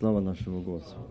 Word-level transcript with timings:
Слава 0.00 0.18
нашему 0.18 0.60
Господу. 0.60 1.06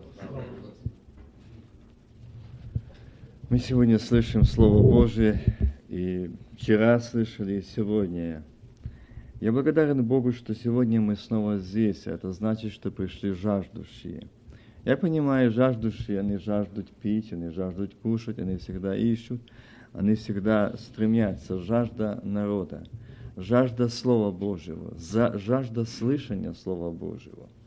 Мы 3.49 3.57
сегодня 3.57 3.97
слышим 3.97 4.43
Слово 4.43 4.83
Божие, 4.83 5.39
и 5.87 6.29
вчера 6.57 6.99
слышали, 6.99 7.59
и 7.59 7.61
сегодня. 7.61 8.43
Я 9.39 9.53
благодарен 9.53 10.03
Богу, 10.03 10.33
что 10.33 10.53
сегодня 10.53 10.99
мы 10.99 11.15
снова 11.15 11.59
здесь. 11.59 12.07
Это 12.07 12.33
значит, 12.33 12.73
что 12.73 12.91
пришли 12.91 13.31
жаждущие. 13.31 14.27
Я 14.83 14.97
понимаю, 14.97 15.49
жаждущие, 15.49 16.19
они 16.19 16.35
жаждут 16.35 16.89
пить, 16.89 17.31
они 17.31 17.51
жаждут 17.51 17.95
кушать, 17.95 18.37
они 18.37 18.57
всегда 18.57 18.97
ищут, 18.97 19.39
они 19.93 20.15
всегда 20.15 20.75
стремятся. 20.75 21.57
Жажда 21.57 22.19
народа, 22.21 22.83
жажда 23.37 23.87
Слова 23.87 24.29
Божьего, 24.29 24.93
жажда 24.97 25.85
слышания 25.85 26.51
Слова 26.51 26.91
Божьего– 26.91 27.47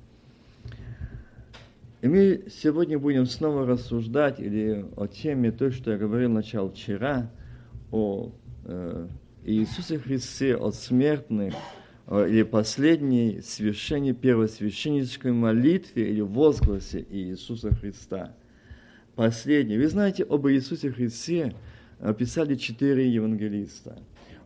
и 2.06 2.08
мы 2.08 2.44
сегодня 2.48 3.00
будем 3.00 3.26
снова 3.26 3.66
рассуждать 3.66 4.38
или 4.38 4.86
о 4.94 5.08
теме 5.08 5.50
той, 5.50 5.72
что 5.72 5.90
я 5.90 5.98
говорил 5.98 6.30
начал 6.30 6.70
вчера, 6.70 7.32
о 7.90 8.30
э, 8.64 9.08
Иисусе 9.44 9.98
Христе, 9.98 10.54
о 10.54 10.70
смертных, 10.70 11.54
или 12.08 12.44
последней 12.44 13.40
священне, 13.42 14.12
первосвященнической 14.12 15.32
молитве 15.32 16.08
или 16.08 16.20
возгласе 16.20 17.04
Иисуса 17.10 17.74
Христа. 17.74 18.36
Последний. 19.16 19.76
Вы 19.76 19.88
знаете, 19.88 20.22
об 20.22 20.46
Иисусе 20.46 20.92
Христе 20.92 21.56
писали 22.16 22.54
четыре 22.54 23.10
евангелиста. 23.10 23.98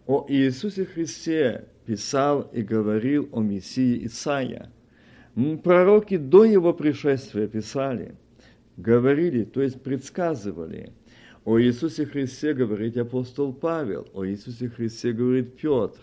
О 0.06 0.24
Иисусе 0.30 0.86
Христе 0.86 1.66
писал 1.84 2.40
и 2.54 2.62
говорил 2.62 3.28
о 3.32 3.42
Мессии 3.42 4.06
Исаия– 4.06 4.72
Пророки 5.62 6.16
до 6.16 6.44
его 6.44 6.74
пришествия 6.74 7.46
писали, 7.46 8.14
говорили, 8.76 9.44
то 9.44 9.62
есть 9.62 9.80
предсказывали. 9.80 10.92
О 11.44 11.58
Иисусе 11.58 12.04
Христе 12.04 12.52
говорит 12.52 12.98
апостол 12.98 13.52
Павел, 13.52 14.06
о 14.12 14.26
Иисусе 14.26 14.68
Христе 14.68 15.12
говорит 15.12 15.56
Петр, 15.56 15.98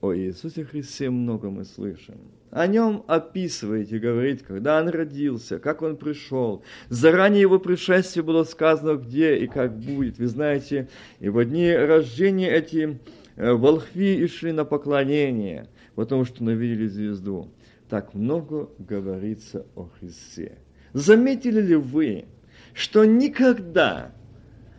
о 0.00 0.14
Иисусе 0.14 0.64
Христе 0.64 1.10
много 1.10 1.50
мы 1.50 1.64
слышим. 1.64 2.14
О 2.50 2.66
нем 2.66 3.04
описываете, 3.08 3.98
говорит, 3.98 4.42
когда 4.42 4.80
он 4.80 4.88
родился, 4.88 5.58
как 5.58 5.82
он 5.82 5.96
пришел. 5.96 6.62
Заранее 6.88 7.42
его 7.42 7.58
пришествие 7.58 8.22
было 8.22 8.44
сказано, 8.44 8.96
где 8.96 9.36
и 9.36 9.46
как 9.46 9.76
будет. 9.78 10.18
Вы 10.18 10.26
знаете, 10.26 10.88
и 11.20 11.28
в 11.28 11.44
дни 11.44 11.70
рождения 11.70 12.50
эти 12.50 12.98
э, 13.36 13.52
волхви 13.52 14.16
и 14.16 14.26
шли 14.26 14.52
на 14.52 14.64
поклонение, 14.64 15.68
потому 15.94 16.24
что 16.24 16.42
навидели 16.42 16.86
звезду 16.86 17.50
так 17.92 18.14
много 18.14 18.70
говорится 18.78 19.66
о 19.76 19.84
Христе. 19.84 20.56
Заметили 20.94 21.60
ли 21.60 21.76
вы, 21.76 22.24
что 22.72 23.04
никогда, 23.04 24.12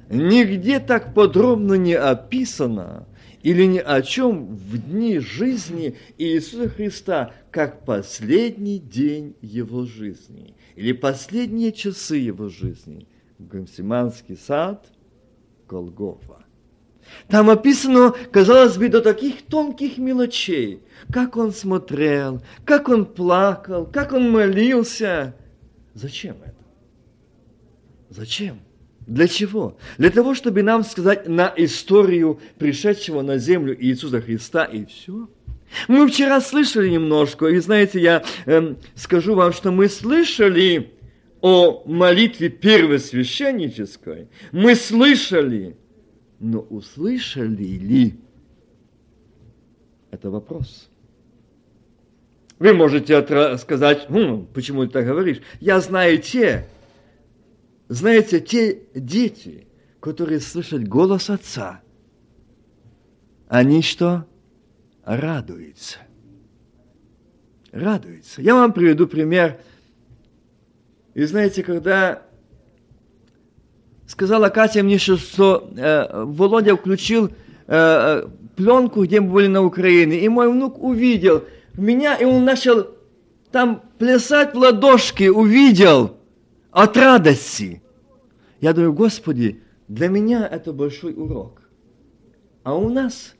нигде 0.09 0.79
так 0.79 1.13
подробно 1.13 1.75
не 1.75 1.93
описано 1.93 3.07
или 3.43 3.65
ни 3.65 3.77
о 3.77 4.01
чем 4.01 4.55
в 4.55 4.79
дни 4.79 5.19
жизни 5.19 5.95
Иисуса 6.17 6.69
Христа, 6.69 7.35
как 7.51 7.85
последний 7.85 8.79
день 8.79 9.35
Его 9.41 9.85
жизни 9.85 10.55
или 10.75 10.91
последние 10.91 11.71
часы 11.71 12.15
Его 12.15 12.49
жизни. 12.49 13.07
Гамсиманский 13.37 14.37
сад, 14.37 14.87
Голгофа. 15.67 16.42
Там 17.27 17.49
описано, 17.49 18.13
казалось 18.31 18.77
бы, 18.77 18.89
до 18.89 19.01
таких 19.01 19.43
тонких 19.43 19.97
мелочей, 19.97 20.81
как 21.11 21.37
он 21.37 21.51
смотрел, 21.51 22.41
как 22.65 22.89
он 22.89 23.05
плакал, 23.05 23.85
как 23.85 24.13
он 24.13 24.31
молился. 24.31 25.35
Зачем 25.93 26.37
это? 26.43 26.55
Зачем? 28.09 28.59
Для 29.07 29.27
чего? 29.27 29.77
Для 29.97 30.09
того, 30.09 30.33
чтобы 30.33 30.63
нам 30.63 30.83
сказать 30.83 31.27
на 31.27 31.53
историю 31.57 32.39
пришедшего 32.57 33.21
на 33.21 33.37
землю 33.37 33.75
Иисуса 33.77 34.21
Христа 34.21 34.63
и 34.63 34.85
все. 34.85 35.27
Мы 35.87 36.07
вчера 36.07 36.39
слышали 36.39 36.89
немножко, 36.89 37.47
и 37.47 37.57
знаете, 37.57 37.99
я 37.99 38.23
эм, 38.45 38.77
скажу 38.95 39.33
вам, 39.35 39.53
что 39.53 39.71
мы 39.71 39.89
слышали 39.89 40.91
о 41.41 41.83
молитве 41.85 42.49
первосвященнической, 42.49 44.29
мы 44.51 44.75
слышали, 44.75 45.75
но 46.43 46.59
услышали 46.59 47.63
ли? 47.63 48.19
Это 50.11 50.29
вопрос. 50.29 50.89
Вы 52.59 52.73
можете 52.73 53.57
сказать, 53.57 54.07
хм, 54.09 54.45
почему 54.53 54.85
ты 54.85 54.91
так 54.91 55.05
говоришь? 55.05 55.41
Я 55.61 55.79
знаю 55.79 56.17
те, 56.19 56.67
знаете, 57.87 58.41
те 58.41 58.81
дети, 58.93 59.67
которые 60.01 60.41
слышат 60.41 60.85
голос 60.85 61.29
Отца, 61.29 61.81
они 63.47 63.81
что? 63.81 64.27
Радуются. 65.05 65.99
Радуются. 67.71 68.41
Я 68.41 68.55
вам 68.55 68.73
приведу 68.73 69.07
пример. 69.07 69.61
И 71.13 71.23
знаете, 71.23 71.63
когда 71.63 72.23
сказала 74.07 74.49
Катя 74.49 74.83
мне, 74.83 74.97
что 74.97 75.69
э, 75.75 76.23
Володя 76.25 76.75
включил 76.75 77.31
э, 77.67 78.27
пленку, 78.55 79.03
где 79.03 79.21
мы 79.21 79.31
были 79.31 79.47
на 79.47 79.63
Украине, 79.63 80.19
и 80.19 80.29
мой 80.29 80.51
внук 80.51 80.81
увидел 80.81 81.43
меня, 81.75 82.15
и 82.15 82.25
он 82.25 82.45
начал 82.45 82.87
там 83.51 83.83
плясать 83.97 84.53
в 84.53 84.57
ладошки, 84.57 85.27
увидел 85.27 86.17
от 86.71 86.97
радости. 86.97 87.81
Я 88.61 88.73
думаю, 88.73 88.93
Господи, 88.93 89.61
для 89.87 90.07
меня 90.07 90.47
это 90.47 90.73
большой 90.73 91.13
урок. 91.13 91.61
А 92.63 92.75
у 92.75 92.89
нас 92.89 93.35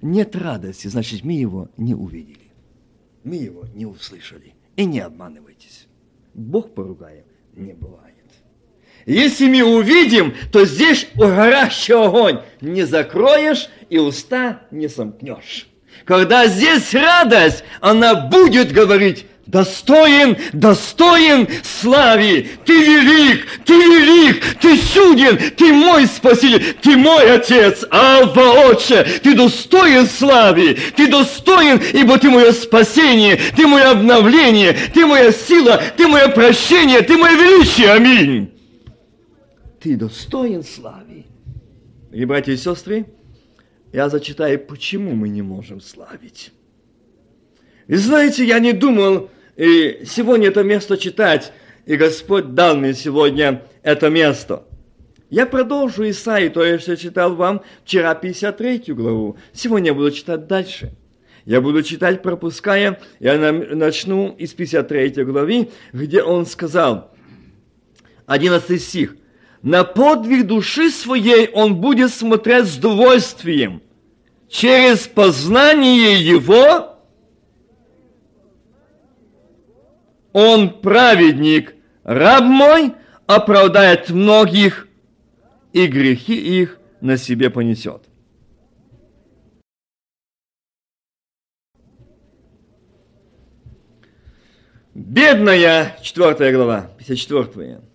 нет 0.00 0.36
радости, 0.36 0.88
значит, 0.88 1.24
мы 1.24 1.32
его 1.32 1.68
не 1.76 1.94
увидели. 1.94 2.52
Мы 3.24 3.36
его 3.36 3.64
не 3.74 3.84
услышали. 3.84 4.54
И 4.76 4.84
не 4.84 5.00
обманывайтесь. 5.00 5.88
Бог 6.34 6.72
поругаем 6.72 7.24
не 7.56 7.72
бывает. 7.72 8.14
Если 9.08 9.46
мы 9.46 9.62
увидим, 9.62 10.34
то 10.52 10.66
здесь 10.66 11.08
горящий 11.14 11.94
огонь. 11.94 12.40
Не 12.60 12.82
закроешь 12.82 13.68
и 13.88 13.96
уста 13.96 14.60
не 14.70 14.86
сомкнешь. 14.86 15.66
Когда 16.04 16.46
здесь 16.46 16.92
радость, 16.92 17.64
она 17.80 18.14
будет 18.14 18.70
говорить, 18.70 19.24
достоин, 19.46 20.36
достоин 20.52 21.48
слави, 21.62 22.50
ты 22.66 22.72
велик, 22.74 23.46
ты 23.64 23.72
велик, 23.72 24.44
ты 24.60 24.76
суден, 24.76 25.38
ты 25.56 25.72
мой 25.72 26.06
спаситель, 26.06 26.74
ты 26.82 26.98
мой 26.98 27.32
отец, 27.32 27.86
Алва 27.90 28.68
Отче, 28.68 29.04
ты 29.22 29.34
достоин 29.34 30.06
слави, 30.06 30.76
ты 30.94 31.06
достоин, 31.06 31.80
ибо 31.94 32.18
ты 32.18 32.28
мое 32.28 32.52
спасение, 32.52 33.38
ты 33.56 33.66
мое 33.66 33.90
обновление, 33.90 34.76
ты 34.92 35.06
моя 35.06 35.32
сила, 35.32 35.82
ты 35.96 36.06
мое 36.06 36.28
прощение, 36.28 37.00
ты 37.00 37.16
мое 37.16 37.32
величие, 37.36 37.92
аминь 37.92 38.57
ты 39.80 39.96
достоин 39.96 40.62
славы. 40.62 41.24
И, 42.12 42.24
братья 42.24 42.52
и 42.52 42.56
сестры, 42.56 43.06
я 43.92 44.08
зачитаю, 44.08 44.58
почему 44.58 45.12
мы 45.14 45.28
не 45.28 45.42
можем 45.42 45.80
славить. 45.80 46.52
И 47.86 47.94
знаете, 47.96 48.44
я 48.44 48.58
не 48.58 48.72
думал 48.72 49.30
и 49.56 50.02
сегодня 50.04 50.48
это 50.48 50.62
место 50.62 50.96
читать, 50.96 51.52
и 51.84 51.96
Господь 51.96 52.54
дал 52.54 52.76
мне 52.76 52.94
сегодня 52.94 53.64
это 53.82 54.08
место. 54.08 54.64
Я 55.30 55.46
продолжу 55.46 56.08
Исаи, 56.08 56.48
то, 56.48 56.64
есть 56.64 56.88
я 56.88 56.96
читал 56.96 57.34
вам 57.34 57.62
вчера 57.84 58.14
53 58.14 58.84
главу. 58.94 59.36
Сегодня 59.52 59.88
я 59.88 59.94
буду 59.94 60.10
читать 60.10 60.46
дальше. 60.46 60.94
Я 61.44 61.60
буду 61.60 61.82
читать, 61.82 62.22
пропуская, 62.22 63.00
я 63.20 63.38
начну 63.52 64.34
из 64.36 64.52
53 64.52 65.24
главы, 65.24 65.70
где 65.92 66.22
он 66.22 66.46
сказал, 66.46 67.14
11 68.26 68.82
стих– 68.82 69.16
на 69.62 69.84
подвиг 69.84 70.46
души 70.46 70.90
своей 70.90 71.48
он 71.50 71.76
будет 71.76 72.12
смотреть 72.12 72.66
с 72.66 72.76
удовольствием. 72.78 73.82
Через 74.48 75.06
познание 75.06 76.20
его 76.20 76.96
он 80.32 80.80
праведник, 80.80 81.74
раб 82.04 82.44
мой, 82.44 82.94
оправдает 83.26 84.10
многих, 84.10 84.88
и 85.72 85.86
грехи 85.86 86.60
их 86.60 86.78
на 87.00 87.16
себе 87.16 87.50
понесет. 87.50 88.02
Бедная, 94.94 95.96
4 96.02 96.52
глава, 96.52 96.90
54. 96.98 97.87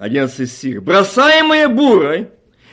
11 0.00 0.50
стих. 0.50 0.82
«Бросаемая 0.82 1.68
бурой, 1.68 2.28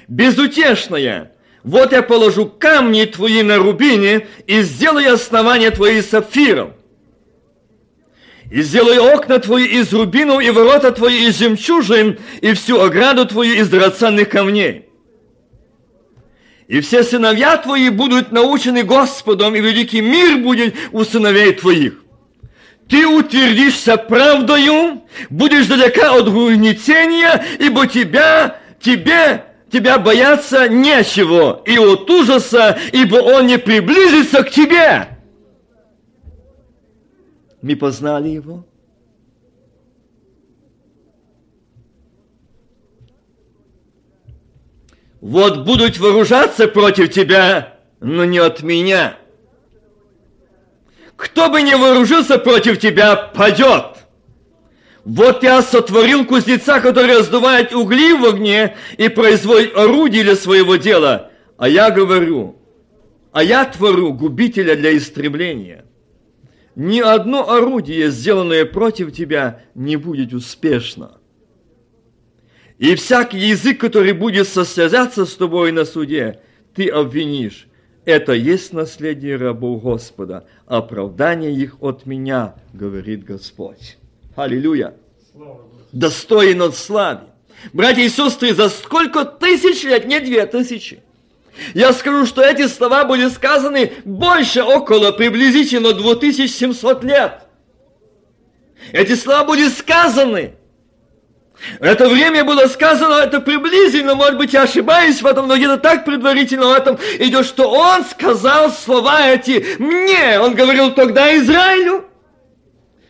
безутешная, 0.07 1.33
вот 1.61 1.91
я 1.91 2.01
положу 2.01 2.45
камни 2.45 3.03
твои 3.03 3.43
на 3.43 3.57
рубине 3.57 4.27
и 4.47 4.61
сделаю 4.61 5.13
основание 5.13 5.69
твои 5.71 6.01
сапфиром. 6.01 6.73
И 8.49 8.61
сделаю 8.61 9.03
окна 9.13 9.39
твои 9.39 9.65
из 9.65 9.91
рубинов, 9.91 10.41
и 10.41 10.49
ворота 10.51 10.93
твои 10.93 11.27
из 11.27 11.37
жемчужин, 11.37 12.17
и 12.39 12.53
всю 12.53 12.79
ограду 12.79 13.25
твою 13.25 13.55
из 13.55 13.67
драгоценных 13.67 14.29
камней. 14.29 14.85
И 16.69 16.79
все 16.79 17.03
сыновья 17.03 17.57
твои 17.57 17.89
будут 17.89 18.31
научены 18.31 18.83
Господом, 18.83 19.53
и 19.53 19.59
великий 19.59 19.99
мир 19.99 20.37
будет 20.37 20.75
у 20.93 21.03
сыновей 21.03 21.51
твоих. 21.51 22.06
Ты 22.89 23.05
утвердишься 23.05 23.97
правдою, 23.97 25.03
будешь 25.29 25.67
далека 25.67 26.13
от 26.13 26.27
угнетения, 26.27 27.43
ибо 27.59 27.85
тебя, 27.85 28.61
тебе, 28.79 29.43
тебя 29.69 29.99
бояться 29.99 30.69
нечего, 30.69 31.61
и 31.65 31.77
от 31.77 32.09
ужаса, 32.09 32.79
ибо 32.93 33.17
он 33.17 33.47
не 33.47 33.57
приблизится 33.57 34.43
к 34.43 34.51
тебе. 34.51 35.09
Мы 37.61 37.75
познали 37.75 38.29
его. 38.29 38.65
Вот 45.19 45.65
будут 45.65 45.97
вооружаться 45.97 46.69
против 46.69 47.11
тебя, 47.11 47.79
но 47.99 48.23
не 48.23 48.37
от 48.37 48.61
меня. 48.61 49.17
Кто 51.17 51.49
бы 51.49 51.63
не 51.63 51.75
вооружился 51.75 52.37
против 52.37 52.79
тебя, 52.79 53.15
падет. 53.15 53.97
Вот 55.03 55.41
я 55.41 55.61
сотворил 55.61 56.25
кузнеца, 56.25 56.79
который 56.79 57.17
раздувает 57.17 57.73
угли 57.73 58.13
в 58.13 58.25
огне 58.25 58.77
и 58.97 59.09
производит 59.09 59.75
орудие 59.75 60.23
для 60.23 60.35
своего 60.35 60.75
дела. 60.75 61.31
А 61.57 61.67
я 61.67 61.89
говорю, 61.89 62.57
а 63.31 63.43
я 63.43 63.65
творю 63.65 64.13
губителя 64.13 64.75
для 64.75 64.95
истребления. 64.95 65.85
Ни 66.75 66.99
одно 66.99 67.49
орудие, 67.49 68.11
сделанное 68.11 68.65
против 68.65 69.11
тебя, 69.11 69.61
не 69.73 69.95
будет 69.95 70.33
успешно. 70.33 71.17
И 72.77 72.93
всякий 72.93 73.39
язык, 73.39 73.79
который 73.79 74.11
будет 74.11 74.47
состязаться 74.47 75.25
с 75.25 75.33
тобой 75.33 75.71
на 75.71 75.85
суде, 75.85 76.41
ты 76.75 76.87
обвинишь. 76.89 77.67
Это 78.07 78.31
есть 78.31 78.71
наследие 78.71 79.35
рабов 79.35 79.83
Господа, 79.83 80.45
оправдание 80.65 81.51
их 81.51 81.75
от 81.81 82.05
меня, 82.05 82.55
говорит 82.71 83.25
Господь. 83.25 83.97
Аллилуйя. 84.33 84.93
Достоин 85.91 86.61
от 86.61 86.77
славы. 86.77 87.25
Братья 87.73 88.03
и 88.03 88.07
сестры, 88.07 88.53
за 88.53 88.69
сколько 88.69 89.25
тысяч 89.25 89.83
лет, 89.83 90.07
не 90.07 90.21
две 90.21 90.45
тысячи, 90.45 91.01
я 91.73 91.91
скажу, 91.91 92.25
что 92.25 92.41
эти 92.41 92.67
слова 92.67 93.03
были 93.03 93.27
сказаны 93.27 93.91
больше 94.05 94.63
около 94.63 95.11
приблизительно 95.11 95.91
2700 95.91 97.03
лет. 97.03 97.41
Эти 98.93 99.15
слова 99.15 99.43
были 99.43 99.67
сказаны 99.67 100.53
это 101.79 102.07
время 102.07 102.43
было 102.43 102.67
сказано, 102.67 103.15
это 103.15 103.41
приблизительно, 103.41 104.15
может 104.15 104.37
быть, 104.37 104.53
я 104.53 104.63
ошибаюсь 104.63 105.21
в 105.21 105.25
этом, 105.25 105.47
но 105.47 105.55
где-то 105.55 105.77
так 105.77 106.05
предварительно 106.05 106.67
в 106.67 106.73
этом 106.73 106.97
идет, 107.19 107.45
что 107.45 107.69
он 107.69 108.03
сказал 108.05 108.71
слова 108.71 109.27
эти 109.27 109.63
мне. 109.79 110.39
Он 110.39 110.55
говорил 110.55 110.93
тогда 110.93 111.35
Израилю. 111.37 112.05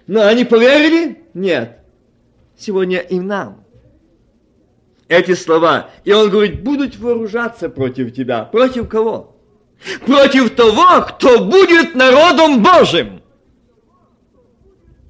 Но 0.07 0.25
они 0.25 0.45
поверили? 0.45 1.23
Нет. 1.33 1.79
Сегодня 2.57 2.99
и 2.99 3.19
нам. 3.19 3.63
Эти 5.07 5.35
слова. 5.35 5.89
И 6.05 6.11
он 6.11 6.29
говорит, 6.29 6.63
будут 6.63 6.97
вооружаться 6.97 7.69
против 7.69 8.13
тебя. 8.15 8.43
Против 8.43 8.87
кого? 8.87 9.35
Против 10.05 10.55
того, 10.55 11.01
кто 11.01 11.43
будет 11.43 11.95
народом 11.95 12.63
Божьим. 12.63 13.21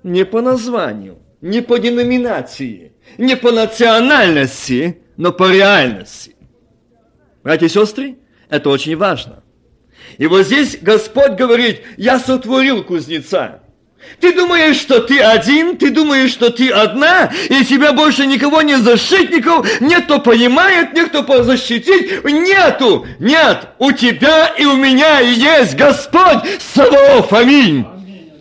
Не 0.04 0.26
по 0.26 0.42
названию, 0.42 1.20
не 1.42 1.62
по 1.62 1.80
деноминации– 1.80 2.87
не 3.18 3.36
по 3.36 3.52
национальности, 3.52 5.02
но 5.18 5.32
по 5.32 5.52
реальности. 5.52 6.36
Братья 7.44 7.66
и 7.66 7.70
сестры, 7.70 8.18
это 8.50 8.70
очень 8.70 8.96
важно. 8.98 9.44
И 10.18 10.28
вот 10.28 10.46
здесь 10.46 10.78
Господь 10.82 11.32
говорит, 11.32 11.82
я 11.98 12.20
сотворил 12.20 12.84
кузнеца. 12.84 13.62
Ты 14.20 14.34
думаешь, 14.34 14.78
что 14.78 15.02
ты 15.02 15.20
один, 15.20 15.78
ты 15.78 15.90
думаешь, 15.90 16.32
что 16.32 16.50
ты 16.50 16.70
одна, 16.70 17.32
и 17.50 17.66
тебя 17.66 17.94
больше 17.94 18.26
никого 18.26 18.62
не 18.62 18.78
защитников, 18.78 19.82
нет, 19.82 20.06
кто 20.06 20.20
понимает, 20.20 20.94
нет, 20.94 21.10
кто 21.10 21.44
защитить, 21.44 22.24
нету, 22.24 23.06
нет, 23.20 23.70
у 23.80 23.92
тебя 23.92 24.48
и 24.48 24.66
у 24.66 24.78
меня 24.78 25.20
есть 25.20 25.76
Господь 25.76 26.44
Саваоф, 26.74 27.34
аминь. 27.34 27.86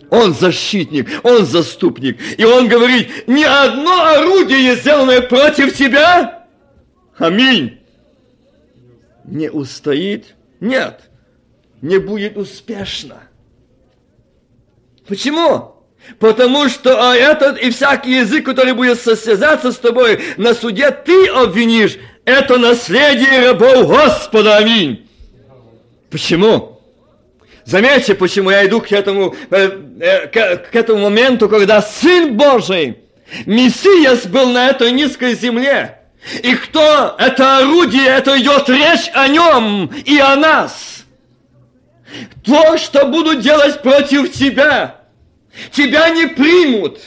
Он 0.09 0.33
защитник, 0.33 1.07
он 1.23 1.45
заступник. 1.45 2.17
И 2.37 2.45
он 2.45 2.67
говорит, 2.67 3.27
ни 3.27 3.43
одно 3.43 4.05
орудие, 4.05 4.75
сделанное 4.75 5.21
против 5.21 5.75
тебя, 5.75 6.45
аминь, 7.17 7.79
не 9.25 9.49
устоит. 9.49 10.35
Нет, 10.59 11.01
не 11.81 11.97
будет 11.99 12.37
успешно. 12.37 13.23
Почему? 15.07 15.75
Потому 16.19 16.69
что 16.69 17.09
а 17.09 17.15
этот 17.15 17.59
и 17.59 17.69
всякий 17.69 18.19
язык, 18.19 18.45
который 18.45 18.73
будет 18.73 18.99
состязаться 18.99 19.71
с 19.71 19.77
тобой 19.77 20.21
на 20.37 20.53
суде, 20.53 20.89
ты 20.91 21.27
обвинишь. 21.27 21.97
Это 22.23 22.57
наследие 22.57 23.47
рабов 23.47 23.87
Господа. 23.87 24.57
Аминь. 24.57 25.09
Почему? 26.09 26.76
Заметьте, 27.67 28.15
почему 28.15 28.49
я 28.49 28.65
иду 28.65 28.79
к 28.79 28.93
этому, 28.93 29.35
э, 29.51 29.69
э, 29.99 30.27
к, 30.55 30.73
этому 30.73 30.99
моменту, 30.99 31.49
когда 31.49 31.81
Сын 31.81 32.37
Божий, 32.37 32.99
Мессиас 33.45 34.25
был 34.25 34.51
на 34.51 34.69
этой 34.69 34.93
низкой 34.93 35.35
земле. 35.35 35.99
И 36.43 36.55
кто 36.55 37.13
это 37.19 37.57
орудие, 37.57 38.07
это 38.07 38.39
идет 38.39 38.69
речь 38.69 39.11
о 39.13 39.27
нем 39.27 39.91
и 40.05 40.17
о 40.17 40.37
нас. 40.37 41.03
То, 42.45 42.77
что 42.77 43.05
будут 43.07 43.41
делать 43.41 43.81
против 43.81 44.31
тебя, 44.31 45.01
тебя 45.71 46.09
не 46.11 46.27
примут. 46.27 46.99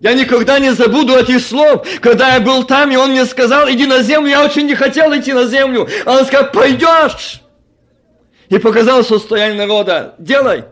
Я 0.00 0.12
никогда 0.12 0.58
не 0.58 0.74
забуду 0.74 1.16
этих 1.16 1.40
слов, 1.40 1.88
когда 2.00 2.34
я 2.34 2.40
был 2.40 2.62
там, 2.64 2.90
и 2.90 2.96
он 2.96 3.12
мне 3.12 3.24
сказал, 3.24 3.70
иди 3.70 3.86
на 3.86 4.02
землю, 4.02 4.28
я 4.28 4.44
очень 4.44 4.66
не 4.66 4.74
хотел 4.74 5.16
идти 5.16 5.32
на 5.32 5.46
землю. 5.46 5.88
Он 6.04 6.26
сказал, 6.26 6.52
пойдешь 6.52 7.40
и 8.50 8.58
показал 8.58 9.04
состояние 9.04 9.58
народа. 9.58 10.14
Делай. 10.18 10.64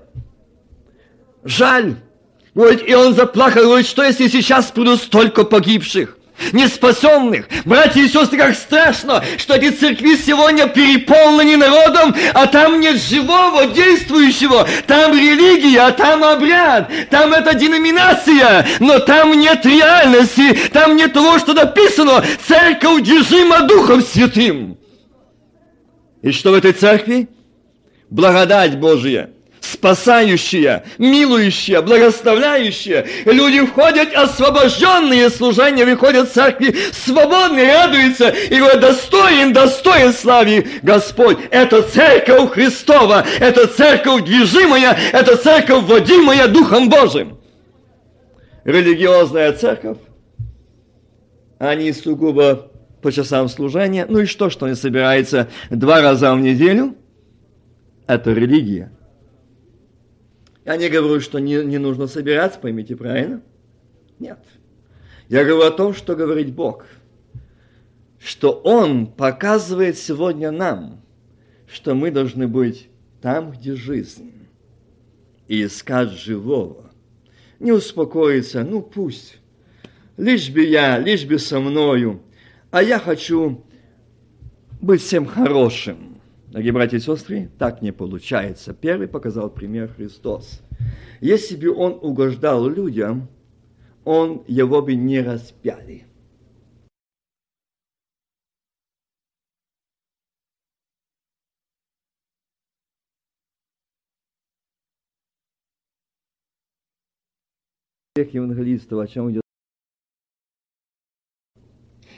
Жаль. 1.44 1.96
Говорит, 2.54 2.88
и 2.88 2.94
он 2.94 3.14
заплакал, 3.14 3.64
говорит, 3.64 3.86
что 3.86 4.02
если 4.02 4.28
сейчас 4.28 4.70
придут 4.70 5.02
столько 5.02 5.44
погибших, 5.44 6.16
неспасенных. 6.52 7.46
Братья 7.66 8.00
и 8.00 8.08
сестры, 8.08 8.38
как 8.38 8.54
страшно, 8.54 9.22
что 9.36 9.54
эти 9.54 9.70
церкви 9.70 10.16
сегодня 10.16 10.66
переполнены 10.66 11.58
народом, 11.58 12.14
а 12.32 12.46
там 12.46 12.80
нет 12.80 13.00
живого, 13.00 13.66
действующего. 13.66 14.66
Там 14.86 15.12
религия, 15.12 15.80
а 15.80 15.92
там 15.92 16.24
обряд, 16.24 16.90
там 17.10 17.34
это 17.34 17.54
деноминация, 17.54 18.66
но 18.80 19.00
там 19.00 19.38
нет 19.38 19.64
реальности, 19.66 20.58
там 20.72 20.96
нет 20.96 21.12
того, 21.12 21.38
что 21.38 21.52
написано. 21.52 22.24
Церковь 22.46 23.02
движима 23.02 23.60
Духом 23.60 24.02
Святым. 24.02 24.78
И 26.22 26.32
что 26.32 26.52
в 26.52 26.54
этой 26.54 26.72
церкви? 26.72 27.28
Благодать 28.10 28.78
Божия, 28.78 29.30
спасающая, 29.60 30.84
милующая, 30.98 31.82
благословляющая. 31.82 33.06
Люди 33.24 33.64
входят 33.64 34.14
освобожденные, 34.14 35.30
служения 35.30 35.84
выходят 35.84 36.28
в 36.28 36.32
церкви 36.32 36.74
свободные, 36.92 37.72
радуются 37.72 38.28
и 38.28 38.58
говорят, 38.58 38.80
достоин, 38.80 39.52
достоин 39.52 40.12
славы 40.12 40.66
Господь. 40.82 41.38
Это 41.50 41.82
церковь 41.82 42.52
Христова, 42.52 43.24
это 43.40 43.66
церковь 43.66 44.24
движимая, 44.24 44.96
это 45.12 45.36
церковь 45.36 45.84
водимая 45.84 46.48
Духом 46.48 46.88
Божиим. 46.88 47.38
Религиозная 48.64 49.52
церковь, 49.52 49.98
они 51.58 51.92
сугубо 51.92 52.70
по 53.00 53.12
часам 53.12 53.48
служения. 53.48 54.06
Ну 54.08 54.20
и 54.20 54.26
что, 54.26 54.50
что 54.50 54.66
они 54.66 54.74
собираются 54.74 55.48
два 55.70 56.00
раза 56.02 56.34
в 56.34 56.40
неделю– 56.40 56.94
это 58.06 58.32
религия. 58.32 58.92
Я 60.64 60.76
не 60.76 60.88
говорю, 60.88 61.20
что 61.20 61.38
не, 61.38 61.64
не 61.64 61.78
нужно 61.78 62.06
собираться, 62.06 62.58
поймите 62.58 62.96
правильно. 62.96 63.40
Нет. 64.18 64.38
Я 65.28 65.44
говорю 65.44 65.66
о 65.66 65.70
том, 65.70 65.94
что 65.94 66.16
говорит 66.16 66.52
Бог. 66.52 66.86
Что 68.18 68.50
Он 68.52 69.06
показывает 69.06 69.96
сегодня 69.96 70.50
нам, 70.50 71.02
что 71.66 71.94
мы 71.94 72.10
должны 72.10 72.48
быть 72.48 72.88
там, 73.20 73.52
где 73.52 73.74
жизнь, 73.74 74.32
и 75.48 75.64
искать 75.64 76.10
живого. 76.10 76.90
Не 77.58 77.72
успокоиться, 77.72 78.64
ну 78.64 78.82
пусть, 78.82 79.38
лишь 80.16 80.50
бы 80.50 80.62
я, 80.62 80.98
лишь 80.98 81.24
бы 81.24 81.38
со 81.38 81.60
мною, 81.60 82.20
а 82.70 82.82
я 82.82 82.98
хочу 82.98 83.64
быть 84.80 85.02
всем 85.02 85.26
хорошим. 85.26 86.15
Дорогие 86.56 86.72
братья 86.72 86.96
и 86.96 87.00
сестры, 87.00 87.50
так 87.58 87.82
не 87.82 87.92
получается. 87.92 88.72
Первый 88.72 89.08
показал 89.08 89.50
пример 89.50 89.92
Христос. 89.92 90.62
Если 91.20 91.54
бы 91.54 91.70
он 91.70 91.98
угождал 92.00 92.66
людям, 92.66 93.28
он 94.06 94.42
его 94.46 94.80
бы 94.80 94.94
не 94.94 95.20
распяли. 95.20 96.06
евангелистов, 108.16 108.98
о 108.98 109.06
чем 109.06 109.30
идет. 109.30 109.42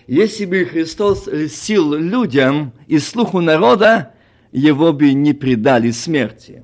Если 0.06 0.44
бы 0.44 0.64
Христос 0.64 1.26
льстил 1.26 1.92
людям 1.94 2.72
и 2.86 3.00
слуху 3.00 3.40
народа, 3.40 4.14
его 4.58 4.92
бы 4.92 5.12
не 5.12 5.32
предали 5.32 5.90
смерти. 5.90 6.62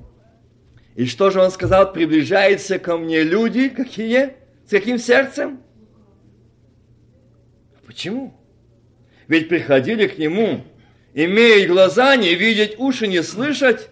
И 0.95 1.05
что 1.05 1.29
же 1.29 1.41
он 1.41 1.51
сказал? 1.51 1.91
Приближаются 1.91 2.79
ко 2.79 2.97
мне 2.97 3.23
люди, 3.23 3.69
какие? 3.69 4.33
С 4.65 4.69
каким 4.69 4.97
сердцем? 4.97 5.59
Почему? 7.85 8.33
Ведь 9.27 9.49
приходили 9.49 10.07
к 10.07 10.17
нему, 10.17 10.63
имея 11.13 11.67
глаза 11.67 12.15
не 12.15 12.35
видеть, 12.35 12.75
уши 12.77 13.07
не 13.07 13.23
слышать, 13.23 13.89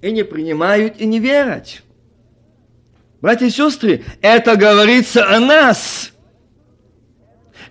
и 0.00 0.10
не 0.10 0.24
принимают, 0.24 1.00
и 1.00 1.06
не 1.06 1.18
верят. 1.18 1.82
Братья 3.20 3.46
и 3.46 3.50
сестры, 3.50 4.04
это 4.22 4.56
говорится 4.56 5.28
о 5.28 5.40
нас. 5.40 6.12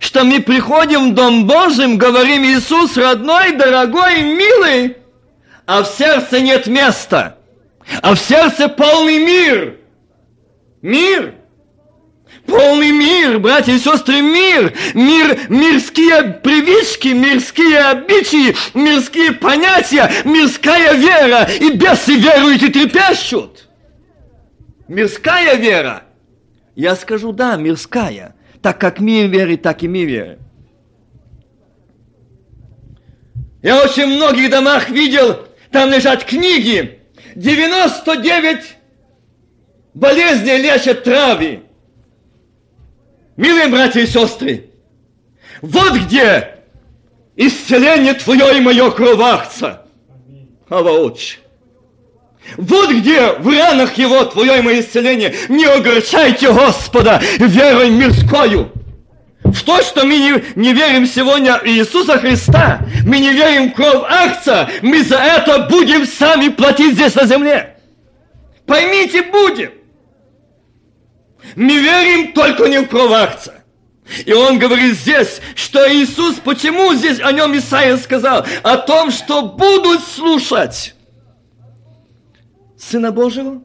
Что 0.00 0.24
мы 0.24 0.40
приходим 0.40 1.10
в 1.10 1.14
Дом 1.14 1.46
Божий, 1.46 1.96
говорим, 1.96 2.44
Иисус, 2.44 2.96
родной, 2.96 3.52
дорогой, 3.52 4.22
милый, 4.22 4.96
а 5.66 5.82
в 5.82 5.86
сердце 5.86 6.40
нет 6.40 6.66
места, 6.66 7.38
а 8.02 8.14
в 8.14 8.18
сердце 8.18 8.68
полный 8.68 9.18
мир. 9.18 9.76
Мир. 10.82 11.34
Полный 12.46 12.92
мир, 12.92 13.38
братья 13.40 13.72
и 13.72 13.78
сестры, 13.78 14.22
мир, 14.22 14.72
мир, 14.94 15.38
мирские 15.48 16.40
привычки, 16.42 17.08
мирские 17.08 17.80
обычаи, 17.80 18.56
мирские 18.72 19.32
понятия, 19.32 20.10
мирская 20.24 20.94
вера, 20.94 21.44
и 21.44 21.72
бесы 21.72 22.14
веруют 22.16 22.62
и 22.62 22.70
трепещут 22.70 23.68
мирская 24.88 25.54
вера? 25.56 26.02
Я 26.74 26.96
скажу, 26.96 27.32
да, 27.32 27.56
мирская. 27.56 28.34
Так 28.62 28.80
как 28.80 29.00
мир 29.00 29.28
верит, 29.28 29.62
так 29.62 29.82
и 29.82 29.88
мы 29.88 30.04
верим. 30.04 30.38
Я 33.62 33.82
очень 33.82 34.06
многих 34.06 34.50
домах 34.50 34.88
видел, 34.88 35.46
там 35.70 35.90
лежат 35.90 36.24
книги. 36.24 37.00
99 37.34 38.76
болезней 39.94 40.58
лечат 40.58 41.04
травы. 41.04 41.62
Милые 43.36 43.68
братья 43.68 44.00
и 44.00 44.06
сестры, 44.06 44.70
вот 45.62 45.92
где 45.92 46.56
исцеление 47.36 48.14
твое 48.14 48.58
и 48.58 48.60
мое 48.60 48.90
кровахца. 48.90 49.86
Ава 50.68 50.90
отче. 50.90 51.38
Вот 52.56 52.90
где 52.90 53.32
в 53.32 53.48
ранах 53.48 53.96
его 53.98 54.24
твое 54.24 54.58
и 54.58 54.62
мое 54.62 54.80
исцеление. 54.80 55.34
Не 55.48 55.66
огорчайте 55.66 56.52
Господа 56.52 57.20
верой 57.38 57.90
мирскою. 57.90 58.72
В 59.44 59.62
то, 59.62 59.82
что 59.82 60.04
мы 60.04 60.18
не, 60.18 60.42
не 60.56 60.72
верим 60.72 61.06
сегодня 61.06 61.60
Иисуса 61.64 62.18
Христа, 62.18 62.80
мы 63.06 63.18
не 63.18 63.32
верим 63.32 63.70
в 63.70 63.74
кровь 63.74 64.04
акция, 64.08 64.68
мы 64.82 65.02
за 65.02 65.16
это 65.16 65.60
будем 65.70 66.06
сами 66.06 66.48
платить 66.48 66.94
здесь 66.94 67.14
на 67.14 67.26
земле. 67.26 67.76
Поймите, 68.66 69.22
будем. 69.22 69.70
Мы 71.56 71.78
верим 71.78 72.32
только 72.32 72.66
не 72.66 72.80
в 72.80 72.88
кровь 72.88 73.12
акция. 73.12 73.64
И 74.24 74.32
он 74.32 74.58
говорит 74.58 74.98
здесь, 74.98 75.40
что 75.54 75.90
Иисус, 75.92 76.36
почему 76.44 76.94
здесь 76.94 77.20
о 77.20 77.32
нем 77.32 77.56
Исаия 77.56 77.96
сказал? 77.96 78.44
О 78.62 78.76
том, 78.76 79.10
что 79.10 79.42
будут 79.42 80.02
слушать. 80.02 80.94
Сына 82.78 83.10
Божьего? 83.10 83.62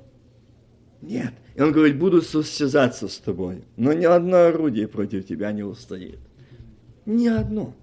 Нет. 1.01 1.33
И 1.55 1.61
он 1.61 1.71
говорит, 1.71 1.99
буду 1.99 2.21
состязаться 2.21 3.07
с 3.07 3.17
тобой, 3.17 3.63
но 3.77 3.93
ни 3.93 4.05
одно 4.05 4.47
орудие 4.47 4.87
против 4.87 5.27
тебя 5.27 5.51
не 5.51 5.61
устоит. 5.63 6.19
Ни 7.05 7.27
одно. 7.27 7.75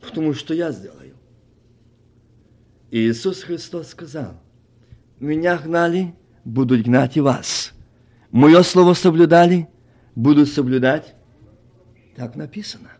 Потому 0.00 0.34
что 0.34 0.52
я 0.52 0.70
сделаю. 0.70 1.14
И 2.90 3.08
Иисус 3.08 3.42
Христос 3.42 3.88
сказал, 3.88 4.34
меня 5.18 5.56
гнали, 5.56 6.14
будут 6.44 6.82
гнать 6.82 7.16
и 7.16 7.20
вас. 7.20 7.72
Мое 8.30 8.62
слово 8.64 8.92
соблюдали, 8.92 9.68
будут 10.14 10.48
соблюдать. 10.50 11.14
Так 12.16 12.36
написано. 12.36 12.90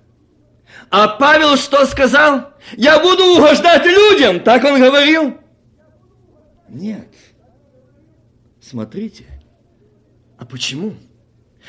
А 0.88 1.09
Павел 1.09 1.57
что 1.57 1.85
сказал? 1.85 2.52
Я 2.76 3.00
буду 3.00 3.37
угождать 3.37 3.85
людям, 3.85 4.40
так 4.40 4.64
он 4.64 4.81
говорил. 4.81 5.41
Нет. 6.73 7.09
Смотрите. 8.61 9.25
А 10.38 10.47
почему? 10.47 10.95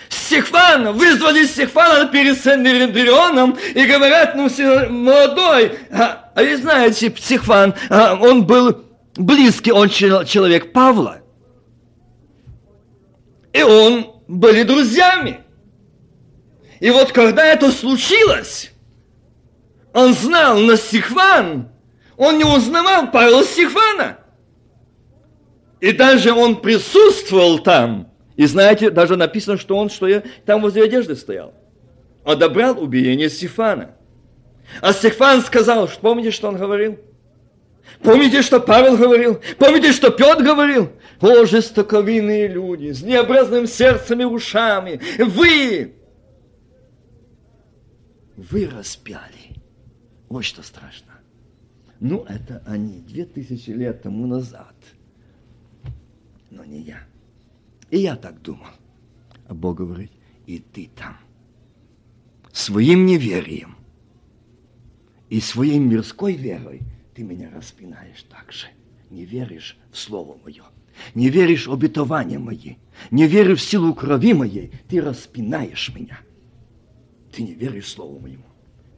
Стефана, 0.10 0.93
вызвали 0.93 1.45
Стефана 1.45 2.07
перед 2.07 2.41
Сен-Верионом 2.41 3.57
и 3.75 3.86
говорят, 3.86 4.33
ну, 4.36 4.50
молодой, 4.89 5.77
а, 5.91 6.31
а 6.33 6.41
вы 6.41 6.57
знаете, 6.57 7.13
Стефан, 7.15 7.75
а, 7.89 8.15
он 8.15 8.45
был 8.45 8.86
близкий, 9.15 9.72
он 9.72 9.89
человек 9.89 10.72
Павла. 10.72 11.22
И 13.51 13.62
он 13.62 14.15
были 14.27 14.63
друзьями. 14.63 15.41
И 16.79 16.89
вот 16.89 17.12
когда 17.12 17.45
это 17.45 17.72
случилось, 17.72 18.72
он 19.93 20.13
знал 20.13 20.57
на 20.60 20.77
Стефан, 20.77 21.69
он 22.15 22.38
не 22.38 22.45
узнавал 22.45 23.12
Павла 23.12 23.43
Стефана– 23.43 24.19
и 25.83 25.91
даже 25.91 26.31
он 26.31 26.61
присутствовал 26.61 27.59
там. 27.59 28.09
И 28.37 28.45
знаете, 28.45 28.89
даже 28.89 29.17
написано, 29.17 29.57
что 29.57 29.75
он 29.75 29.89
что 29.89 30.07
я, 30.07 30.23
там 30.45 30.61
возле 30.61 30.85
одежды 30.85 31.13
стоял. 31.17 31.53
Одобрял 32.23 32.81
убиение 32.81 33.29
Стефана. 33.29 33.93
А 34.79 34.93
Стефан 34.93 35.41
сказал, 35.41 35.89
что 35.89 35.99
помните, 35.99 36.31
что 36.31 36.47
он 36.47 36.55
говорил? 36.55 36.97
Помните, 38.01 38.43
что 38.43 38.61
Павел 38.61 38.95
говорил? 38.95 39.41
Помните, 39.57 39.91
что 39.91 40.09
Петр 40.09 40.41
говорил? 40.41 40.89
О, 41.19 41.43
жестоковинные 41.43 42.47
люди, 42.47 42.93
с 42.93 43.01
необразным 43.01 43.67
сердцем 43.67 44.21
и 44.21 44.23
ушами, 44.23 45.01
вы, 45.19 45.95
вы 48.37 48.69
распяли. 48.69 49.59
Вот 50.29 50.45
что 50.45 50.63
страшно. 50.63 51.11
Ну, 51.99 52.25
это 52.29 52.63
они, 52.65 53.01
две 53.01 53.25
тысячи 53.25 53.71
лет 53.71 54.01
тому 54.01 54.27
назад 54.27 54.73
но 56.53 56.63
не 56.63 56.81
я. 56.81 57.00
И 57.89 58.00
я 58.00 58.15
так 58.15 58.41
думал. 58.41 58.67
А 59.48 59.53
Бог 59.53 59.77
говорит, 59.77 60.12
и 60.45 60.60
ты 60.60 60.89
там. 60.95 61.17
Своим 62.51 63.05
неверием 63.05 63.75
и 65.29 65.39
своей 65.39 65.79
мирской 65.79 66.33
верой 66.33 66.81
ты 67.15 67.24
меня 67.24 67.50
распинаешь 67.50 68.24
так 68.24 68.51
же. 68.51 68.67
Не 69.10 69.25
веришь 69.25 69.77
в 69.91 69.98
Слово 69.98 70.38
Мое. 70.43 70.63
Не 71.15 71.29
веришь 71.29 71.67
в 71.67 71.74
обетования 71.74 72.39
мои. 72.39 72.75
Не 73.12 73.27
веришь 73.27 73.60
в 73.60 73.63
силу 73.63 73.93
крови 73.93 74.33
моей. 74.33 74.72
Ты 74.88 75.01
распинаешь 75.01 75.91
меня. 75.95 76.19
Ты 77.31 77.43
не 77.43 77.53
веришь 77.53 77.89
Слову 77.89 78.19
Моему. 78.19 78.45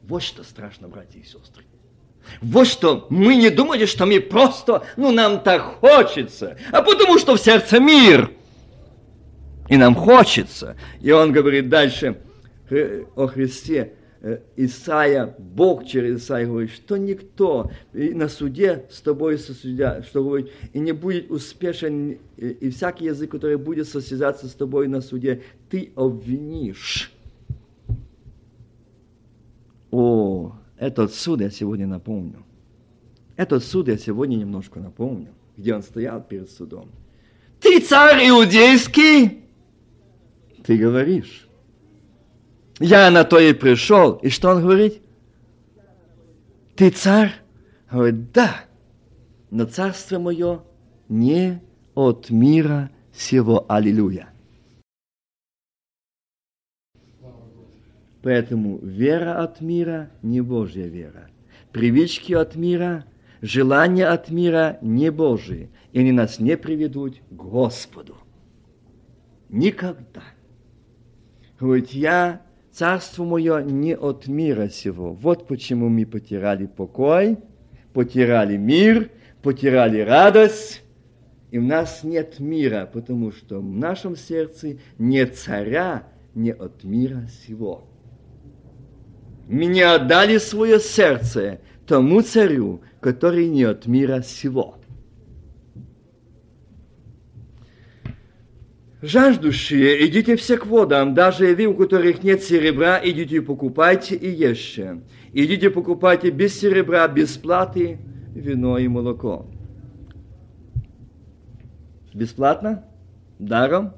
Вот 0.02 0.22
что 0.22 0.42
страшно, 0.44 0.88
братья 0.88 1.18
и 1.18 1.24
сестры. 1.24 1.64
Вот 2.40 2.66
что 2.66 3.06
мы 3.10 3.36
не 3.36 3.50
думали, 3.50 3.86
что 3.86 4.06
мы 4.06 4.20
просто, 4.20 4.84
ну 4.96 5.10
нам 5.10 5.40
так 5.40 5.62
хочется, 5.80 6.56
а 6.72 6.82
потому 6.82 7.18
что 7.18 7.36
в 7.36 7.40
сердце 7.40 7.80
мир. 7.80 8.30
И 9.68 9.76
нам 9.76 9.94
хочется. 9.94 10.76
И 11.00 11.10
он 11.10 11.32
говорит 11.32 11.68
дальше 11.68 12.18
о 13.16 13.26
Христе, 13.26 13.92
э, 14.20 14.38
Исаия, 14.56 15.34
Бог 15.38 15.86
через 15.86 16.22
Исаия 16.22 16.46
говорит, 16.46 16.70
что 16.70 16.96
никто 16.96 17.70
на 17.92 18.28
суде 18.28 18.84
с 18.90 19.00
тобой 19.00 19.38
сосудя, 19.38 20.04
что 20.08 20.22
говорит, 20.22 20.50
и 20.72 20.78
не 20.78 20.92
будет 20.92 21.30
успешен, 21.30 22.18
и 22.36 22.70
всякий 22.70 23.06
язык, 23.06 23.30
который 23.30 23.56
будет 23.56 23.88
состязаться 23.88 24.48
с 24.48 24.52
тобой 24.52 24.88
на 24.88 25.00
суде, 25.00 25.42
ты 25.68 25.92
обвинишь. 25.96 27.12
О, 29.90 30.56
этот 30.78 31.14
суд 31.14 31.40
я 31.40 31.50
сегодня 31.50 31.86
напомню. 31.86 32.44
Этот 33.36 33.64
суд 33.64 33.88
я 33.88 33.98
сегодня 33.98 34.36
немножко 34.36 34.80
напомню, 34.80 35.28
где 35.56 35.74
он 35.74 35.82
стоял 35.82 36.22
перед 36.22 36.50
судом. 36.50 36.90
Ты 37.60 37.80
царь 37.80 38.28
иудейский? 38.28 39.44
Ты 40.64 40.76
говоришь. 40.76 41.48
Я 42.78 43.10
на 43.10 43.24
то 43.24 43.38
и 43.38 43.52
пришел. 43.52 44.14
И 44.14 44.28
что 44.28 44.50
он 44.50 44.62
говорит? 44.62 45.00
Ты 46.74 46.90
царь? 46.90 47.32
Говорит, 47.90 48.32
да, 48.32 48.64
но 49.50 49.64
царство 49.64 50.18
мое 50.18 50.62
не 51.08 51.62
от 51.94 52.30
мира 52.30 52.90
сего. 53.14 53.64
Аллилуйя. 53.68 54.28
Поэтому 58.26 58.78
вера 58.78 59.40
от 59.40 59.60
мира 59.60 60.10
не 60.20 60.40
Божья 60.40 60.88
вера. 60.88 61.30
Привычки 61.70 62.32
от 62.32 62.56
мира, 62.56 63.04
желания 63.40 64.08
от 64.08 64.30
мира 64.30 64.78
не 64.82 65.12
Божьи. 65.12 65.70
И 65.92 66.00
они 66.00 66.10
нас 66.10 66.40
не 66.40 66.56
приведут 66.56 67.18
к 67.30 67.32
Господу. 67.32 68.16
Никогда. 69.48 70.24
Говорит, 71.60 71.90
я, 71.90 72.42
царство 72.72 73.22
мое 73.22 73.62
не 73.62 73.94
от 73.94 74.26
мира 74.26 74.70
сего. 74.70 75.12
Вот 75.12 75.46
почему 75.46 75.88
мы 75.88 76.04
потеряли 76.04 76.66
покой, 76.66 77.38
потеряли 77.92 78.56
мир, 78.56 79.08
потеряли 79.40 80.00
радость, 80.00 80.82
и 81.52 81.58
у 81.58 81.62
нас 81.62 82.02
нет 82.02 82.40
мира, 82.40 82.90
потому 82.92 83.30
что 83.30 83.60
в 83.60 83.70
нашем 83.70 84.16
сердце 84.16 84.78
нет 84.98 85.36
царя, 85.36 86.08
не 86.34 86.52
от 86.52 86.82
мира 86.82 87.28
сего. 87.46 87.88
Меня 89.46 89.94
отдали 89.94 90.38
свое 90.38 90.80
сердце 90.80 91.60
тому 91.86 92.20
царю, 92.22 92.80
который 93.00 93.48
не 93.48 93.62
от 93.62 93.86
мира 93.86 94.22
сего. 94.22 94.78
Жаждущие, 99.02 100.04
идите 100.08 100.34
все 100.34 100.56
к 100.56 100.66
водам, 100.66 101.14
даже 101.14 101.54
вы, 101.54 101.66
у 101.66 101.74
которых 101.74 102.24
нет 102.24 102.42
серебра, 102.42 103.00
идите 103.04 103.40
покупайте 103.40 104.16
и 104.16 104.28
ешьте. 104.28 105.02
Идите 105.32 105.70
покупайте 105.70 106.30
без 106.30 106.58
серебра, 106.58 107.06
без 107.06 107.36
платы, 107.36 108.00
вино 108.34 108.78
и 108.78 108.88
молоко. 108.88 109.46
Бесплатно? 112.12 112.84
Даром? 113.38 113.92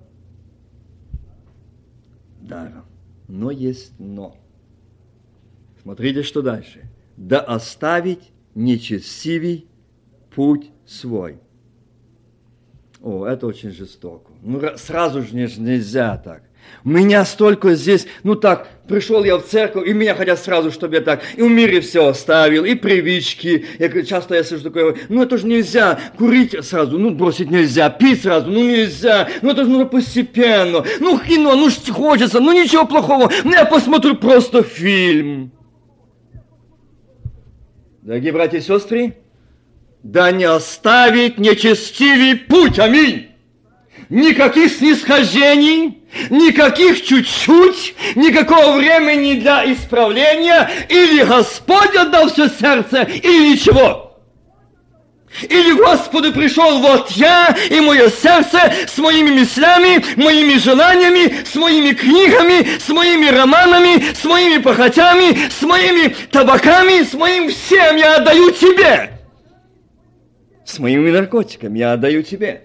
Даром. 2.41 2.85
Но 3.29 3.51
есть 3.51 3.93
но. 3.99 4.37
Смотрите, 5.89 6.23
что 6.23 6.43
дальше. 6.43 6.83
Да 7.17 7.41
оставить 7.41 8.31
нечестивый 8.55 9.67
путь 10.35 10.71
свой. 10.85 11.39
О, 13.01 13.25
это 13.25 13.47
очень 13.47 13.71
жестоко. 13.71 14.31
Ну, 14.43 14.61
сразу 14.77 15.23
же 15.23 15.35
нельзя 15.35 16.19
так. 16.19 16.43
Меня 16.85 17.25
столько 17.25 17.75
здесь, 17.75 18.07
ну 18.23 18.35
так, 18.35 18.69
пришел 18.87 19.25
я 19.25 19.39
в 19.39 19.47
церковь, 19.47 19.89
и 19.89 19.95
меня 19.95 20.15
хотят 20.15 20.39
сразу, 20.39 20.71
чтобы 20.71 20.97
я 20.97 21.01
так, 21.01 21.23
и 21.35 21.41
в 21.41 21.49
мире 21.49 21.81
все 21.81 22.09
оставил, 22.09 22.67
и 22.67 22.75
привычки. 22.75 23.65
Я, 23.79 24.03
часто 24.03 24.35
я 24.35 24.45
слышу 24.45 24.65
такое, 24.65 24.95
ну 25.09 25.23
это 25.23 25.39
же 25.39 25.47
нельзя, 25.47 25.99
курить 26.19 26.55
сразу, 26.67 26.99
ну 26.99 27.13
бросить 27.13 27.51
нельзя, 27.51 27.89
пить 27.89 28.21
сразу, 28.25 28.51
ну 28.51 28.63
нельзя, 28.63 29.27
ну 29.41 29.53
это 29.53 29.65
же 29.65 29.71
нужно 29.71 29.87
постепенно. 29.87 30.85
Ну 31.01 31.19
кино, 31.19 31.57
ну 31.57 31.71
хочется, 31.95 32.41
ну 32.41 32.53
ничего 32.53 32.85
плохого, 32.85 33.33
ну 33.45 33.53
я 33.53 33.65
посмотрю 33.65 34.17
просто 34.17 34.63
фильм. 34.63 35.53
Дорогие 38.09 38.33
братья 38.33 38.57
и 38.57 38.63
сестры, 38.63 39.19
да 40.03 40.31
не 40.31 40.45
оставит 40.45 41.37
нечестивый 41.37 42.37
путь, 42.37 42.79
аминь. 42.79 43.29
Никаких 44.09 44.73
снисхождений, 44.73 46.03
никаких 46.31 47.05
чуть-чуть, 47.05 47.95
никакого 48.15 48.79
времени 48.79 49.39
для 49.39 49.71
исправления, 49.71 50.71
или 50.89 51.23
Господь 51.23 51.95
отдал 51.97 52.31
все 52.31 52.49
сердце, 52.49 53.03
или 53.03 53.53
ничего. 53.53 54.08
Или 55.43 55.77
Господу 55.77 56.33
пришел 56.33 56.81
вот 56.81 57.11
я 57.13 57.57
и 57.71 57.81
мое 57.81 58.09
сердце 58.09 58.59
с 58.87 58.99
моими 58.99 59.31
мыслями, 59.31 60.03
моими 60.17 60.59
желаниями, 60.59 61.45
с 61.45 61.55
моими 61.55 61.93
книгами, 61.93 62.79
с 62.79 62.89
моими 62.89 63.29
романами, 63.29 64.13
с 64.15 64.25
моими 64.25 64.61
похотями, 64.61 65.49
с 65.49 65.63
моими 65.63 66.15
табаками, 66.31 67.05
с 67.05 67.15
моим 67.15 67.51
всем 67.51 67.97
я 67.97 68.17
отдаю 68.17 68.51
тебе. 68.53 69.19
С 70.65 70.79
моими 70.79 71.11
наркотиками 71.11 71.79
я 71.79 71.93
отдаю 71.93 72.23
тебе. 72.23 72.65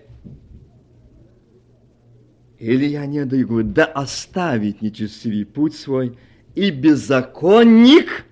Или 2.60 2.86
я 2.86 3.06
не 3.06 3.20
отдаю, 3.20 3.48
говорю, 3.48 3.68
да 3.68 3.86
оставить 3.86 4.82
нечестивый 4.82 5.46
путь 5.46 5.76
свой 5.76 6.18
и 6.56 6.72
беззаконник, 6.72 8.26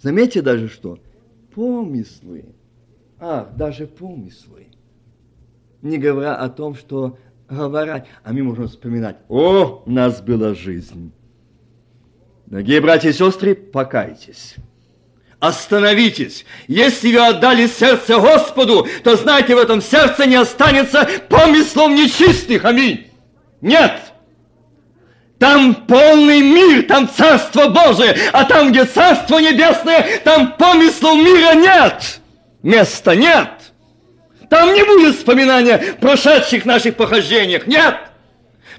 заметьте 0.00 0.40
даже 0.40 0.68
что, 0.68 1.00
помыслы, 1.54 2.44
Ах, 3.20 3.48
даже 3.54 3.86
помыслы. 3.86 4.68
Не 5.82 5.98
говоря 5.98 6.36
о 6.36 6.48
том, 6.48 6.74
что 6.74 7.18
говорят, 7.48 8.06
а 8.24 8.32
мы 8.32 8.42
можем 8.42 8.68
вспоминать, 8.68 9.16
о, 9.28 9.82
у 9.84 9.90
нас 9.90 10.22
была 10.22 10.54
жизнь. 10.54 11.12
Дорогие 12.46 12.80
братья 12.80 13.10
и 13.10 13.12
сестры, 13.12 13.54
покайтесь. 13.54 14.56
Остановитесь. 15.38 16.44
Если 16.66 17.12
вы 17.12 17.26
отдали 17.26 17.66
сердце 17.66 18.18
Господу, 18.18 18.86
то 19.04 19.16
знайте, 19.16 19.54
в 19.54 19.58
этом 19.58 19.80
сердце 19.80 20.26
не 20.26 20.36
останется 20.36 21.08
помыслов 21.28 21.90
нечистых. 21.90 22.64
Аминь. 22.64 23.06
Нет. 23.60 24.00
Там 25.38 25.74
полный 25.86 26.42
мир, 26.42 26.86
там 26.86 27.08
Царство 27.08 27.68
Божие, 27.68 28.14
а 28.32 28.44
там, 28.44 28.70
где 28.70 28.84
Царство 28.84 29.38
Небесное, 29.38 30.20
там 30.24 30.56
помыслов 30.56 31.16
мира 31.16 31.54
нет 31.54 32.19
места 32.62 33.14
нет. 33.16 33.72
Там 34.48 34.74
не 34.74 34.82
будет 34.82 35.16
вспоминания 35.16 35.78
прошедших 36.00 36.64
наших 36.64 36.96
похождениях. 36.96 37.66
Нет. 37.66 37.96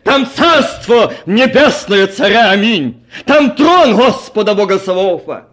Там 0.03 0.27
царство 0.27 1.13
небесное 1.25 2.07
царя, 2.07 2.51
аминь. 2.51 3.05
Там 3.25 3.55
трон 3.55 3.95
Господа 3.95 4.55
Бога 4.55 4.79
Саваофа. 4.79 5.47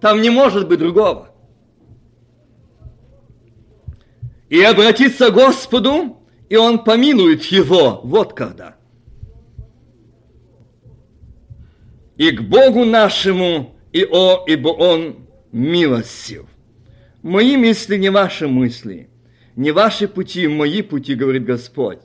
Там 0.00 0.22
не 0.22 0.30
может 0.30 0.68
быть 0.68 0.78
другого. 0.78 1.30
И 4.48 4.62
обратиться 4.62 5.30
к 5.30 5.34
Господу, 5.34 6.22
и 6.48 6.56
Он 6.56 6.82
помилует 6.82 7.44
его. 7.44 8.00
Вот 8.02 8.32
когда. 8.32 8.76
И 12.16 12.30
к 12.30 12.42
Богу 12.42 12.84
нашему, 12.84 13.76
и 13.92 14.04
о, 14.04 14.44
ибо 14.46 14.68
Он 14.68 15.26
милостив. 15.52 16.46
Мои 17.28 17.58
мысли 17.58 17.98
не 17.98 18.08
ваши 18.08 18.48
мысли, 18.48 19.10
не 19.54 19.70
ваши 19.70 20.08
пути, 20.08 20.48
мои 20.48 20.80
пути, 20.80 21.14
говорит 21.14 21.44
Господь. 21.44 21.98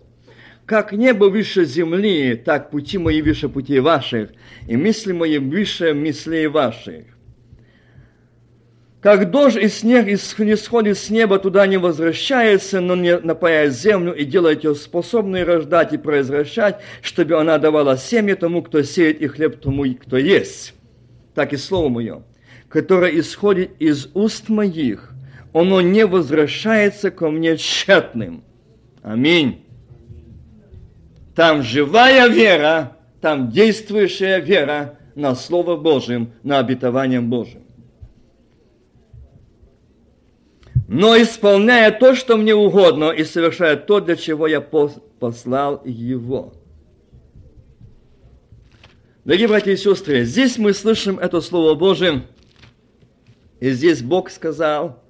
Как 0.66 0.92
небо 0.92 1.26
выше 1.30 1.64
земли, 1.64 2.36
так 2.36 2.70
пути 2.70 2.98
мои 2.98 3.22
выше 3.22 3.48
путей 3.48 3.80
ваших, 3.80 4.32
и 4.68 4.76
мысли 4.76 5.14
мои 5.14 5.38
выше 5.38 5.94
мыслей 5.94 6.48
ваших. 6.48 7.06
Как 9.00 9.32
дождь 9.32 9.56
и 9.56 9.70
снег 9.70 10.08
не 10.40 10.58
сходит 10.58 10.98
с 10.98 11.10
неба, 11.10 11.40
туда 11.40 11.68
не 11.68 11.78
возвращается, 11.78 12.82
но 12.82 12.98
не 12.98 13.18
напаяет 13.18 13.74
землю 13.74 14.14
и 14.14 14.26
делает 14.26 14.66
ее 14.66 14.76
способной 14.76 15.46
рождать 15.46 15.94
и 15.94 15.98
произвращать, 15.98 16.82
чтобы 17.02 17.40
она 17.40 17.60
давала 17.60 17.98
семя 17.98 18.36
тому, 18.36 18.62
кто 18.62 18.84
сеет, 18.84 19.22
и 19.22 19.28
хлеб 19.28 19.62
тому, 19.62 19.86
кто 19.96 20.18
есть. 20.18 20.74
Так 21.34 21.54
и 21.54 21.58
слово 21.58 21.88
мое 21.88 22.24
которое 22.74 23.20
исходит 23.20 23.70
из 23.78 24.10
уст 24.16 24.50
моих, 24.50 25.13
оно 25.54 25.82
не 25.82 26.06
возвращается 26.06 27.12
ко 27.12 27.30
мне 27.30 27.58
тщетным. 27.58 28.44
Аминь. 29.02 29.66
Там 31.36 31.64
живая 31.64 32.28
вера, 32.28 32.98
там 33.22 33.50
действующая 33.50 34.40
вера 34.40 34.98
на 35.16 35.36
Слово 35.36 35.76
Божьим, 35.76 36.32
на 36.44 36.60
обетование 36.60 37.22
Божьим. 37.22 37.62
но 40.86 41.20
исполняя 41.20 41.92
то, 41.92 42.14
что 42.14 42.38
мне 42.38 42.54
угодно, 42.54 43.10
и 43.10 43.24
совершая 43.24 43.78
то, 43.78 44.00
для 44.00 44.16
чего 44.16 44.46
я 44.46 44.62
послал 44.62 45.82
его. 45.86 46.54
Дорогие 49.26 49.48
братья 49.48 49.72
и 49.72 49.78
сестры, 49.78 50.24
здесь 50.24 50.60
мы 50.60 50.72
слышим 50.74 51.18
это 51.18 51.42
Слово 51.42 51.74
Божие– 51.74 52.24
и 53.64 53.72
здесь 53.72 54.02
Бог 54.02 54.30
сказал 54.30 55.03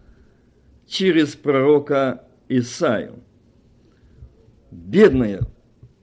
через 0.94 1.36
пророка 1.36 2.24
Исаию, 2.48 3.24
бедная, 4.70 5.42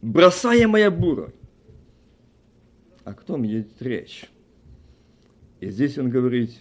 бросаемая 0.02 0.90
бура. 0.90 1.32
О 3.04 3.14
ком 3.14 3.46
идет 3.46 3.80
речь? 3.80 4.28
И 5.60 5.70
здесь 5.70 5.96
он 5.96 6.10
говорит, 6.10 6.58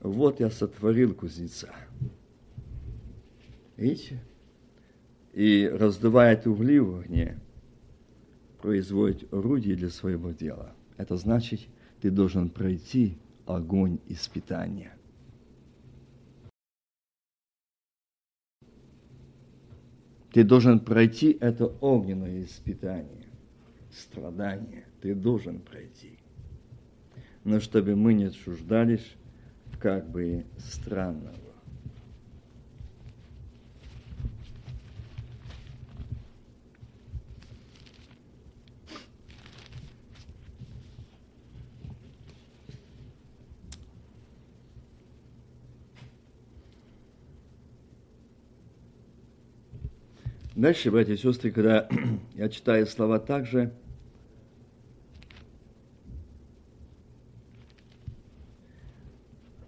вот 0.00 0.40
я 0.40 0.50
сотворил 0.50 1.14
кузнеца. 1.14 1.70
Видите? 3.76 4.20
И 5.34 5.70
раздувает 5.72 6.48
угли 6.48 6.80
в 6.80 6.98
огне, 6.98 7.38
производит 8.60 9.32
орудие 9.32 9.76
для 9.76 9.90
своего 9.90 10.32
дела. 10.32 10.74
Это 10.96 11.16
значит, 11.16 11.60
ты 12.00 12.10
должен 12.10 12.50
пройти 12.50 13.16
огонь 13.46 14.00
испытания. 14.08 14.97
Ты 20.32 20.44
должен 20.44 20.80
пройти 20.80 21.36
это 21.40 21.66
огненное 21.66 22.44
испытание, 22.44 23.28
страдание. 23.90 24.84
Ты 25.00 25.14
должен 25.14 25.60
пройти. 25.60 26.18
Но 27.44 27.60
чтобы 27.60 27.96
мы 27.96 28.14
не 28.14 28.24
отчуждались 28.24 29.14
как 29.80 30.10
бы 30.10 30.44
странного. 30.58 31.47
Дальше, 50.58 50.90
братья 50.90 51.12
и 51.12 51.16
сестры, 51.16 51.52
когда 51.52 51.88
я 52.34 52.48
читаю 52.48 52.84
слова 52.88 53.20
также, 53.20 53.72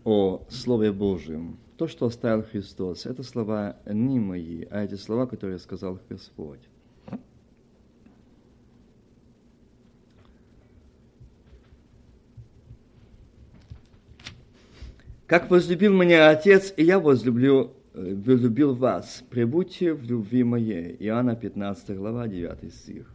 о 0.02 0.44
Слове 0.50 0.90
Божьем, 0.90 1.58
то, 1.76 1.86
что 1.86 2.06
оставил 2.06 2.42
Христос, 2.42 3.06
это 3.06 3.22
слова 3.22 3.76
не 3.86 4.18
мои, 4.18 4.64
а 4.68 4.82
эти 4.82 4.96
слова, 4.96 5.26
которые 5.26 5.60
сказал 5.60 6.00
Господь. 6.08 6.58
Как 15.28 15.48
возлюбил 15.52 15.92
меня 15.94 16.30
Отец, 16.30 16.74
и 16.76 16.82
я 16.82 16.98
возлюблю 16.98 17.76
возлюбил 17.92 18.74
вас, 18.74 19.24
прибудьте 19.30 19.92
в 19.94 20.02
любви 20.04 20.44
моей. 20.44 20.96
Иоанна 21.00 21.36
15 21.36 21.96
глава, 21.96 22.28
9 22.28 22.72
стих. 22.72 23.12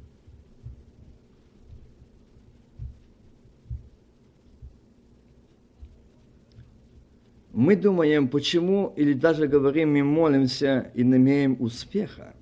Мы 7.53 7.77
думаем, 7.77 8.27
почему, 8.27 8.91
или 8.97 9.13
даже 9.13 9.47
говорим, 9.47 9.93
мы 9.93 10.03
молимся 10.03 10.91
и 10.93 11.03
не 11.03 11.15
имеем 11.15 11.55
успеха. 11.61 12.35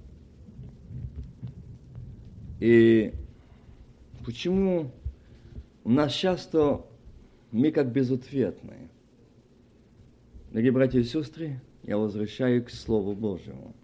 И 2.60 3.14
почему 4.26 4.92
у 5.84 5.92
нас 5.92 6.14
часто 6.14 6.84
мы 7.52 7.72
как 7.72 7.92
безответные. 7.92 8.90
Дорогие 10.50 10.72
братья 10.72 11.00
и 11.00 11.04
сестры, 11.04 11.62
я 11.84 11.98
возвращаю 11.98 12.64
к 12.64 12.70
Слову 12.70 13.14
Божьему. 13.14 13.76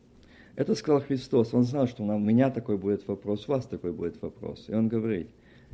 Это 0.56 0.76
сказал 0.76 1.02
Христос. 1.02 1.54
Он 1.54 1.64
знал, 1.64 1.88
что 1.88 2.04
у 2.04 2.20
меня 2.20 2.50
такой 2.50 2.78
будет 2.78 3.08
вопрос, 3.08 3.48
у 3.48 3.52
вас 3.54 3.66
такой 3.66 3.94
будет 3.94 4.22
вопрос. 4.22 4.66
И 4.68 4.74
он 4.74 4.88
говорит, 4.88 5.30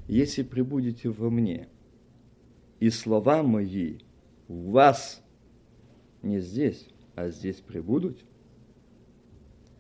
если 0.07 0.43
прибудете 0.43 1.09
во 1.09 1.29
мне, 1.29 1.67
и 2.79 2.89
слова 2.89 3.41
мои 3.41 3.99
у 4.47 4.71
вас 4.71 5.23
не 6.21 6.39
здесь, 6.39 6.87
а 7.15 7.29
здесь 7.29 7.57
прибудут, 7.57 8.17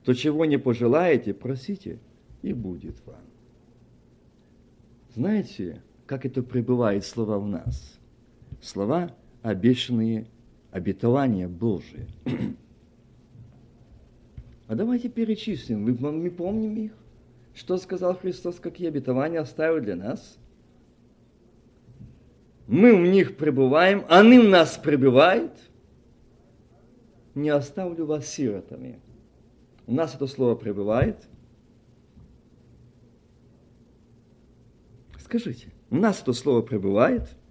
то 0.03 0.13
чего 0.13 0.45
не 0.45 0.57
пожелаете, 0.57 1.33
просите, 1.33 1.99
и 2.41 2.53
будет 2.53 2.95
вам. 3.05 3.21
Знаете, 5.13 5.81
как 6.05 6.25
это 6.25 6.43
пребывает 6.43 7.05
слова 7.05 7.39
в 7.39 7.47
нас? 7.47 7.99
Слова, 8.61 9.15
обещанные 9.41 10.27
обетования 10.75 11.47
Божие. 11.47 12.05
А 14.67 14.75
давайте 14.75 15.07
перечислим, 15.07 15.83
мы 15.83 16.29
помним 16.29 16.75
их. 16.75 16.91
Что 17.53 17.77
сказал 17.77 18.17
Христос, 18.17 18.59
какие 18.59 18.89
обетования 18.89 19.39
оставил 19.39 19.81
для 19.81 19.95
нас? 19.95 20.37
Мы 22.67 22.93
в 22.93 23.07
них 23.07 23.37
пребываем, 23.37 24.03
они 24.09 24.37
в 24.39 24.49
нас 24.49 24.77
пребывают. 24.77 25.53
Не 27.35 27.49
оставлю 27.51 28.05
вас 28.05 28.27
сиротами. 28.27 28.99
У 29.87 29.93
нас 29.93 30.13
это 30.13 30.27
слово 30.27 30.55
пребывает. 30.55 31.25
Скажите, 35.19 35.67
у 35.89 35.95
нас 35.95 36.21
это 36.21 36.33
слово 36.33 36.61
пребывает– 36.61 37.29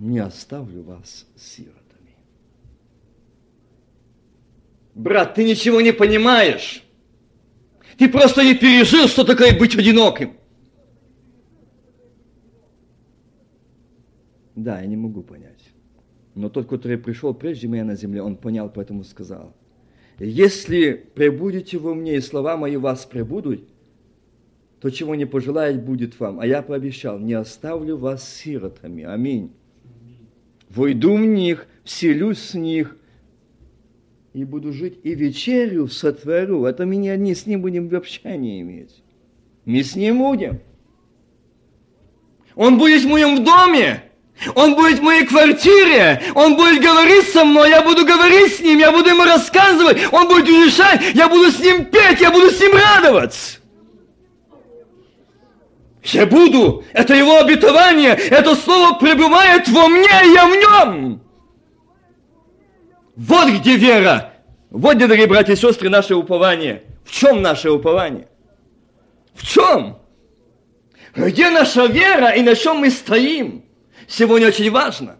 не 0.00 0.18
оставлю 0.18 0.82
вас 0.82 1.26
сиротами. 1.36 2.16
Брат, 4.94 5.34
ты 5.34 5.44
ничего 5.44 5.82
не 5.82 5.92
понимаешь. 5.92 6.82
Ты 7.98 8.08
просто 8.08 8.42
не 8.42 8.54
пережил, 8.54 9.08
что 9.08 9.24
такое 9.24 9.56
быть 9.58 9.76
одиноким. 9.76 10.32
Да, 14.56 14.80
я 14.80 14.86
не 14.86 14.96
могу 14.96 15.22
понять. 15.22 15.60
Но 16.34 16.48
тот, 16.48 16.66
который 16.66 16.96
пришел 16.96 17.34
прежде 17.34 17.68
меня 17.68 17.84
на 17.84 17.94
земле, 17.94 18.22
он 18.22 18.36
понял, 18.36 18.70
поэтому 18.74 19.04
сказал. 19.04 19.54
Если 20.18 20.92
пребудете 20.92 21.76
во 21.76 21.94
мне, 21.94 22.16
и 22.16 22.20
слова 22.20 22.56
мои 22.56 22.76
вас 22.76 23.04
пребудут, 23.04 23.68
то 24.80 24.88
чего 24.88 25.14
не 25.14 25.26
пожелает, 25.26 25.84
будет 25.84 26.18
вам. 26.18 26.40
А 26.40 26.46
я 26.46 26.62
пообещал, 26.62 27.18
не 27.18 27.34
оставлю 27.34 27.98
вас 27.98 28.26
сиротами. 28.26 29.04
Аминь 29.04 29.52
войду 30.70 31.16
в 31.16 31.20
них, 31.20 31.66
вселюсь 31.84 32.38
с 32.38 32.54
них, 32.54 32.96
и 34.32 34.44
буду 34.44 34.72
жить, 34.72 34.98
и 35.02 35.14
вечерю 35.14 35.88
сотворю. 35.88 36.64
Это 36.64 36.86
мы 36.86 36.96
не, 36.96 37.14
не 37.16 37.34
с 37.34 37.46
ним 37.46 37.62
будем 37.62 37.88
в 37.88 37.94
общении 37.94 38.60
иметь. 38.62 39.02
Мы 39.64 39.82
с 39.82 39.96
ним 39.96 40.18
будем. 40.18 40.60
Он 42.54 42.78
будет 42.78 43.02
в 43.02 43.08
моем 43.08 43.44
доме. 43.44 44.04
Он 44.54 44.74
будет 44.74 45.00
в 45.00 45.02
моей 45.02 45.26
квартире, 45.26 46.22
он 46.34 46.56
будет 46.56 46.80
говорить 46.80 47.28
со 47.28 47.44
мной, 47.44 47.68
я 47.68 47.82
буду 47.82 48.06
говорить 48.06 48.54
с 48.54 48.60
ним, 48.60 48.78
я 48.78 48.90
буду 48.90 49.10
ему 49.10 49.24
рассказывать, 49.24 49.98
он 50.12 50.28
будет 50.28 50.48
решать, 50.48 51.14
я 51.14 51.28
буду 51.28 51.50
с 51.50 51.60
ним 51.60 51.84
петь, 51.84 52.22
я 52.22 52.30
буду 52.30 52.50
с 52.50 52.58
ним 52.58 52.72
радоваться. 52.74 53.59
Я 56.02 56.26
буду, 56.26 56.84
это 56.92 57.14
его 57.14 57.38
обетование, 57.38 58.12
это 58.12 58.54
слово 58.54 58.98
пребывает 58.98 59.68
во 59.68 59.88
мне, 59.88 60.08
и 60.24 60.32
я 60.32 60.46
в 60.46 60.56
нем. 60.56 61.20
Вот 63.16 63.48
где 63.48 63.76
вера. 63.76 64.32
Вот 64.70 64.96
где, 64.96 65.06
дорогие 65.06 65.26
братья 65.26 65.52
и 65.52 65.56
сестры, 65.56 65.90
наше 65.90 66.14
упование. 66.14 66.84
В 67.04 67.10
чем 67.10 67.42
наше 67.42 67.70
упование? 67.70 68.28
В 69.34 69.46
чем? 69.46 69.98
Где 71.14 71.50
наша 71.50 71.86
вера 71.86 72.30
и 72.30 72.42
на 72.42 72.54
чем 72.54 72.78
мы 72.78 72.90
стоим? 72.90 73.64
Сегодня 74.08 74.48
очень 74.48 74.70
важно. 74.70 75.16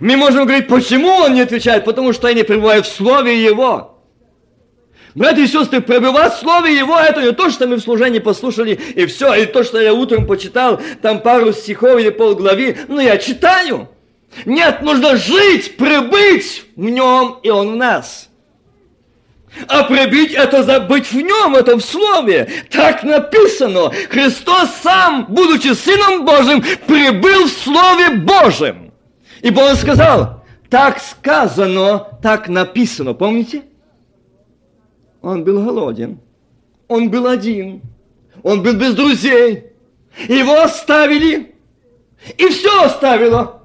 Мы 0.00 0.16
можем 0.16 0.44
говорить, 0.44 0.68
почему 0.68 1.08
он 1.08 1.34
не 1.34 1.40
отвечает? 1.40 1.84
Потому 1.84 2.12
что 2.12 2.28
я 2.28 2.34
не 2.34 2.42
пребываю 2.42 2.82
в 2.82 2.86
Слове 2.86 3.42
Его. 3.42 3.97
Братья 5.18 5.42
и 5.42 5.48
сестры, 5.48 5.80
пробивать 5.80 6.34
Слове 6.34 6.78
Его, 6.78 6.96
это 6.96 7.20
не 7.20 7.32
то, 7.32 7.50
что 7.50 7.66
мы 7.66 7.76
в 7.76 7.80
служении 7.80 8.20
послушали, 8.20 8.78
и 8.94 9.04
все, 9.06 9.34
или 9.34 9.46
то, 9.46 9.64
что 9.64 9.80
я 9.80 9.92
утром 9.92 10.28
почитал, 10.28 10.80
там 11.02 11.22
пару 11.22 11.52
стихов 11.52 11.98
или 11.98 12.10
полглави, 12.10 12.76
но 12.86 13.00
я 13.00 13.16
читаю. 13.18 13.88
Нет, 14.44 14.80
нужно 14.82 15.16
жить, 15.16 15.76
прибыть 15.76 16.62
в 16.76 16.84
нем, 16.84 17.40
и 17.42 17.50
он 17.50 17.72
в 17.72 17.76
нас. 17.76 18.28
А 19.66 19.82
прибыть 19.82 20.34
это 20.34 20.62
забыть 20.62 21.10
в 21.10 21.20
нем, 21.20 21.56
это 21.56 21.76
в 21.76 21.80
слове. 21.80 22.48
Так 22.70 23.02
написано. 23.02 23.90
Христос 24.08 24.68
сам, 24.84 25.26
будучи 25.28 25.74
Сыном 25.74 26.26
Божьим, 26.26 26.62
прибыл 26.86 27.46
в 27.46 27.50
Слове 27.50 28.10
Божьем. 28.10 28.92
Ибо 29.42 29.62
Он 29.62 29.74
сказал, 29.74 30.44
так 30.70 31.00
сказано, 31.00 32.06
так 32.22 32.48
написано. 32.48 33.14
Помните? 33.14 33.64
Он 35.22 35.44
был 35.44 35.64
голоден. 35.64 36.18
Он 36.86 37.10
был 37.10 37.26
один. 37.26 37.82
Он 38.42 38.62
был 38.62 38.74
без 38.74 38.94
друзей. 38.94 39.72
Его 40.28 40.60
оставили. 40.60 41.54
И 42.36 42.48
все 42.48 42.84
оставило. 42.84 43.62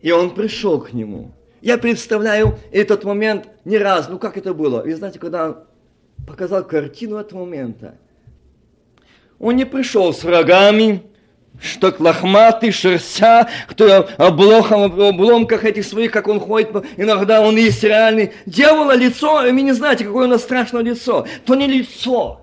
И 0.00 0.10
он 0.10 0.34
пришел 0.34 0.80
к 0.80 0.92
нему. 0.92 1.32
Я 1.60 1.78
представляю 1.78 2.58
этот 2.72 3.04
момент 3.04 3.48
не 3.64 3.78
раз. 3.78 4.08
Ну 4.08 4.18
как 4.18 4.36
это 4.36 4.52
было? 4.52 4.86
И 4.86 4.92
знаете, 4.92 5.18
когда 5.18 5.46
он 5.46 5.56
показал 6.26 6.64
картину 6.64 7.16
этого 7.16 7.40
момента. 7.40 7.96
Он 9.38 9.56
не 9.56 9.64
пришел 9.64 10.12
с 10.12 10.24
рогами, 10.24 11.02
что 11.60 11.94
лохматый, 11.98 12.72
шерстя, 12.72 13.48
кто 13.68 14.08
облохом, 14.18 15.00
обломках 15.00 15.64
этих 15.64 15.84
своих, 15.84 16.10
как 16.10 16.28
он 16.28 16.40
ходит, 16.40 16.70
иногда 16.96 17.40
он 17.40 17.56
есть 17.56 17.82
реальный. 17.82 18.32
Дьявола 18.46 18.96
лицо, 18.96 19.44
и 19.46 19.52
вы 19.52 19.62
не 19.62 19.72
знаете, 19.72 20.04
какое 20.04 20.26
у 20.26 20.30
нас 20.30 20.42
страшное 20.42 20.82
лицо. 20.82 21.26
То 21.46 21.54
не 21.54 21.66
лицо. 21.66 22.38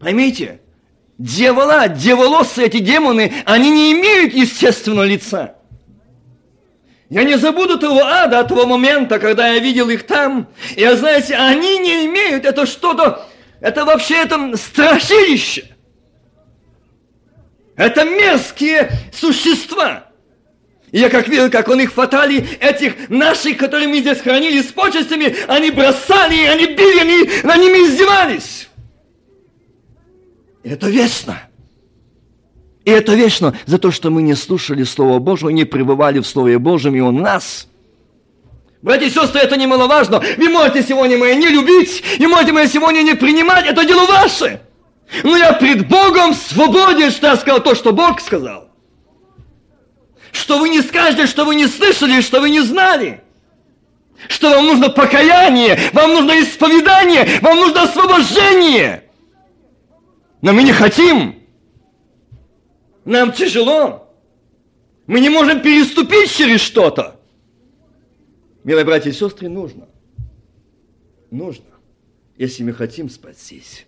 Поймите, 0.00 0.60
дьявола, 1.16 1.88
дьяволосы, 1.88 2.64
эти 2.64 2.80
демоны, 2.80 3.32
они 3.44 3.70
не 3.70 3.92
имеют 3.92 4.34
естественного 4.34 5.04
лица. 5.04 5.61
Я 7.12 7.24
не 7.24 7.36
забуду 7.36 7.78
того 7.78 8.02
ада, 8.02 8.42
того 8.42 8.64
момента, 8.64 9.18
когда 9.18 9.48
я 9.48 9.58
видел 9.58 9.90
их 9.90 10.06
там. 10.06 10.48
Я, 10.78 10.96
знаете, 10.96 11.36
они 11.36 11.76
не 11.76 12.06
имеют, 12.06 12.46
это 12.46 12.64
что-то, 12.64 13.28
это 13.60 13.84
вообще 13.84 14.22
это 14.22 14.56
страшилище. 14.56 15.76
Это 17.76 18.04
мерзкие 18.04 18.92
существа. 19.12 20.06
И 20.90 21.00
я 21.00 21.10
как 21.10 21.28
видел, 21.28 21.50
как 21.50 21.68
он 21.68 21.82
их 21.82 21.92
хватали, 21.92 22.48
этих 22.58 23.10
наших, 23.10 23.58
которые 23.58 23.88
мы 23.88 23.98
здесь 23.98 24.22
хранили 24.22 24.62
с 24.62 24.72
почестями, 24.72 25.36
они 25.48 25.70
бросали, 25.70 26.46
они 26.46 26.64
били, 26.64 26.98
они 26.98 27.30
на 27.42 27.58
ними 27.58 27.88
издевались. 27.88 28.70
Это 30.64 30.88
вечно. 30.88 31.42
И 32.84 32.90
это 32.90 33.14
вечно 33.14 33.56
за 33.66 33.78
то, 33.78 33.90
что 33.90 34.10
мы 34.10 34.22
не 34.22 34.34
слушали 34.34 34.82
Слово 34.82 35.18
Божьего, 35.18 35.50
не 35.50 35.64
пребывали 35.64 36.18
в 36.18 36.26
Слове 36.26 36.58
Божьем, 36.58 36.94
и 36.96 37.00
Он 37.00 37.16
нас. 37.16 37.68
Братья 38.82 39.06
и 39.06 39.10
сестры, 39.10 39.40
это 39.40 39.56
немаловажно. 39.56 40.20
Вы 40.36 40.48
можете 40.48 40.82
сегодня 40.82 41.16
меня 41.16 41.36
не 41.36 41.48
любить, 41.48 42.02
и 42.18 42.26
можете 42.26 42.50
меня 42.50 42.66
сегодня 42.66 43.02
не 43.02 43.14
принимать, 43.14 43.66
это 43.66 43.84
дело 43.84 44.06
ваше. 44.06 44.60
Но 45.22 45.36
я 45.36 45.52
пред 45.52 45.88
Богом 45.88 46.34
свободен, 46.34 47.10
что 47.12 47.28
я 47.28 47.36
сказал 47.36 47.62
то, 47.62 47.76
что 47.76 47.92
Бог 47.92 48.20
сказал. 48.20 48.68
Что 50.32 50.58
вы 50.58 50.70
не 50.70 50.80
скажете, 50.80 51.26
что 51.26 51.44
вы 51.44 51.54
не 51.54 51.66
слышали, 51.66 52.20
что 52.20 52.40
вы 52.40 52.50
не 52.50 52.60
знали. 52.60 53.22
Что 54.28 54.50
вам 54.50 54.66
нужно 54.66 54.88
покаяние, 54.88 55.78
вам 55.92 56.14
нужно 56.14 56.40
исповедание, 56.40 57.38
вам 57.40 57.58
нужно 57.58 57.82
освобождение. 57.82 59.04
Но 60.40 60.52
мы 60.52 60.62
не 60.62 60.72
хотим. 60.72 61.41
Нам 63.04 63.32
тяжело. 63.32 64.08
Мы 65.06 65.20
не 65.20 65.28
можем 65.28 65.60
переступить 65.60 66.30
через 66.30 66.60
что-то. 66.60 67.20
Милые 68.64 68.84
братья 68.84 69.10
и 69.10 69.12
сестры, 69.12 69.48
нужно. 69.48 69.88
Нужно, 71.30 71.66
если 72.36 72.62
мы 72.62 72.72
хотим 72.72 73.08
спастись. 73.08 73.86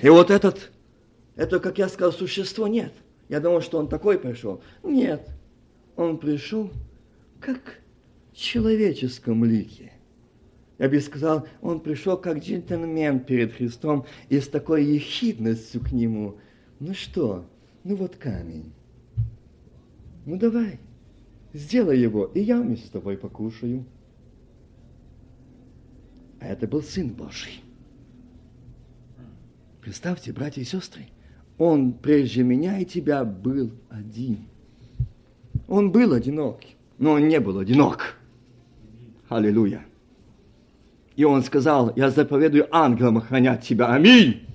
И 0.00 0.08
вот 0.08 0.30
этот, 0.30 0.70
это, 1.36 1.58
как 1.60 1.78
я 1.78 1.88
сказал, 1.88 2.12
существо 2.12 2.66
нет. 2.68 2.92
Я 3.28 3.40
думал, 3.40 3.62
что 3.62 3.78
он 3.78 3.88
такой 3.88 4.18
пришел. 4.18 4.62
Нет, 4.82 5.28
он 5.96 6.18
пришел 6.18 6.70
как 7.40 7.80
в 8.32 8.36
человеческом 8.36 9.44
лике. 9.44 9.92
Я 10.78 10.88
бы 10.88 11.00
сказал, 11.00 11.46
он 11.60 11.80
пришел 11.80 12.16
как 12.16 12.38
джентльмен 12.38 13.20
перед 13.20 13.52
Христом 13.52 14.06
и 14.28 14.40
с 14.40 14.48
такой 14.48 14.84
ехидностью 14.84 15.80
к 15.80 15.90
нему. 15.90 16.36
Ну 16.78 16.94
что, 16.94 17.44
ну 17.88 17.96
вот 17.96 18.16
камень. 18.16 18.70
Ну 20.26 20.36
давай, 20.36 20.78
сделай 21.54 21.98
его, 21.98 22.26
и 22.26 22.40
я 22.40 22.60
вместе 22.60 22.86
с 22.86 22.90
тобой 22.90 23.16
покушаю. 23.16 23.86
А 26.38 26.48
это 26.48 26.68
был 26.68 26.82
Сын 26.82 27.08
Божий. 27.08 27.62
Представьте, 29.80 30.34
братья 30.34 30.60
и 30.60 30.66
сестры, 30.66 31.06
он 31.56 31.94
прежде 31.94 32.42
меня 32.42 32.78
и 32.78 32.84
тебя 32.84 33.24
был 33.24 33.70
один. 33.88 34.40
Он 35.66 35.90
был 35.90 36.12
одинок, 36.12 36.60
но 36.98 37.12
он 37.12 37.26
не 37.26 37.40
был 37.40 37.58
одинок. 37.58 38.16
Аллилуйя. 39.30 39.82
И 41.16 41.24
он 41.24 41.42
сказал, 41.42 41.94
я 41.96 42.10
заповедую 42.10 42.68
ангелам 42.70 43.16
охранять 43.16 43.62
тебя. 43.62 43.94
Аминь. 43.94 44.46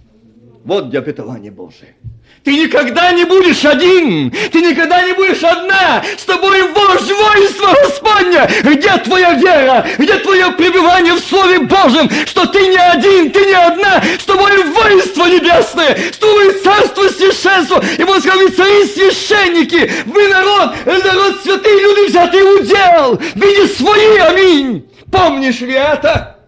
Вот 0.64 0.90
где 0.90 1.00
обетование 1.00 1.52
Божие. 1.52 1.96
Ты 2.44 2.58
никогда 2.58 3.14
не 3.14 3.24
будешь 3.24 3.64
один, 3.64 4.30
ты 4.52 4.60
никогда 4.60 5.02
не 5.04 5.14
будешь 5.14 5.42
одна, 5.44 6.04
с 6.18 6.26
тобой 6.26 6.62
вождь 6.74 7.10
воинства 7.10 7.74
Господня. 7.84 8.50
Где 8.64 8.98
твоя 8.98 9.34
вера, 9.36 9.86
где 9.98 10.16
твое 10.16 10.52
пребывание 10.52 11.14
в 11.14 11.20
Слове 11.20 11.60
Божьем, 11.60 12.10
что 12.26 12.46
ты 12.48 12.68
не 12.68 12.78
один, 12.78 13.32
ты 13.32 13.46
не 13.46 13.54
одна, 13.54 14.04
с 14.20 14.26
тобой 14.26 14.62
воинство 14.62 15.26
небесное, 15.26 15.98
с 16.12 16.18
тобой 16.18 16.54
царство 16.62 17.08
священство, 17.08 17.82
и 17.98 18.04
вот 18.04 18.20
сказал, 18.20 18.50
цари 18.50 18.88
священники, 18.88 19.90
вы 20.06 20.28
народ, 20.28 20.76
народ 20.86 21.42
святые 21.44 21.80
люди 21.80 22.10
взятый 22.10 22.60
удел, 22.60 23.22
види 23.36 23.74
свои, 23.74 24.18
аминь. 24.18 24.86
Помнишь 25.10 25.62
ли 25.62 25.74
это? 25.74 26.40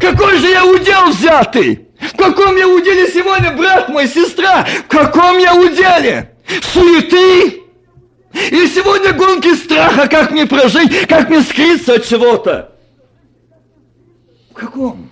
Какой 0.00 0.38
же 0.38 0.48
я 0.48 0.64
удел 0.64 1.10
взятый? 1.10 1.91
В 2.12 2.16
каком 2.16 2.56
я 2.56 2.68
уделе 2.68 3.08
сегодня, 3.08 3.52
брат 3.56 3.88
мой, 3.88 4.06
сестра? 4.06 4.64
В 4.64 4.88
каком 4.88 5.38
я 5.38 5.54
уделе? 5.54 6.34
Суеты? 6.62 7.62
Или 8.32 8.66
сегодня 8.66 9.12
гонки 9.12 9.54
страха, 9.54 10.08
как 10.08 10.30
мне 10.30 10.46
прожить, 10.46 11.06
как 11.06 11.28
мне 11.28 11.42
скрыться 11.42 11.94
от 11.94 12.06
чего-то? 12.06 12.72
В 14.50 14.54
каком? 14.54 15.10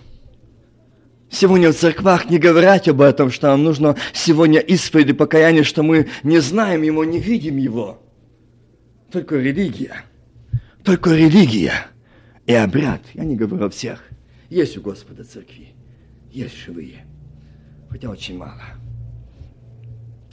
Сегодня 1.30 1.70
в 1.70 1.76
церквах 1.76 2.28
не 2.28 2.38
говорят 2.38 2.88
об 2.88 3.00
этом, 3.00 3.30
что 3.30 3.48
нам 3.48 3.62
нужно 3.62 3.96
сегодня 4.12 4.58
исповедь 4.60 5.10
и 5.10 5.12
покаяние, 5.12 5.64
что 5.64 5.82
мы 5.82 6.08
не 6.22 6.38
знаем 6.40 6.82
его, 6.82 7.04
не 7.04 7.18
видим 7.18 7.56
его. 7.56 8.02
Только 9.12 9.36
религия. 9.36 10.04
Только 10.82 11.10
религия 11.10 11.86
и 12.46 12.54
обряд. 12.54 13.02
Я 13.14 13.24
не 13.24 13.36
говорю 13.36 13.66
о 13.66 13.70
всех. 13.70 14.02
Есть 14.48 14.76
у 14.76 14.80
Господа 14.80 15.24
церкви 15.24 15.69
есть 16.31 16.57
живые, 16.57 17.07
хотя 17.88 18.09
очень 18.11 18.38
мало. 18.38 18.62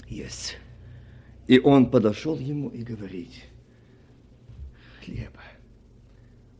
Есть. 0.07 0.57
И 1.47 1.59
он 1.59 1.89
подошел 1.89 2.37
ему 2.37 2.69
и 2.69 2.83
говорит, 2.83 3.31
хлеба. 5.03 5.41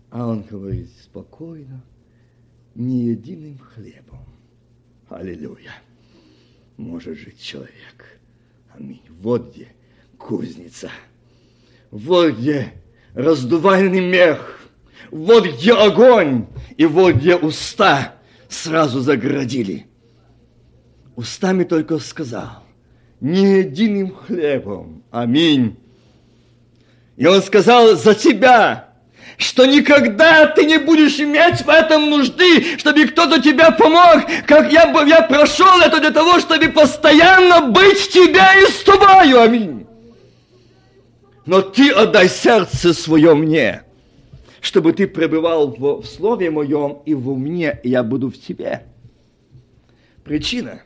А 0.10 0.28
он 0.28 0.44
говорит, 0.44 0.90
спокойно, 1.04 1.84
не 2.76 3.08
единым 3.08 3.60
хлебом. 3.60 4.26
Аллилуйя. 5.10 5.74
Может 6.78 7.18
жить 7.18 7.42
человек. 7.42 8.20
Аминь. 8.74 9.02
Вот 9.10 9.54
где 9.54 9.70
кузница. 10.18 10.92
Вот 11.92 12.38
где 12.38 12.74
раздувальный 13.14 14.02
мех. 14.02 14.60
Вот 15.12 15.46
где 15.46 15.74
огонь. 15.74 16.48
И 16.78 16.86
вот 16.86 17.16
где 17.16 17.36
уста 17.36 18.17
сразу 18.50 19.02
заградили. 19.02 19.88
Устами 21.16 21.64
только 21.64 22.00
сказал, 22.00 22.64
не 23.20 23.60
единым 23.60 24.16
хлебом. 24.16 25.04
Аминь. 25.12 25.78
И 27.16 27.26
он 27.26 27.42
сказал 27.42 27.96
за 27.96 28.14
тебя, 28.14 28.90
что 29.38 29.66
никогда 29.66 30.46
ты 30.48 30.66
не 30.66 30.78
будешь 30.78 31.20
иметь 31.20 31.62
в 31.62 31.70
этом 31.70 32.10
нужды, 32.10 32.78
чтобы 32.78 33.08
кто-то 33.08 33.42
тебе 33.42 33.72
помог, 33.72 34.24
как 34.46 34.72
я, 34.72 34.92
я 35.06 35.22
прошел 35.24 35.80
это 35.82 36.00
для 36.00 36.12
того, 36.12 36.40
чтобы 36.40 36.70
постоянно 36.70 37.62
быть 37.68 38.10
тебя 38.10 38.60
и 38.60 38.66
с 38.66 38.84
тобою. 38.84 39.42
Аминь. 39.42 39.88
Но 41.46 41.62
ты 41.62 41.92
отдай 41.92 42.30
сердце 42.30 42.94
свое 42.94 43.34
мне 43.34 43.84
чтобы 44.68 44.92
ты 44.92 45.08
пребывал 45.08 45.70
в, 45.70 46.02
в 46.02 46.06
Слове 46.06 46.52
Моем 46.52 47.02
и 47.06 47.14
в 47.14 47.34
мне, 47.38 47.80
и 47.84 47.90
я 47.92 48.04
буду 48.04 48.30
в 48.30 48.38
тебе. 48.38 48.84
Причина. 50.26 50.82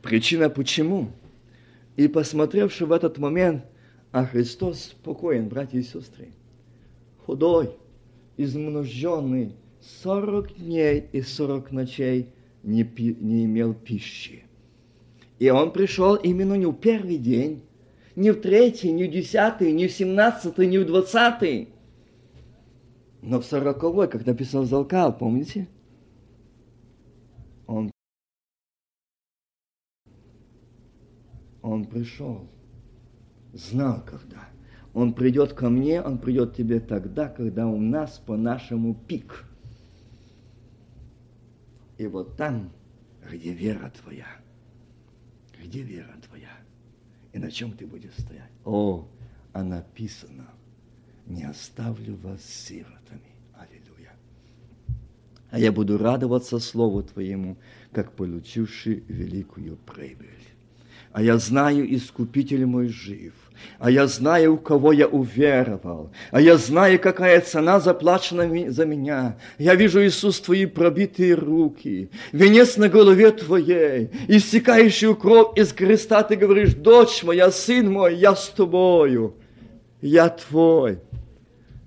Причина 0.00 0.48
почему? 0.48 1.10
И 1.96 2.06
посмотревши 2.06 2.86
в 2.86 2.92
этот 2.92 3.18
момент, 3.18 3.64
а 4.12 4.26
Христос 4.26 4.92
спокоен, 4.92 5.48
братья 5.48 5.76
и 5.76 5.82
сестры, 5.82 6.28
худой, 7.26 7.70
измноженный, 8.36 9.56
сорок 9.80 10.54
дней 10.54 11.08
и 11.10 11.20
сорок 11.20 11.72
ночей 11.72 12.28
не, 12.62 12.84
пи, 12.84 13.16
не 13.18 13.44
имел 13.46 13.74
пищи. 13.74 14.44
И 15.40 15.50
он 15.50 15.72
пришел 15.72 16.14
именно 16.14 16.54
не 16.54 16.66
в 16.66 16.74
первый 16.74 17.16
день, 17.16 17.64
не 18.14 18.30
в 18.30 18.40
третий, 18.40 18.92
не 18.92 19.02
в 19.02 19.10
десятый, 19.10 19.72
не 19.72 19.88
в 19.88 19.92
семнадцатый, 19.92 20.68
не 20.68 20.78
в 20.78 20.86
двадцатый, 20.86 21.73
но 23.24 23.40
в 23.40 23.46
сороковой, 23.46 24.06
когда 24.06 24.34
писал 24.34 24.64
Залкал, 24.66 25.16
помните? 25.16 25.66
Он, 27.66 27.90
он 31.62 31.86
пришел, 31.86 32.46
знал 33.54 34.04
когда. 34.04 34.46
Он 34.92 35.14
придет 35.14 35.54
ко 35.54 35.70
мне, 35.70 36.02
он 36.02 36.18
придет 36.18 36.54
тебе 36.54 36.80
тогда, 36.80 37.30
когда 37.30 37.66
у 37.66 37.80
нас 37.80 38.18
по-нашему 38.18 38.94
пик. 38.94 39.46
И 41.96 42.06
вот 42.06 42.36
там, 42.36 42.70
где 43.32 43.54
вера 43.54 43.90
твоя, 44.02 44.26
где 45.62 45.80
вера 45.80 46.14
твоя, 46.28 46.50
и 47.32 47.38
на 47.38 47.50
чем 47.50 47.72
ты 47.72 47.86
будешь 47.86 48.14
стоять. 48.18 48.50
О, 48.66 49.08
а 49.54 49.64
написано– 49.64 50.50
не 51.26 51.44
оставлю 51.44 52.16
вас 52.22 52.44
сиротами. 52.44 53.34
Аллилуйя. 53.54 54.12
А 55.50 55.58
я 55.58 55.72
буду 55.72 55.98
радоваться 55.98 56.58
Слову 56.58 57.02
Твоему, 57.02 57.56
как 57.92 58.12
получивший 58.12 59.04
великую 59.08 59.76
прибыль. 59.76 60.28
а 61.12 61.22
я 61.22 61.38
знаю, 61.38 61.94
Искупитель 61.94 62.66
мой 62.66 62.88
жив. 62.88 63.34
А 63.78 63.88
я 63.88 64.08
знаю, 64.08 64.54
у 64.54 64.56
кого 64.58 64.92
я 64.92 65.06
уверовал. 65.06 66.10
А 66.32 66.40
я 66.40 66.56
знаю, 66.56 66.98
какая 66.98 67.40
цена 67.40 67.78
заплачена 67.78 68.72
за 68.72 68.84
меня. 68.84 69.38
Я 69.58 69.76
вижу, 69.76 70.04
Иисус, 70.04 70.40
твои 70.40 70.66
пробитые 70.66 71.34
руки, 71.34 72.10
венец 72.32 72.76
на 72.76 72.88
голове 72.88 73.30
твоей, 73.30 74.10
истекающую 74.26 75.14
кровь 75.14 75.56
из 75.56 75.72
креста. 75.72 76.24
Ты 76.24 76.34
говоришь, 76.34 76.74
дочь 76.74 77.22
моя, 77.22 77.52
сын 77.52 77.92
мой, 77.92 78.16
я 78.16 78.34
с 78.34 78.48
тобою. 78.48 79.36
Я 80.02 80.28
твой. 80.28 80.98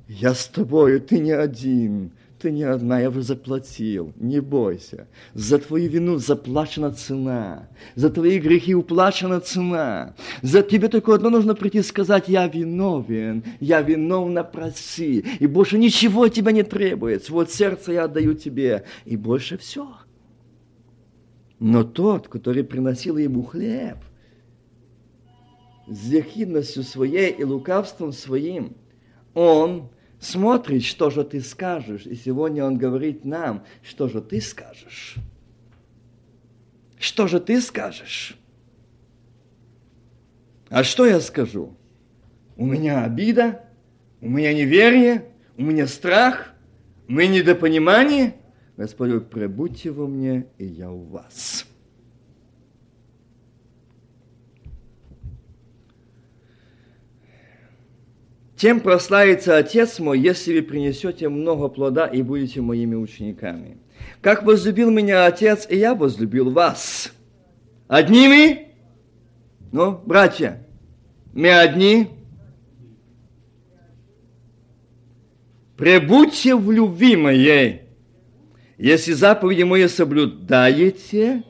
Я 0.07 0.33
с 0.33 0.47
тобою, 0.47 1.01
ты 1.01 1.19
не 1.19 1.31
один 1.31 2.11
ты 2.39 2.51
не 2.51 2.63
одна, 2.63 2.99
я 2.99 3.09
уже 3.09 3.23
заплатил, 3.23 4.13
не 4.15 4.39
бойся. 4.39 5.07
За 5.33 5.57
твою 5.57 5.89
вину 5.89 6.17
заплачена 6.17 6.91
цена, 6.91 7.67
за 7.95 8.09
твои 8.09 8.39
грехи 8.39 8.75
уплачена 8.75 9.39
цена. 9.39 10.15
За 10.41 10.61
тебе 10.61 10.87
только 10.87 11.13
одно 11.13 11.29
нужно 11.29 11.55
прийти 11.55 11.79
и 11.79 11.83
сказать, 11.83 12.27
я 12.27 12.47
виновен, 12.47 13.43
я 13.59 13.81
виновна, 13.81 14.43
проси. 14.43 15.25
И 15.39 15.47
больше 15.47 15.77
ничего 15.77 16.27
тебя 16.27 16.51
не 16.51 16.63
требуется. 16.63 17.33
Вот 17.33 17.51
сердце 17.51 17.93
я 17.93 18.03
отдаю 18.03 18.33
тебе, 18.33 18.85
и 19.05 19.17
больше 19.17 19.57
все. 19.57 19.87
Но 21.59 21.83
тот, 21.83 22.27
который 22.27 22.63
приносил 22.63 23.17
ему 23.17 23.43
хлеб, 23.43 23.97
с 25.87 26.03
ехидностью 26.03 26.83
своей 26.83 27.31
и 27.31 27.43
лукавством 27.43 28.11
своим, 28.11 28.75
он 29.33 29.89
смотрит, 30.19 30.83
что 30.83 31.09
же 31.09 31.23
ты 31.23 31.41
скажешь. 31.41 32.05
И 32.05 32.15
сегодня 32.15 32.65
он 32.65 32.77
говорит 32.77 33.25
нам, 33.25 33.63
что 33.83 34.07
же 34.07 34.21
ты 34.21 34.41
скажешь. 34.41 35.15
Что 36.97 37.27
же 37.27 37.39
ты 37.39 37.61
скажешь? 37.61 38.37
А 40.69 40.83
что 40.83 41.05
я 41.05 41.21
скажу? 41.21 41.75
У 42.55 42.65
меня 42.65 43.03
обида, 43.03 43.61
у 44.19 44.29
меня 44.29 44.53
неверие, 44.53 45.25
у 45.57 45.63
меня 45.63 45.87
страх, 45.87 46.53
у 47.07 47.13
меня 47.13 47.39
недопонимание. 47.39 48.35
Господь, 48.75 49.29
пребудьте 49.29 49.91
во 49.91 50.07
мне, 50.07 50.47
и 50.57 50.65
я 50.65 50.91
у 50.91 51.03
вас. 51.03 51.65
Тем 58.57 58.79
прославится 58.79 59.57
Отец 59.57 59.99
мой, 59.99 60.19
если 60.19 60.55
вы 60.55 60.63
принесете 60.63 61.29
много 61.29 61.67
плода 61.67 62.07
и 62.07 62.23
будете 62.23 62.59
моими 62.59 62.95
учениками. 62.95 63.77
Как 64.19 64.43
возлюбил 64.43 64.89
меня 64.89 65.27
Отец, 65.27 65.67
и 65.69 65.77
я 65.77 65.93
возлюбил 65.93 66.49
вас. 66.49 67.13
Одними? 67.87 68.69
Ну, 69.71 70.01
братья, 70.03 70.65
мы 71.33 71.51
одни. 71.51 72.07
Пребудьте 75.77 76.55
в 76.55 76.71
любви 76.71 77.15
моей. 77.15 77.81
Если 78.79 79.13
заповеди 79.13 79.61
мои 79.61 79.87
соблюдаете, 79.87 81.43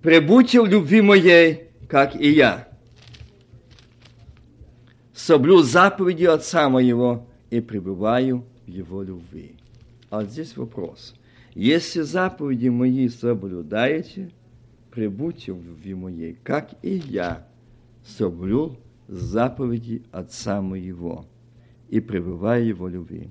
пребудьте 0.00 0.60
в 0.60 0.66
любви 0.66 1.00
моей, 1.00 1.71
как 1.92 2.16
и 2.16 2.30
я. 2.30 2.68
Соблю 5.12 5.60
заповеди 5.60 6.24
Отца 6.24 6.70
моего 6.70 7.26
и 7.50 7.60
пребываю 7.60 8.46
в 8.64 8.70
Его 8.70 9.02
любви. 9.02 9.56
А 10.08 10.24
здесь 10.24 10.56
вопрос. 10.56 11.14
Если 11.54 12.00
заповеди 12.00 12.68
мои 12.68 13.10
соблюдаете, 13.10 14.30
пребудьте 14.90 15.52
в 15.52 15.62
любви 15.62 15.92
моей, 15.92 16.38
как 16.42 16.70
и 16.80 16.94
я 16.94 17.46
соблюл 18.06 18.78
заповеди 19.06 20.02
Отца 20.12 20.62
моего 20.62 21.26
и 21.90 22.00
пребываю 22.00 22.64
в 22.64 22.68
Его 22.68 22.88
любви. 22.88 23.28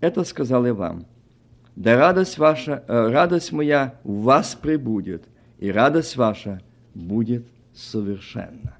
Это 0.00 0.24
сказал 0.24 0.66
я 0.66 0.74
вам. 0.74 1.06
Да 1.74 1.96
радость 1.96 2.36
ваша, 2.36 2.84
э, 2.86 3.08
радость 3.08 3.50
моя 3.50 3.98
у 4.04 4.16
вас 4.16 4.54
пребудет, 4.54 5.24
и 5.58 5.70
радость 5.70 6.16
ваша 6.16 6.60
будет 6.94 7.46
совершенно. 7.74 8.76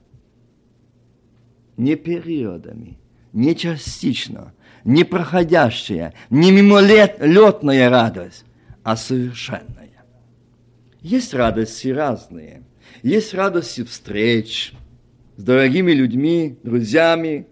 Не 1.77 1.97
периодами, 1.97 2.99
не 3.33 3.57
частично, 3.57 4.55
не 4.85 5.05
проходящая, 5.05 6.15
не 6.31 6.53
мимолетная 6.53 7.91
радость, 7.91 8.45
а 8.83 8.97
совершенная. 8.97 10.05
Есть 11.01 11.35
радости 11.35 11.89
разные. 11.89 12.63
Есть 13.03 13.35
радости 13.35 13.83
встреч 13.83 14.73
с 15.37 15.43
дорогими 15.43 15.93
людьми, 15.93 16.59
друзьями, 16.63 17.47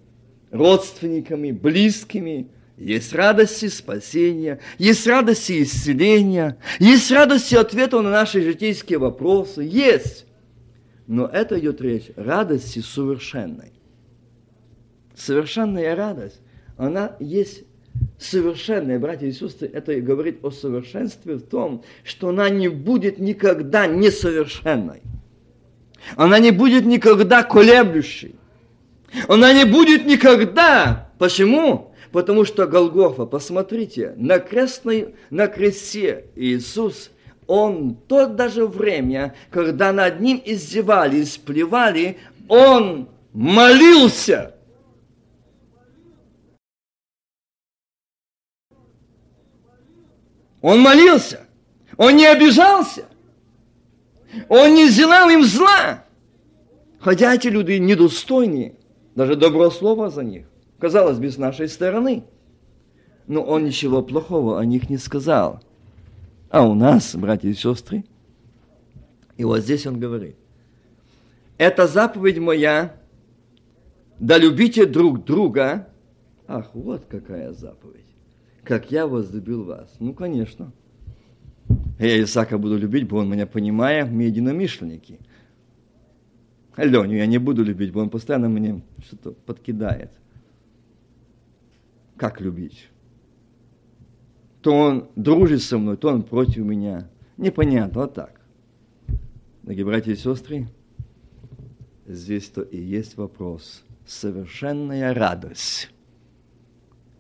родственниками, 0.51 1.51
близкими. 1.51 2.49
Есть 2.79 3.13
радости 3.13 3.69
спасения, 3.69 4.59
есть 4.79 5.07
радости 5.07 5.63
исцеления, 5.63 6.57
есть 6.81 7.11
радости 7.13 7.55
ответа 7.55 8.01
на 8.01 8.11
наши 8.11 8.43
житейские 8.43 8.99
вопросы. 8.99 9.63
Есть. 9.63 10.27
Но 11.13 11.27
это 11.27 11.61
идет 11.61 11.83
речь 11.83 12.11
радости 12.17 12.79
совершенной. 12.79 13.71
Совершенная 15.15 15.95
радость, 15.95 16.41
она 16.79 17.17
есть 17.21 17.65
совершенная, 18.19 18.99
братья 18.99 19.27
и 19.27 19.33
сестры, 19.33 19.69
это 19.71 20.01
говорит 20.01 20.43
о 20.43 20.51
совершенстве 20.51 21.35
в 21.35 21.43
том, 21.43 21.85
что 22.03 22.31
она 22.31 22.49
не 22.49 22.69
будет 22.69 23.19
никогда 23.19 23.87
несовершенной. 23.87 25.03
Она 26.17 26.39
не 26.39 26.51
будет 26.51 26.87
никогда 26.87 27.43
колеблющей. 27.43 28.35
Она 29.29 29.53
не 29.53 29.67
будет 29.67 30.07
никогда. 30.07 31.11
Почему? 31.19 31.93
Потому 32.11 32.47
что 32.47 32.67
Голгофа, 32.67 33.27
посмотрите, 33.27 34.15
на, 34.17 34.39
крестной, 34.39 35.15
на 35.29 35.47
кресте 35.47 36.29
Иисус– 36.37 37.11
он 37.55 37.97
то 38.09 38.29
даже 38.29 38.67
время, 38.67 39.35
когда 39.51 39.93
над 39.93 40.23
ним 40.23 40.41
издевались, 40.43 41.37
плевали, 41.37 42.17
он 42.49 43.11
молился. 43.35 44.55
Он 50.63 50.81
молился. 50.81 51.47
Он 51.99 52.17
не 52.17 52.25
обижался. 52.25 53.05
Он 54.49 54.73
не 54.73 54.89
сделал 54.89 55.29
им 55.29 55.45
зла. 55.45 56.05
Хотя 57.01 57.35
эти 57.35 57.49
люди 57.49 57.73
недостойные, 57.73 58.77
даже 59.15 59.37
доброго 59.37 59.69
слова 59.69 60.09
за 60.09 60.25
них. 60.25 60.47
Казалось 60.79 61.19
бы, 61.19 61.31
с 61.31 61.37
нашей 61.37 61.69
стороны. 61.69 62.25
Но 63.27 63.43
он 63.43 63.65
ничего 63.65 64.01
плохого 64.01 64.59
о 64.59 64.65
них 64.65 64.89
не 64.89 64.97
сказал– 64.97 65.63
а 66.53 66.69
у 66.69 66.75
нас, 66.75 67.17
братья 67.17 67.49
и 67.49 67.55
сестры, 67.55 68.05
и 69.39 69.45
вот 69.45 69.61
здесь 69.61 69.87
он 69.87 69.99
говорит, 69.99 70.37
это 71.57 71.87
заповедь 71.87 72.39
моя, 72.39 72.95
да 74.21 74.37
любите 74.37 74.85
друг 74.85 75.25
друга. 75.25 75.89
Ах, 76.47 76.71
вот 76.75 77.07
какая 77.07 77.53
заповедь. 77.53 78.05
Как 78.65 78.91
я 78.91 79.07
возлюбил 79.07 79.65
вас. 79.65 79.97
Ну, 79.99 80.13
конечно. 80.13 80.73
Я 81.99 82.23
Исаака 82.23 82.59
буду 82.59 82.77
любить, 82.77 83.09
бо 83.09 83.17
он 83.17 83.31
меня 83.31 83.47
понимает, 83.47 84.11
мы 84.11 84.25
единомышленники. 84.25 85.21
Леню 86.77 87.17
я 87.17 87.27
не 87.27 87.39
буду 87.39 87.65
любить, 87.65 87.93
бо 87.93 88.01
он 88.01 88.11
постоянно 88.11 88.51
мне 88.51 88.83
что-то 89.07 89.33
подкидает. 89.33 90.11
Как 92.19 92.43
любить? 92.43 92.92
То 94.63 94.73
он 94.73 95.09
дружит 95.17 95.63
со 95.63 95.77
мной, 95.77 95.97
то 95.97 96.09
он 96.09 96.23
против 96.23 96.59
меня. 96.59 97.11
Непонятно, 97.37 98.03
вот 98.03 98.15
так. 98.15 98.41
Дорогие 99.63 99.85
братья 99.85 100.13
и 100.13 100.17
сестры, 100.17 100.69
здесь-то 102.07 102.63
и 102.63 102.81
есть 102.81 103.17
вопрос. 103.17 103.85
Совершенная 104.07 105.15
радость 105.15 105.91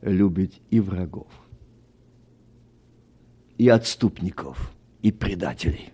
любить 0.00 0.60
и 0.70 0.80
врагов, 0.80 1.28
и 3.58 3.68
отступников, 3.68 4.72
и 5.00 5.12
предателей. 5.12 5.90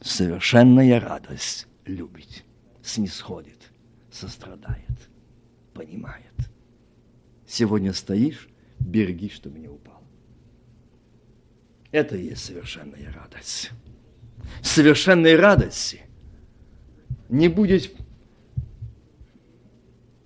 Совершенная 0.00 1.00
радость 1.00 1.66
любить, 1.84 2.44
снисходит, 2.82 3.72
сострадает, 4.10 5.10
понимает. 5.72 6.22
Сегодня 7.46 7.92
стоишь, 7.92 8.48
береги, 8.78 9.28
чтобы 9.28 9.58
не 9.58 9.68
упал. 9.68 9.85
Это 11.96 12.14
и 12.14 12.24
есть 12.24 12.44
совершенная 12.44 13.10
радость. 13.10 13.70
Совершенной 14.60 15.34
радости 15.34 16.02
не 17.30 17.48
будет 17.48 17.90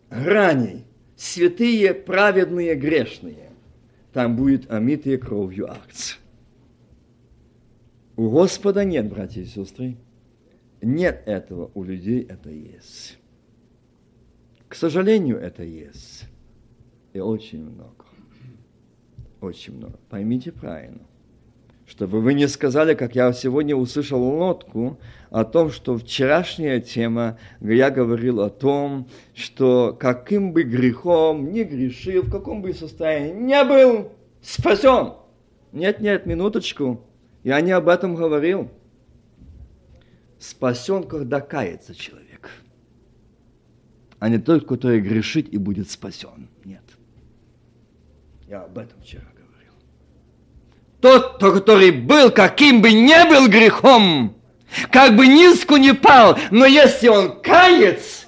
раней 0.09 0.85
святые, 1.15 1.95
праведные, 1.95 2.75
грешные. 2.75 3.53
Там 4.13 4.35
будет 4.35 4.69
омитые 4.69 5.17
кровью 5.17 5.71
акция. 5.71 6.19
У 8.17 8.29
Господа 8.31 8.85
нет, 8.85 9.09
братья 9.09 9.41
и 9.41 9.45
сестры. 9.45 9.97
Нет 10.83 11.23
этого 11.25 11.71
у 11.75 11.85
людей, 11.85 12.21
это 12.23 12.51
есть. 12.51 13.17
К 14.67 14.75
сожалению, 14.75 15.39
это 15.39 15.63
есть. 15.63 16.25
И 17.13 17.21
очень 17.21 17.63
много. 17.63 18.07
Очень 19.41 19.77
много. 19.77 20.01
Поймите 20.09 20.51
правильно. 20.51 21.07
Чтобы 21.91 22.21
вы 22.21 22.35
не 22.35 22.47
сказали, 22.47 22.95
как 22.95 23.17
я 23.17 23.33
сегодня 23.33 23.75
услышал 23.75 24.21
нотку, 24.21 25.01
о 25.29 25.45
том, 25.45 25.73
что 25.73 25.99
вчерашняя 25.99 26.81
тема, 26.81 27.37
я 27.61 27.91
говорил 27.91 28.43
о 28.43 28.49
том, 28.49 29.09
что 29.35 29.97
каким 29.99 30.53
бы 30.53 30.63
грехом 30.63 31.51
не 31.51 31.65
грешил, 31.65 32.23
в 32.23 32.31
каком 32.31 32.63
бы 32.63 32.73
состоянии 32.75 33.33
не 33.33 33.65
был 33.65 34.13
спасен. 34.41 35.15
Нет, 35.73 36.01
нет, 36.01 36.27
минуточку. 36.27 37.05
Я 37.43 37.61
не 37.61 37.73
об 37.73 37.89
этом 37.89 38.15
говорил. 38.15 38.71
Спасен, 40.39 41.03
когда 41.03 41.41
кается 41.41 41.93
человек. 41.93 42.51
А 44.21 44.29
не 44.29 44.39
тот, 44.39 44.65
который 44.65 45.01
грешит 45.01 45.53
и 45.53 45.59
будет 45.59 45.91
спасен. 45.91 46.49
Нет. 46.65 46.85
Я 48.49 48.63
об 48.63 48.79
этом 48.79 49.01
вчера. 49.01 49.30
Тот, 51.01 51.39
который 51.39 51.91
был, 51.91 52.31
каким 52.31 52.83
бы 52.83 52.93
ни 52.93 53.29
был 53.29 53.49
грехом, 53.49 54.37
как 54.91 55.17
бы 55.17 55.27
низко 55.27 55.77
не 55.77 55.95
пал, 55.95 56.39
но 56.51 56.67
если 56.67 57.09
он 57.09 57.41
кается, 57.41 58.27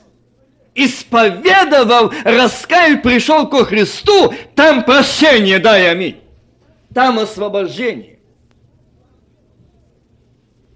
исповедовал, 0.74 2.12
раскаял, 2.24 3.00
пришел 3.00 3.48
ко 3.48 3.64
Христу, 3.64 4.32
там 4.54 4.84
прощение, 4.84 5.58
дай 5.58 5.90
аминь. 5.90 6.16
Там 6.94 7.18
освобождение. 7.18 8.18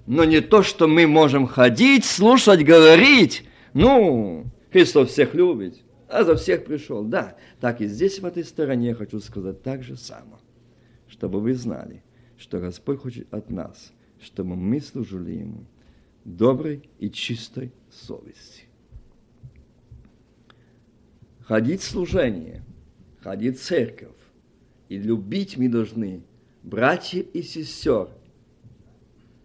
Но 0.07 0.25
не 0.25 0.41
то, 0.41 0.63
что 0.63 0.87
мы 0.87 1.07
можем 1.07 1.47
ходить, 1.47 2.05
слушать, 2.05 2.63
говорить. 2.63 3.45
Ну, 3.73 4.45
Христос 4.71 5.11
всех 5.11 5.35
любит, 5.35 5.79
а 6.09 6.23
за 6.25 6.37
всех 6.37 6.65
пришел. 6.65 7.03
Да, 7.03 7.37
так 7.61 7.81
и 7.81 7.87
здесь, 7.87 8.21
в 8.21 8.27
этой 8.27 8.45
стороне, 8.45 8.95
хочу 8.95 9.19
сказать 9.21 9.63
так 9.63 9.83
же 9.83 9.97
само. 9.97 10.39
Чтобы 11.19 11.41
вы 11.41 11.55
знали, 11.55 12.03
что 12.37 12.61
Господь 12.61 13.01
хочет 13.01 13.33
от 13.33 13.51
нас– 13.51 13.93
чтобы 14.21 14.57
мы 14.57 14.81
служили 14.81 15.33
Ему 15.33 15.65
доброй 16.25 16.89
и 16.99 17.11
чистой 17.11 17.73
совести. 17.91 18.65
Ходить 21.41 21.81
в 21.81 21.85
служение, 21.85 22.65
ходить 23.21 23.59
в 23.59 23.63
церковь 23.63 24.11
и 24.89 24.99
любить 24.99 25.57
мы 25.57 25.69
должны 25.69 26.23
братья 26.63 27.21
и 27.21 27.43
сестер. 27.43 28.09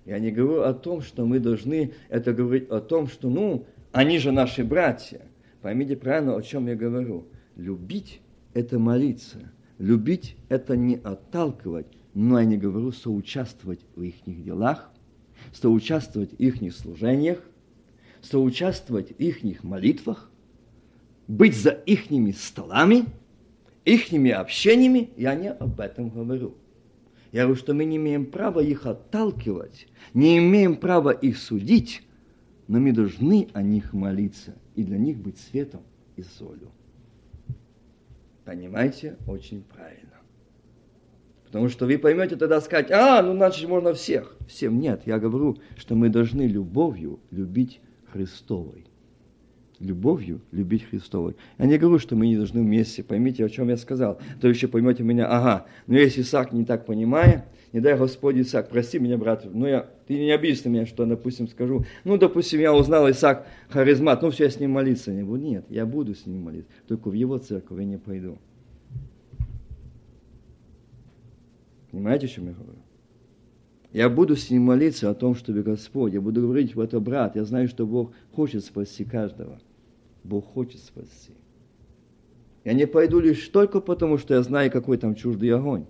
Я 0.06 0.18
не 0.18 0.32
говорю 0.32 0.64
о 0.64 0.74
том, 0.74 1.02
что 1.02 1.26
мы 1.26 1.40
должны 1.40 1.94
это 2.10 2.34
говорить 2.34 2.70
о 2.72 2.82
том, 2.82 3.08
что, 3.08 3.30
ну, 3.30 3.68
они 3.92 4.18
же 4.18 4.32
наши 4.32 4.64
братья. 4.64 5.22
Поймите 5.62 5.96
правильно, 5.96 6.36
о 6.36 6.42
чем 6.42 6.68
я 6.68 6.76
говорю. 6.76 7.28
Любить– 7.56 8.20
это 8.56 8.80
молиться. 8.80 9.52
Любить– 9.82 10.36
это 10.50 10.78
не 10.78 10.98
отталкивать, 10.98 11.88
но 12.14 12.40
я 12.40 12.46
не 12.46 12.56
говорю 12.56 12.92
соучаствовать 12.92 13.80
в 13.96 14.04
их 14.04 14.14
делах, 14.28 14.92
соучаствовать 15.54 16.34
в 16.34 16.40
их 16.40 16.62
служениях, 16.72 17.42
соучаствовать 18.22 19.10
в 19.10 19.20
их 19.20 19.64
молитвах, 19.64 20.30
быть 21.28 21.56
за 21.56 21.72
их 21.72 22.12
столами, 22.38 23.06
их 23.84 24.12
общениями, 24.12 25.10
я 25.18 25.34
не 25.34 25.50
об 25.50 25.80
этом 25.80 26.12
говорю. 26.12 26.54
Я 27.32 27.46
говорю, 27.46 27.60
что 27.60 27.74
мы 27.74 27.86
не 27.86 27.96
имеем 27.96 28.28
права 28.28 28.60
их 28.60 28.86
отталкивать, 28.86 29.88
не 30.14 30.38
имеем 30.38 30.76
права 30.76 31.10
их 31.10 31.40
судить, 31.40 32.04
но 32.68 32.80
мы 32.80 32.92
должны 32.92 33.48
о 33.54 33.64
них 33.64 33.94
молиться 33.94 34.54
и 34.76 34.84
для 34.84 35.00
них 35.00 35.18
быть 35.18 35.40
светом 35.40 35.82
и 36.18 36.22
солью. 36.22 36.70
Понимаете? 38.46 39.18
Очень 39.28 39.64
правильно. 39.64 40.12
Потому 41.46 41.68
что 41.68 41.86
вы 41.86 41.98
поймете 41.98 42.38
тогда 42.38 42.62
сказать, 42.62 42.92
а, 42.92 43.22
ну 43.22 43.34
значит 43.34 43.68
можно 43.68 43.94
всех. 43.94 44.38
Всем 44.48 44.80
нет. 44.80 45.02
Я 45.06 45.20
говорю, 45.20 45.58
что 45.76 45.96
мы 45.96 46.08
должны 46.08 46.44
любовью 46.44 47.20
любить 47.30 47.82
Христовой. 48.12 48.86
Любовью 49.80 50.42
любить 50.52 50.86
Христовой. 50.86 51.36
Я 51.58 51.66
не 51.66 51.78
говорю, 51.78 52.00
что 52.00 52.16
мы 52.16 52.28
не 52.28 52.38
должны 52.38 52.62
вместе. 52.62 53.04
Поймите, 53.04 53.44
о 53.44 53.50
чем 53.50 53.68
я 53.68 53.76
сказал. 53.76 54.22
То 54.40 54.48
еще 54.48 54.70
поймете 54.70 55.04
меня, 55.04 55.28
ага, 55.28 55.66
но 55.88 55.98
если 55.98 56.22
Исаак 56.22 56.54
не 56.54 56.64
так 56.64 56.86
понимает, 56.86 57.44
не 57.74 57.80
дай 57.80 57.98
Господь 57.98 58.36
Исаак, 58.36 58.70
прости 58.70 59.00
меня, 59.00 59.18
брат, 59.18 59.46
ну 59.46 59.66
я, 59.66 59.90
ты 60.06 60.16
не 60.16 60.32
обидишься 60.32 60.68
меня, 60.68 60.86
что, 60.86 61.06
допустим, 61.06 61.48
скажу, 61.48 61.86
ну, 62.04 62.18
допустим, 62.18 62.60
я 62.60 62.74
узнал 62.74 63.10
Исаак 63.10 63.48
харизмат, 63.70 64.22
ну 64.22 64.30
все, 64.30 64.46
я 64.46 64.50
с 64.50 64.60
ним 64.60 64.72
молиться 64.72 65.12
не 65.14 65.24
буду. 65.24 65.44
Нет, 65.44 65.66
я 65.70 65.86
буду 65.86 66.14
с 66.14 66.26
ним 66.26 66.44
молиться, 66.44 66.70
только 66.88 67.10
в 67.10 67.14
его 67.14 67.38
церковь 67.38 67.80
я 67.80 67.86
не 67.86 67.98
пойду. 67.98 68.38
Понимаете, 71.92 72.26
о 72.26 72.30
чем 72.30 72.48
я 72.48 72.54
говорю? 72.54 72.80
Я 73.94 74.10
буду 74.10 74.36
с 74.36 74.50
ним 74.50 74.64
молиться 74.64 75.10
о 75.10 75.14
том, 75.14 75.36
чтобы 75.36 75.64
Господь, 75.64 76.14
я 76.14 76.22
буду 76.22 76.42
говорить 76.42 76.76
в 76.76 76.80
это, 76.80 77.00
брат, 77.00 77.36
я 77.36 77.44
знаю, 77.46 77.68
что 77.68 77.86
Бог 77.86 78.12
хочет 78.34 78.64
спасти 78.66 79.04
каждого. 79.06 79.60
Бог 80.24 80.46
хочет 80.46 80.80
спасти. 80.80 81.34
Я 82.64 82.74
не 82.74 82.86
пойду 82.86 83.20
лишь 83.20 83.48
только 83.48 83.82
потому, 83.82 84.18
что 84.18 84.34
я 84.34 84.44
знаю, 84.44 84.72
какой 84.72 84.98
там 84.98 85.16
чуждый 85.16 85.50
огонь. 85.50 85.86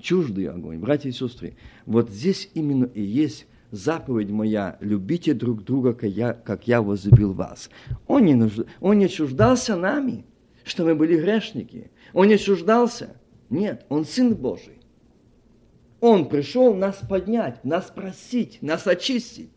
Чуждый 0.00 0.46
огонь. 0.46 0.78
Братья 0.78 1.08
и 1.08 1.12
сестры, 1.12 1.56
вот 1.86 2.10
здесь 2.10 2.50
именно 2.54 2.84
и 2.84 3.02
есть 3.02 3.46
заповедь 3.70 4.30
моя, 4.30 4.78
любите 4.80 5.34
друг 5.34 5.64
друга, 5.64 5.92
как 5.92 6.10
я, 6.10 6.32
как 6.32 6.68
я 6.68 6.82
возлюбил 6.82 7.32
вас. 7.32 7.70
Он 8.06 8.24
не, 8.24 8.34
нужд... 8.34 8.60
он 8.80 8.98
не 8.98 9.08
чуждался 9.08 9.76
нами, 9.76 10.24
что 10.64 10.84
мы 10.84 10.94
были 10.94 11.20
грешники. 11.20 11.90
Он 12.12 12.28
не 12.28 12.38
чуждался. 12.38 13.16
Нет, 13.50 13.84
он 13.88 14.04
Сын 14.04 14.34
Божий. 14.34 14.78
Он 16.00 16.28
пришел 16.28 16.74
нас 16.74 17.00
поднять, 17.08 17.64
нас 17.64 17.90
просить, 17.90 18.58
нас 18.62 18.86
очистить. 18.86 19.50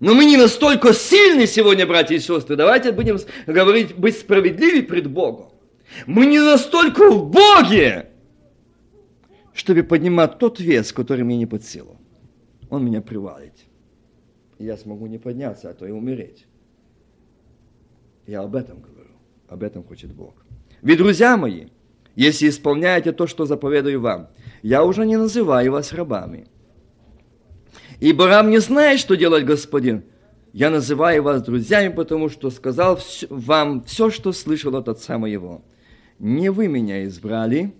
Но 0.00 0.14
мы 0.14 0.24
не 0.24 0.36
настолько 0.36 0.92
сильны 0.92 1.46
сегодня, 1.46 1.86
братья 1.86 2.14
и 2.14 2.20
сестры. 2.20 2.56
Давайте 2.56 2.92
будем 2.92 3.18
говорить, 3.46 3.96
быть 3.96 4.18
справедливы 4.18 4.82
пред 4.82 5.10
Богом. 5.10 5.50
Мы 6.06 6.26
не 6.26 6.38
настолько 6.38 7.10
в 7.10 7.30
Боге, 7.30 8.10
чтобы 9.52 9.82
поднимать 9.82 10.38
тот 10.38 10.60
вес, 10.60 10.92
который 10.92 11.24
мне 11.24 11.36
не 11.36 11.46
под 11.46 11.64
силу. 11.64 11.96
Он 12.70 12.84
меня 12.84 13.00
привалит. 13.00 13.54
я 14.58 14.76
смогу 14.76 15.06
не 15.06 15.18
подняться, 15.18 15.70
а 15.70 15.74
то 15.74 15.86
и 15.86 15.90
умереть. 15.90 16.46
Я 18.26 18.42
об 18.42 18.54
этом 18.54 18.80
говорю. 18.80 19.10
Об 19.48 19.62
этом 19.62 19.82
хочет 19.82 20.12
Бог. 20.12 20.34
Ведь, 20.82 20.98
друзья 20.98 21.36
мои, 21.36 21.68
если 22.14 22.48
исполняете 22.48 23.12
то, 23.12 23.26
что 23.26 23.46
заповедую 23.46 24.00
вам, 24.00 24.28
я 24.62 24.84
уже 24.84 25.06
не 25.06 25.16
называю 25.16 25.72
вас 25.72 25.92
рабами. 25.92 26.46
Ибо 28.00 28.26
раб 28.26 28.46
не 28.46 28.58
знает, 28.58 29.00
что 29.00 29.16
делать 29.16 29.44
Господин. 29.44 30.04
Я 30.52 30.70
называю 30.70 31.22
вас 31.22 31.42
друзьями, 31.42 31.92
потому 31.92 32.28
что 32.28 32.50
сказал 32.50 32.98
вам 33.28 33.84
все, 33.84 34.10
что 34.10 34.32
слышал 34.32 34.74
от 34.76 34.88
Отца 34.88 35.18
моего. 35.18 35.62
Не 36.18 36.50
вы 36.50 36.68
меня 36.68 37.04
избрали, 37.04 37.74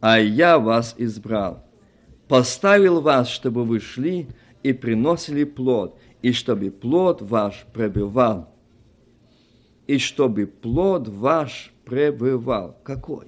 а 0.00 0.18
я 0.18 0.58
вас 0.58 0.94
избрал. 0.98 1.64
Поставил 2.28 3.00
вас, 3.00 3.28
чтобы 3.28 3.64
вы 3.64 3.80
шли 3.80 4.28
и 4.62 4.72
приносили 4.72 5.44
плод, 5.44 5.98
и 6.22 6.32
чтобы 6.32 6.70
плод 6.70 7.22
ваш 7.22 7.66
пробивал 7.72 8.52
и 9.86 9.98
чтобы 9.98 10.46
плод 10.46 11.08
ваш 11.08 11.72
пребывал. 11.84 12.78
Какой? 12.82 13.26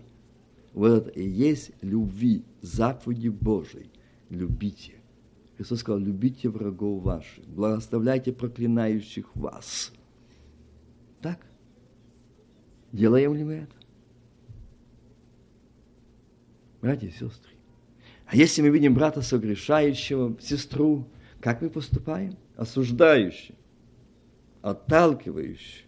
Вот 0.72 0.92
это 0.92 1.10
и 1.10 1.28
есть 1.28 1.72
любви, 1.82 2.42
заповеди 2.60 3.28
Божией. 3.28 3.90
Любите. 4.30 4.94
Христос 5.56 5.80
сказал, 5.80 6.00
любите 6.00 6.48
врагов 6.48 7.02
ваших, 7.02 7.44
благословляйте 7.46 8.32
проклинающих 8.32 9.34
вас. 9.36 9.92
Так? 11.20 11.38
Делаем 12.92 13.34
ли 13.34 13.44
мы 13.44 13.52
это? 13.54 13.74
Братья 16.82 17.06
и 17.06 17.12
сестры. 17.12 17.52
А 18.26 18.36
если 18.36 18.62
мы 18.62 18.70
видим 18.70 18.94
брата 18.94 19.22
согрешающего, 19.22 20.36
сестру, 20.40 21.06
как 21.40 21.62
мы 21.62 21.70
поступаем? 21.70 22.36
Осуждающий, 22.56 23.54
отталкивающий, 24.60 25.84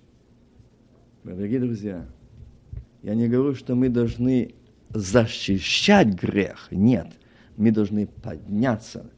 Дорогие 1.34 1.58
друзья, 1.58 2.06
я 3.02 3.16
не 3.16 3.26
говорю, 3.26 3.56
что 3.56 3.74
мы 3.74 3.88
должны 3.88 4.54
защищать 4.90 6.14
грех. 6.14 6.68
Нет, 6.70 7.08
мы 7.56 7.72
должны 7.72 8.06
подняться 8.06 9.10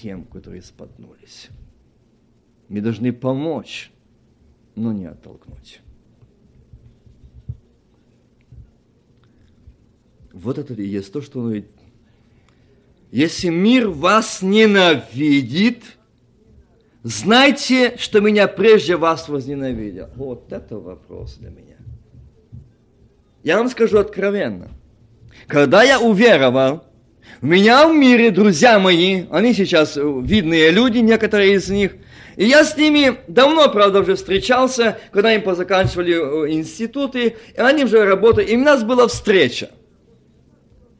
тем, 0.00 0.24
которые 0.24 0.62
споткнулись. 0.62 1.48
Мы 2.68 2.80
должны 2.80 3.12
помочь, 3.12 3.90
но 4.74 4.92
не 4.92 5.06
оттолкнуть. 5.06 5.80
Вот 10.32 10.58
это 10.58 10.74
и 10.74 10.86
есть 10.86 11.12
то, 11.12 11.20
что 11.20 11.40
он 11.40 11.44
говорит. 11.46 11.70
Если 13.10 13.48
мир 13.48 13.88
вас 13.88 14.40
ненавидит, 14.40 15.82
знайте, 17.02 17.96
что 17.96 18.20
меня 18.20 18.46
прежде 18.46 18.96
вас 18.96 19.28
возненавидел. 19.28 20.08
Вот 20.14 20.52
это 20.52 20.78
вопрос 20.78 21.36
для 21.36 21.50
меня. 21.50 21.76
Я 23.42 23.58
вам 23.58 23.68
скажу 23.68 23.98
откровенно. 23.98 24.68
Когда 25.48 25.82
я 25.82 26.00
уверовал, 26.00 26.84
меня 27.42 27.88
в 27.88 27.94
мире 27.94 28.30
друзья 28.30 28.78
мои, 28.78 29.24
они 29.30 29.54
сейчас 29.54 29.96
видные 29.96 30.70
люди, 30.70 30.98
некоторые 30.98 31.54
из 31.54 31.68
них, 31.70 31.92
и 32.36 32.44
я 32.44 32.64
с 32.64 32.76
ними 32.76 33.16
давно, 33.28 33.68
правда, 33.68 34.00
уже 34.00 34.14
встречался, 34.14 34.98
когда 35.12 35.34
им 35.34 35.42
позаканчивали 35.42 36.14
э, 36.14 36.52
институты, 36.52 37.36
и 37.56 37.60
они 37.60 37.84
уже 37.84 38.04
работали, 38.04 38.46
и 38.46 38.56
у 38.56 38.60
нас 38.60 38.82
была 38.82 39.08
встреча. 39.08 39.70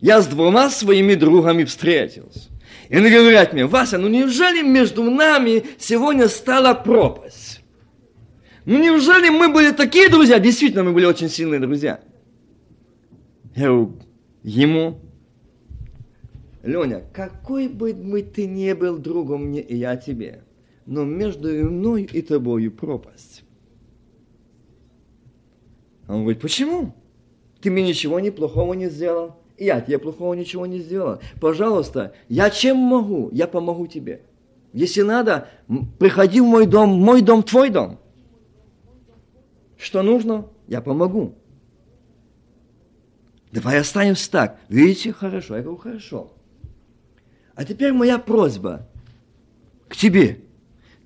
Я 0.00 0.22
с 0.22 0.26
двумя 0.26 0.70
своими 0.70 1.14
другами 1.14 1.64
встретился. 1.64 2.48
И 2.88 2.96
они 2.96 3.10
говорят 3.10 3.52
мне, 3.52 3.66
Вася, 3.66 3.98
ну 3.98 4.08
неужели 4.08 4.62
между 4.62 5.04
нами 5.04 5.64
сегодня 5.78 6.28
стала 6.28 6.74
пропасть? 6.74 7.60
Ну 8.64 8.78
неужели 8.78 9.28
мы 9.28 9.48
были 9.48 9.72
такие 9.72 10.08
друзья? 10.08 10.38
Действительно, 10.38 10.84
мы 10.84 10.92
были 10.92 11.04
очень 11.04 11.28
сильные 11.28 11.60
друзья. 11.60 12.00
Я 13.54 13.66
говорю, 13.66 13.98
ему, 14.42 15.00
Леня, 16.62 17.02
какой 17.12 17.68
бы 17.68 17.94
мы 17.94 18.22
ты 18.22 18.46
не 18.46 18.74
был 18.74 18.98
другом 18.98 19.46
мне 19.46 19.60
и 19.60 19.76
я 19.76 19.96
тебе, 19.96 20.44
но 20.86 21.04
между 21.04 21.48
мной 21.48 22.02
и 22.04 22.20
тобою 22.22 22.70
пропасть. 22.70 23.44
Он 26.08 26.22
говорит, 26.22 26.40
почему? 26.40 26.94
Ты 27.60 27.70
мне 27.70 27.86
ничего 27.86 28.20
не 28.20 28.30
плохого 28.30 28.74
не 28.74 28.88
сделал, 28.90 29.36
и 29.56 29.66
я 29.66 29.80
тебе 29.80 29.98
плохого 29.98 30.34
ничего 30.34 30.66
не 30.66 30.80
сделал. 30.80 31.20
Пожалуйста, 31.40 32.14
я 32.28 32.50
чем 32.50 32.76
могу, 32.76 33.30
я 33.32 33.46
помогу 33.46 33.86
тебе. 33.86 34.22
Если 34.72 35.02
надо, 35.02 35.48
приходи 35.98 36.40
в 36.40 36.44
мой 36.44 36.66
дом, 36.66 36.90
мой 36.90 37.22
дом, 37.22 37.42
твой 37.42 37.70
дом. 37.70 37.98
Что 39.78 40.02
нужно, 40.02 40.46
я 40.68 40.80
помогу. 40.80 41.34
Давай 43.50 43.78
останемся 43.78 44.30
так. 44.30 44.60
Видите, 44.68 45.12
хорошо. 45.12 45.56
Я 45.56 45.62
говорю, 45.62 45.78
хорошо. 45.78 46.32
А 47.54 47.64
теперь 47.64 47.92
моя 47.92 48.18
просьба 48.18 48.86
к 49.88 49.96
тебе. 49.96 50.40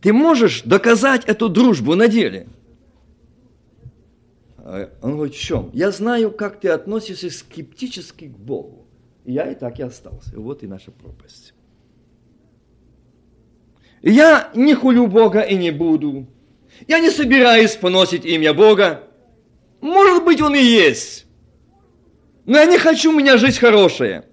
Ты 0.01 0.12
можешь 0.12 0.62
доказать 0.62 1.24
эту 1.24 1.49
дружбу 1.49 1.95
на 1.95 2.09
деле? 2.09 2.47
А 4.59 4.90
он 5.03 5.16
говорит, 5.16 5.34
в 5.34 5.40
чем? 5.40 5.70
Я 5.72 5.90
знаю, 5.90 6.30
как 6.30 6.61
ты 6.61 6.68
относишься 6.68 7.30
скептически 7.30 8.26
к 8.26 8.36
Богу. 8.36 8.86
И 9.24 9.32
я 9.32 9.51
и 9.51 9.55
так 9.55 9.78
и 9.78 9.82
остался. 9.82 10.38
Вот 10.38 10.62
и 10.62 10.66
наша 10.66 10.90
пропасть. 10.90 11.55
Я 14.03 14.51
не 14.55 14.74
хулю 14.74 15.07
Бога 15.07 15.40
и 15.40 15.55
не 15.57 15.70
буду. 15.70 16.26
Я 16.86 16.99
не 16.99 17.11
собираюсь 17.11 17.74
поносить 17.76 18.26
имя 18.26 18.53
Бога. 18.53 19.05
Может 19.80 20.24
быть, 20.24 20.42
он 20.42 20.55
и 20.55 20.62
есть. 20.62 21.24
Но 22.45 22.59
я 22.59 22.66
не 22.66 22.78
хочу, 22.78 23.11
у 23.11 23.18
меня 23.18 23.38
жизнь 23.38 23.59
хорошая. 23.59 24.26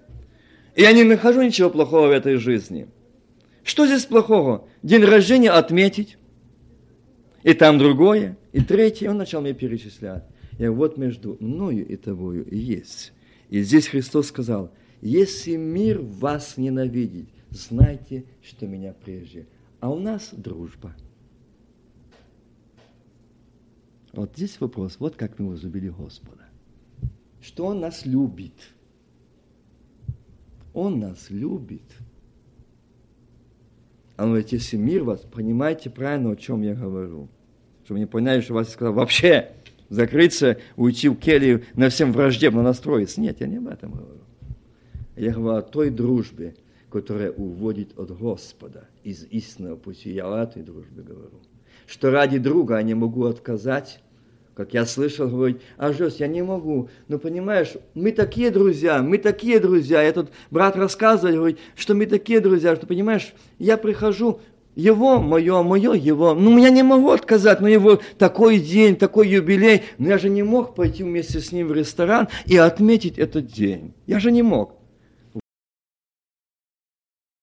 Я 0.74 0.92
не 0.92 1.04
нахожу 1.04 1.42
ничего 1.42 1.70
плохого 1.70 2.08
в 2.08 2.12
этой 2.12 2.36
жизни. 2.36 2.88
Что 3.62 3.86
здесь 3.86 4.06
плохого? 4.06 4.68
День 4.82 5.04
рождения 5.04 5.50
отметить. 5.50 6.16
И 7.42 7.52
там 7.52 7.78
другое. 7.78 8.38
И 8.52 8.60
третье. 8.60 9.10
Он 9.10 9.18
начал 9.18 9.40
мне 9.40 9.52
перечислять. 9.52 10.24
Я 10.58 10.72
вот 10.72 10.96
между 10.96 11.36
мною 11.40 11.86
и 11.86 11.96
тобою 11.96 12.46
есть. 12.50 13.12
И 13.50 13.60
здесь 13.62 13.88
Христос 13.88 14.28
сказал, 14.28 14.72
если 15.02 15.56
мир 15.56 16.00
вас 16.00 16.56
ненавидит, 16.56 17.28
знайте, 17.50 18.24
что 18.42 18.66
меня 18.66 18.94
прежде. 18.94 19.46
А 19.80 19.90
у 19.90 19.98
нас 19.98 20.30
дружба. 20.32 20.94
Вот 24.12 24.32
здесь 24.36 24.60
вопрос, 24.60 24.96
вот 24.98 25.16
как 25.16 25.38
мы 25.38 25.50
возлюбили 25.50 25.88
Господа. 25.88 26.44
Что 27.40 27.66
Он 27.66 27.80
нас 27.80 28.06
любит– 28.06 28.54
он 30.74 30.98
нас 30.98 31.30
любит. 31.30 31.82
А 34.16 34.24
он 34.24 34.30
говорит, 34.30 34.52
если 34.52 34.76
мир 34.76 35.04
вас, 35.04 35.20
понимаете 35.20 35.90
правильно, 35.90 36.30
о 36.30 36.36
чем 36.36 36.62
я 36.62 36.74
говорю. 36.74 37.28
Чтобы 37.84 38.00
не 38.00 38.06
поняли, 38.06 38.40
что 38.40 38.54
вас 38.54 38.70
сказал 38.70 38.94
вообще 38.94 39.52
закрыться, 39.88 40.58
уйти 40.76 41.08
в 41.08 41.16
келью, 41.16 41.64
на 41.74 41.88
всем 41.88 42.12
враждебно 42.12 42.62
настроиться. 42.62 43.20
Нет, 43.20 43.40
я 43.40 43.46
не 43.46 43.56
об 43.56 43.68
этом 43.68 43.92
говорю. 43.92 44.22
Я 45.16 45.32
говорю 45.32 45.58
о 45.58 45.62
той 45.62 45.90
дружбе, 45.90 46.54
которая 46.90 47.30
уводит 47.30 47.98
от 47.98 48.16
Господа 48.16 48.88
из 49.02 49.24
истинного 49.24 49.76
пути. 49.76 50.12
Я 50.12 50.26
о 50.26 50.42
этой 50.44 50.62
дружбе 50.62 51.02
говорю. 51.02 51.40
Что 51.86 52.10
ради 52.10 52.38
друга 52.38 52.76
я 52.76 52.82
не 52.82 52.94
могу 52.94 53.24
отказать, 53.24 54.00
как 54.54 54.74
я 54.74 54.84
слышал, 54.84 55.28
говорит, 55.28 55.62
а 55.78 55.92
Жес, 55.92 56.16
я 56.20 56.26
не 56.26 56.42
могу. 56.42 56.88
Но 57.08 57.18
понимаешь, 57.18 57.72
мы 57.94 58.12
такие 58.12 58.50
друзья, 58.50 59.02
мы 59.02 59.16
такие 59.18 59.58
друзья. 59.58 60.02
Этот 60.02 60.30
брат 60.50 60.76
рассказывает, 60.76 61.36
говорит, 61.36 61.58
что 61.74 61.94
мы 61.94 62.06
такие 62.06 62.40
друзья, 62.40 62.76
что, 62.76 62.86
понимаешь, 62.86 63.32
я 63.58 63.78
прихожу, 63.78 64.40
его, 64.74 65.20
мое, 65.20 65.62
мое, 65.62 65.92
его. 65.92 66.34
Ну, 66.34 66.58
я 66.58 66.70
не 66.70 66.82
могу 66.82 67.10
отказать, 67.10 67.60
но 67.60 67.68
его 67.68 68.00
такой 68.18 68.58
день, 68.58 68.96
такой 68.96 69.28
юбилей. 69.28 69.82
Но 69.98 70.08
я 70.08 70.18
же 70.18 70.28
не 70.28 70.42
мог 70.42 70.74
пойти 70.74 71.02
вместе 71.02 71.40
с 71.40 71.52
ним 71.52 71.68
в 71.68 71.74
ресторан 71.74 72.28
и 72.46 72.56
отметить 72.56 73.18
этот 73.18 73.46
день. 73.46 73.92
Я 74.06 74.18
же 74.18 74.30
не 74.30 74.42
мог. 74.42 74.76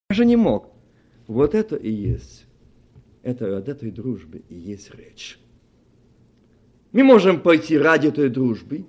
Я 0.10 0.16
же 0.16 0.26
не 0.26 0.36
мог. 0.36 0.74
Вот 1.28 1.54
это 1.54 1.76
и 1.76 1.92
есть. 1.92 2.46
Это 3.22 3.58
от 3.58 3.70
этой 3.70 3.92
дружбы 3.92 4.42
и 4.50 4.56
есть 4.56 4.94
речь. 4.96 5.40
Мы 6.92 7.04
можем 7.04 7.40
пойти 7.40 7.78
ради 7.78 8.12
той 8.12 8.30
дружбы, 8.30 8.86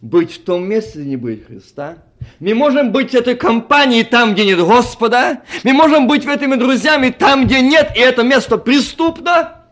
быть 0.00 0.32
в 0.32 0.44
том 0.44 0.68
месте, 0.68 1.00
где 1.00 1.10
не 1.10 1.16
будет 1.16 1.46
Христа. 1.46 1.98
Мы 2.40 2.54
можем 2.54 2.92
быть 2.92 3.14
этой 3.14 3.36
компании 3.36 4.02
там, 4.02 4.34
где 4.34 4.44
нет 4.44 4.58
Господа. 4.58 5.42
Мы 5.62 5.72
можем 5.72 6.06
быть 6.06 6.24
в 6.24 6.28
этими 6.28 6.56
друзьями 6.56 7.10
там, 7.10 7.46
где 7.46 7.60
нет, 7.60 7.92
и 7.94 8.00
это 8.00 8.22
место 8.22 8.58
преступно. 8.58 9.64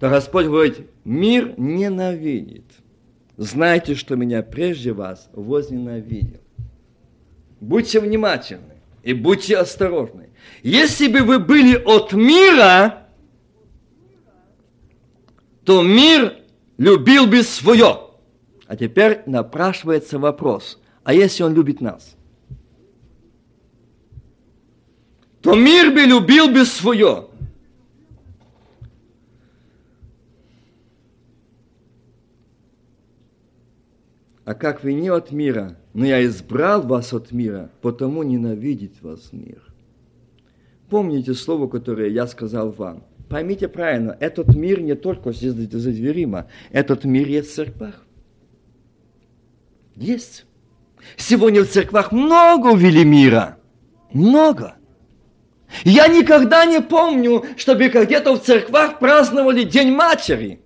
То 0.00 0.10
Господь 0.10 0.46
говорит, 0.46 0.78
мир 1.04 1.54
ненавидит. 1.56 2.64
Знайте, 3.36 3.94
что 3.94 4.16
меня 4.16 4.42
прежде 4.42 4.92
вас 4.92 5.30
возненавидел. 5.32 6.40
Будьте 7.60 8.00
внимательны 8.00 8.82
и 9.02 9.14
будьте 9.14 9.56
осторожны. 9.56 10.30
Если 10.62 11.06
бы 11.06 11.20
вы 11.20 11.38
были 11.38 11.76
от 11.76 12.12
мира, 12.12 13.01
то 15.64 15.82
мир 15.82 16.36
любил 16.76 17.26
бы 17.26 17.42
свое. 17.42 18.00
А 18.66 18.76
теперь 18.76 19.22
напрашивается 19.26 20.18
вопрос, 20.18 20.80
а 21.04 21.12
если 21.12 21.42
он 21.42 21.54
любит 21.54 21.80
нас? 21.80 22.16
То 25.40 25.54
мир 25.54 25.92
бы 25.92 26.02
любил 26.02 26.48
бы 26.48 26.64
свое. 26.64 27.28
А 34.44 34.54
как 34.54 34.82
вы 34.82 34.94
не 34.94 35.08
от 35.08 35.30
мира, 35.30 35.78
но 35.94 36.04
я 36.04 36.24
избрал 36.24 36.82
вас 36.82 37.12
от 37.12 37.30
мира, 37.30 37.70
потому 37.80 38.22
ненавидит 38.22 39.00
вас 39.00 39.32
мир. 39.32 39.62
Помните 40.88 41.34
слово, 41.34 41.68
которое 41.68 42.08
я 42.10 42.26
сказал 42.26 42.70
вам– 42.70 43.04
поймите 43.32 43.66
правильно, 43.66 44.14
этот 44.20 44.54
мир 44.54 44.82
не 44.82 44.94
только 44.94 45.32
здесь 45.32 45.52
за 45.54 45.90
дверима, 45.90 46.48
этот 46.70 47.04
мир 47.04 47.26
есть 47.26 47.50
в 47.50 47.54
церквах. 47.54 48.04
Есть. 49.96 50.44
Сегодня 51.16 51.62
в 51.62 51.70
церквах 51.70 52.12
много 52.12 52.76
ввели 52.76 53.04
мира. 53.04 53.56
Много. 54.12 54.74
Я 55.82 56.08
никогда 56.08 56.66
не 56.66 56.82
помню, 56.82 57.46
чтобы 57.56 57.88
где-то 57.88 58.34
в 58.34 58.42
церквах 58.42 58.98
праздновали 58.98 59.64
День 59.64 59.92
Матери. 59.92 60.60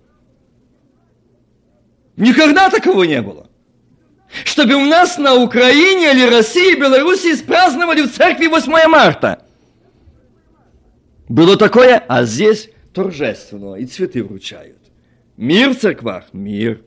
Никогда 2.17 2.69
такого 2.69 3.03
не 3.03 3.21
было. 3.21 3.49
Чтобы 4.43 4.75
у 4.75 4.85
нас 4.85 5.17
на 5.17 5.35
Украине 5.35 6.11
или 6.11 6.29
России, 6.29 6.77
Белоруссии 6.77 7.41
праздновали 7.41 8.01
в 8.01 8.11
церкви 8.11 8.47
8 8.47 8.89
марта– 8.89 9.45
было 11.29 11.57
такое, 11.57 11.97
а 12.07 12.23
здесь 12.23 12.69
торжественно, 12.93 13.75
и 13.75 13.85
цветы 13.85 14.23
вручают. 14.23 14.77
Мир 15.35 15.71
в 15.71 15.79
церквах? 15.79 16.25
Мир. 16.33 16.81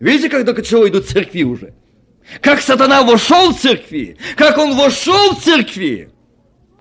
Видите, 0.00 0.28
как 0.28 0.44
только 0.44 0.62
чего 0.62 0.88
идут 0.88 1.06
церкви 1.06 1.42
уже? 1.42 1.74
Как 2.40 2.60
сатана 2.60 3.02
вошел 3.02 3.52
в 3.52 3.58
церкви, 3.58 4.18
как 4.36 4.58
он 4.58 4.76
вошел 4.76 5.34
в 5.34 5.42
церкви. 5.42 6.10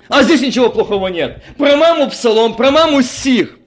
А 0.09 0.23
здесь 0.23 0.41
ничего 0.41 0.69
плохого 0.69 1.07
нет. 1.07 1.43
Про 1.57 1.75
маму 1.75 2.09
псалом, 2.09 2.55
про 2.55 2.71
маму 2.71 3.01
стих. 3.01 3.57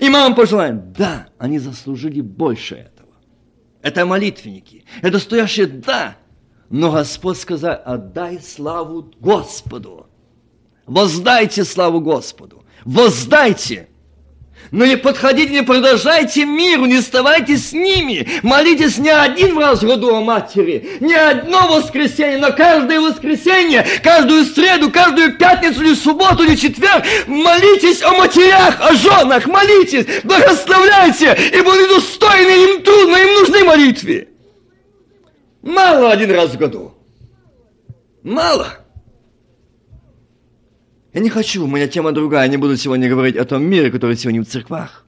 И 0.00 0.08
мама 0.08 0.34
пожелаем. 0.34 0.92
Да, 0.96 1.28
они 1.38 1.58
заслужили 1.58 2.20
больше 2.20 2.74
этого. 2.74 3.12
Это 3.82 4.04
молитвенники. 4.04 4.84
Это 5.02 5.18
стоящие, 5.18 5.66
да, 5.66 6.16
Но 6.70 6.90
Господь 6.90 7.38
сказал, 7.38 7.80
отдай 7.84 8.40
славу 8.40 9.12
Господу. 9.20 10.05
Воздайте 10.86 11.64
славу 11.64 12.00
Господу. 12.00 12.64
Воздайте. 12.84 13.88
Но 14.72 14.84
не 14.84 14.96
подходите, 14.96 15.52
не 15.52 15.62
продолжайте 15.62 16.44
миру, 16.44 16.86
не 16.86 17.00
вставайте 17.00 17.56
с 17.56 17.72
ними. 17.72 18.26
Молитесь 18.42 18.98
не 18.98 19.10
один 19.10 19.58
раз 19.58 19.82
в 19.82 19.86
году 19.86 20.14
о 20.14 20.20
матери, 20.20 20.98
не 21.00 21.14
одно 21.14 21.68
воскресенье, 21.68 22.38
но 22.38 22.52
каждое 22.52 23.00
воскресенье, 23.00 23.86
каждую 24.02 24.44
среду, 24.44 24.90
каждую 24.90 25.38
пятницу 25.38 25.82
или 25.82 25.94
субботу 25.94 26.42
или 26.42 26.56
четверг. 26.56 27.04
Молитесь 27.26 28.02
о 28.02 28.12
матерях, 28.12 28.80
о 28.80 28.92
женах, 28.94 29.46
молитесь, 29.46 30.06
благословляйте, 30.24 31.36
ибо 31.54 31.72
они 31.72 31.86
достойны, 31.86 32.50
им 32.50 32.82
трудно, 32.82 33.16
им 33.16 33.34
нужны 33.34 33.64
молитвы. 33.64 34.28
Мало 35.62 36.10
один 36.10 36.32
раз 36.32 36.50
в 36.50 36.58
году. 36.58 36.92
Мало. 38.24 38.85
Я 41.16 41.22
не 41.22 41.30
хочу, 41.30 41.64
у 41.64 41.66
меня 41.66 41.88
тема 41.88 42.12
другая, 42.12 42.46
не 42.46 42.58
буду 42.58 42.76
сегодня 42.76 43.08
говорить 43.08 43.36
о 43.36 43.46
том 43.46 43.64
мире, 43.64 43.90
который 43.90 44.18
сегодня 44.18 44.42
в 44.42 44.48
церквах. 44.48 45.06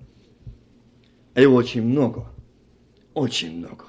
А 1.35 1.41
его 1.43 1.55
очень 1.55 1.83
много. 1.83 2.25
Очень 3.13 3.59
много. 3.59 3.85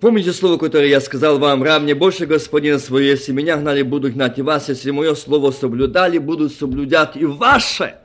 Помните 0.00 0.34
слово, 0.34 0.58
которое 0.58 0.88
я 0.88 1.00
сказал 1.00 1.38
вам, 1.38 1.62
раб 1.62 1.80
мне 1.82 1.94
больше 1.94 2.26
господина 2.26 2.78
своего, 2.78 3.08
если 3.08 3.32
меня 3.32 3.56
гнали, 3.56 3.80
буду 3.80 4.12
гнать 4.12 4.38
и 4.38 4.42
вас, 4.42 4.68
если 4.68 4.90
мое 4.90 5.14
слово 5.14 5.50
соблюдали, 5.50 6.18
буду 6.18 6.50
соблюдать 6.50 7.16
и 7.16 7.24
ваше. 7.24 7.96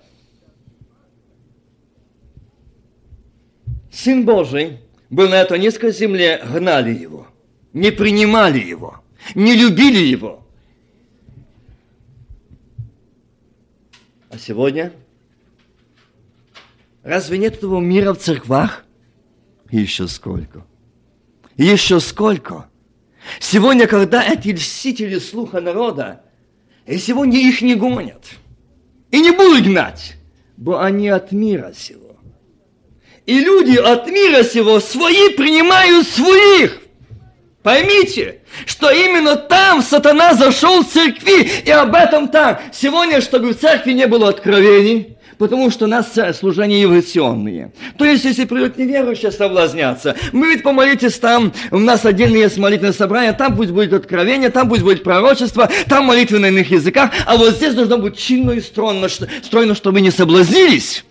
Сын 3.91 4.23
Божий 4.23 4.77
был 5.09 5.27
на 5.27 5.41
этой 5.41 5.59
низкой 5.59 5.91
земле, 5.91 6.41
гнали 6.49 6.93
его, 6.93 7.27
не 7.73 7.91
принимали 7.91 8.59
его– 8.59 9.03
не 9.35 9.55
любили 9.55 9.99
его. 9.99 10.45
А 14.29 14.37
сегодня? 14.37 14.93
Разве 17.03 17.37
нет 17.37 17.57
этого 17.57 17.79
мира 17.79 18.13
в 18.13 18.19
церквах? 18.19 18.85
Еще 19.71 20.07
сколько? 20.07 20.65
Еще 21.57 21.99
сколько? 21.99 22.69
Сегодня, 23.39 23.87
когда 23.87 24.23
эти 24.23 24.49
льстители 24.49 25.19
слуха 25.19 25.61
народа, 25.61 26.23
и 26.85 26.97
сегодня 26.97 27.39
их 27.39 27.61
не 27.61 27.75
гонят, 27.75 28.25
и 29.11 29.19
не 29.19 29.31
будут 29.31 29.65
гнать, 29.65 30.15
бо 30.57 30.83
они 30.83 31.09
от 31.09 31.31
мира 31.31 31.73
сего. 31.75 32.17
И 33.25 33.39
люди 33.39 33.77
от 33.77 34.07
мира 34.07 34.43
сего 34.43 34.79
свои 34.79 35.29
принимают 35.35 36.07
своих. 36.07 36.81
Поймите, 37.69 38.39
что 38.65 38.89
именно 38.89 39.35
там 39.35 39.83
сатана 39.83 40.33
зашел 40.33 40.83
в 40.83 40.87
церкви, 40.87 41.47
и 41.63 41.69
об 41.69 41.93
этом 41.93 42.27
там. 42.27 42.57
Сегодня, 42.73 43.21
чтобы 43.21 43.49
в 43.49 43.59
церкви 43.59 43.91
не 43.91 44.07
было 44.07 44.29
откровений, 44.29 45.17
потому 45.37 45.69
что 45.69 45.85
у 45.85 45.87
нас 45.87 46.07
служения 46.35 46.83
эволюционные. 46.83 47.71
То 47.95 48.05
есть, 48.05 48.25
если 48.25 48.45
придут 48.45 48.79
неверующие 48.79 49.31
соблазняться, 49.31 50.15
мы 50.31 50.47
ведь 50.47 50.63
помолитесь 50.63 51.19
там, 51.19 51.53
у 51.69 51.77
нас 51.77 52.03
отдельные 52.05 52.41
есть 52.41 52.57
молитвенные 52.57 52.93
собрания, 52.93 53.33
там 53.33 53.55
пусть 53.55 53.69
будет 53.69 53.93
откровение, 53.93 54.49
там 54.49 54.67
пусть 54.67 54.81
будет 54.81 55.03
пророчество, 55.03 55.69
там 55.87 56.05
молитвы 56.05 56.39
на 56.39 56.47
иных 56.47 56.71
языках, 56.71 57.11
а 57.27 57.37
вот 57.37 57.53
здесь 57.53 57.75
должно 57.75 57.99
быть 57.99 58.17
чинно 58.17 58.53
и 58.53 58.61
стройно, 58.61 59.07
стройно 59.43 59.75
чтобы 59.75 60.01
не 60.01 60.09
соблазнились. 60.09 61.05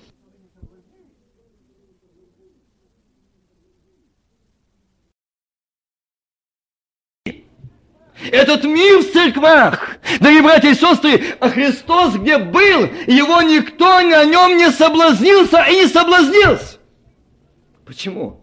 Этот 8.59 8.73
мир 8.73 8.99
в 8.99 9.13
церквах, 9.13 9.99
дорогие 10.19 10.43
братья 10.43 10.71
и 10.71 10.75
сестры, 10.75 11.21
а 11.39 11.49
Христос 11.49 12.17
где 12.17 12.39
был, 12.39 12.89
его 13.07 13.41
никто 13.43 14.01
на 14.01 14.25
нем 14.25 14.57
не 14.57 14.69
соблазнился 14.73 15.63
и 15.71 15.77
не 15.77 15.87
соблазнился. 15.87 16.79
Почему? 17.85 18.41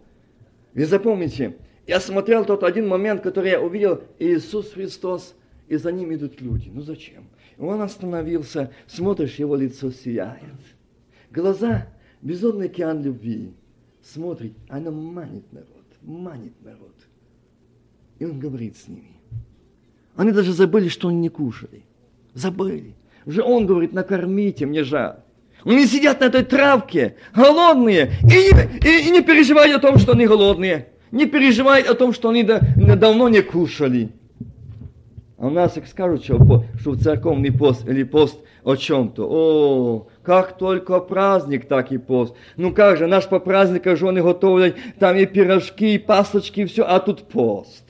Вы 0.72 0.86
запомните, 0.86 1.58
я 1.86 2.00
смотрел 2.00 2.46
тот 2.46 2.62
один 2.64 2.88
момент, 2.88 3.22
который 3.22 3.50
я 3.50 3.60
увидел, 3.60 4.04
Иисус 4.18 4.72
Христос, 4.72 5.34
и 5.68 5.76
за 5.76 5.92
ним 5.92 6.14
идут 6.14 6.40
люди. 6.40 6.70
Ну 6.72 6.80
зачем? 6.80 7.28
Он 7.58 7.82
остановился, 7.82 8.72
смотришь, 8.86 9.34
его 9.34 9.54
лицо 9.54 9.90
сияет. 9.90 10.40
Глаза, 11.30 11.88
безумный 12.22 12.66
океан 12.66 13.02
любви. 13.02 13.52
Смотрит, 14.02 14.54
она 14.70 14.90
манит 14.90 15.52
народ, 15.52 15.84
манит 16.00 16.54
народ. 16.62 16.94
И 18.18 18.24
он 18.24 18.40
говорит 18.40 18.78
с 18.78 18.88
ними. 18.88 19.15
Они 20.16 20.32
даже 20.32 20.52
забыли, 20.52 20.88
что 20.88 21.08
они 21.08 21.18
не 21.18 21.28
кушали. 21.28 21.82
Забыли. 22.34 22.94
Уже 23.26 23.42
он 23.42 23.66
говорит, 23.66 23.92
накормите, 23.92 24.66
мне 24.66 24.82
жаль. 24.82 25.16
Они 25.64 25.86
сидят 25.86 26.20
на 26.20 26.26
этой 26.26 26.44
травке, 26.44 27.16
голодные, 27.34 28.12
и 28.22 28.26
не, 28.26 29.02
и, 29.02 29.08
и 29.08 29.10
не 29.10 29.20
переживают 29.20 29.76
о 29.76 29.80
том, 29.80 29.98
что 29.98 30.12
они 30.12 30.26
голодные. 30.26 30.88
Не 31.10 31.26
переживают 31.26 31.88
о 31.88 31.94
том, 31.94 32.12
что 32.12 32.30
они 32.30 32.44
да, 32.44 32.60
давно 32.76 33.28
не 33.28 33.42
кушали. 33.42 34.10
А 35.38 35.48
у 35.48 35.50
нас 35.50 35.76
их 35.76 35.86
скажут, 35.86 36.24
что, 36.24 36.64
что 36.78 36.92
в 36.92 37.02
церковный 37.02 37.52
пост 37.52 37.86
или 37.86 38.04
пост 38.04 38.38
о 38.64 38.76
чем-то. 38.76 39.26
О, 39.28 40.06
как 40.22 40.56
только 40.56 40.98
праздник, 41.00 41.66
так 41.66 41.92
и 41.92 41.98
пост. 41.98 42.34
Ну 42.56 42.72
как 42.72 42.96
же, 42.96 43.06
наш 43.06 43.28
по 43.28 43.38
праздникам 43.38 43.96
жены 43.96 44.22
готовят, 44.22 44.76
там 44.98 45.16
и 45.16 45.26
пирожки, 45.26 45.94
и 45.94 45.98
пасочки, 45.98 46.60
и 46.60 46.64
все, 46.64 46.84
а 46.84 47.00
тут 47.00 47.28
пост. 47.28 47.84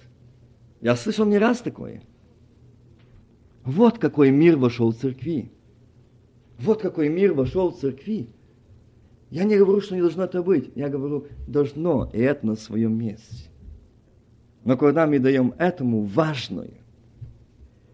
Я 0.80 0.96
слышал 0.96 1.24
не 1.24 1.38
раз 1.38 1.58
такое. 1.58 2.02
Вот 3.66 3.98
какой 3.98 4.30
мир 4.30 4.56
вошел 4.56 4.92
в 4.92 4.96
церкви. 4.96 5.50
Вот 6.60 6.80
какой 6.80 7.08
мир 7.08 7.34
вошел 7.34 7.72
в 7.72 7.78
церкви. 7.78 8.28
Я 9.28 9.42
не 9.42 9.56
говорю, 9.56 9.80
что 9.80 9.96
не 9.96 10.00
должно 10.00 10.22
это 10.22 10.40
быть. 10.40 10.70
Я 10.76 10.88
говорю, 10.88 11.26
должно, 11.48 12.08
и 12.12 12.20
это 12.20 12.46
на 12.46 12.54
своем 12.54 12.96
месте. 12.96 13.50
Но 14.64 14.76
когда 14.76 15.08
мы 15.08 15.18
даем 15.18 15.52
этому 15.58 16.02
важное, 16.04 16.74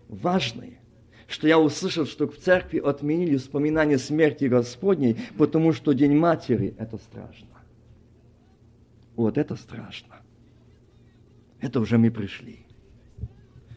важное, 0.08 0.78
что 1.26 1.48
я 1.48 1.58
услышал, 1.58 2.04
что 2.04 2.28
в 2.28 2.36
церкви 2.36 2.78
отменили 2.78 3.38
вспоминание 3.38 3.96
смерти 3.96 4.44
Господней, 4.44 5.16
потому 5.38 5.72
что 5.72 5.94
День 5.94 6.14
Матери– 6.14 6.74
это 6.78 6.98
страшно. 6.98 7.48
Вот 9.16 9.38
это 9.38 9.56
страшно. 9.56 10.16
Это 11.60 11.80
уже 11.80 11.96
мы 11.96 12.10
пришли 12.10 12.66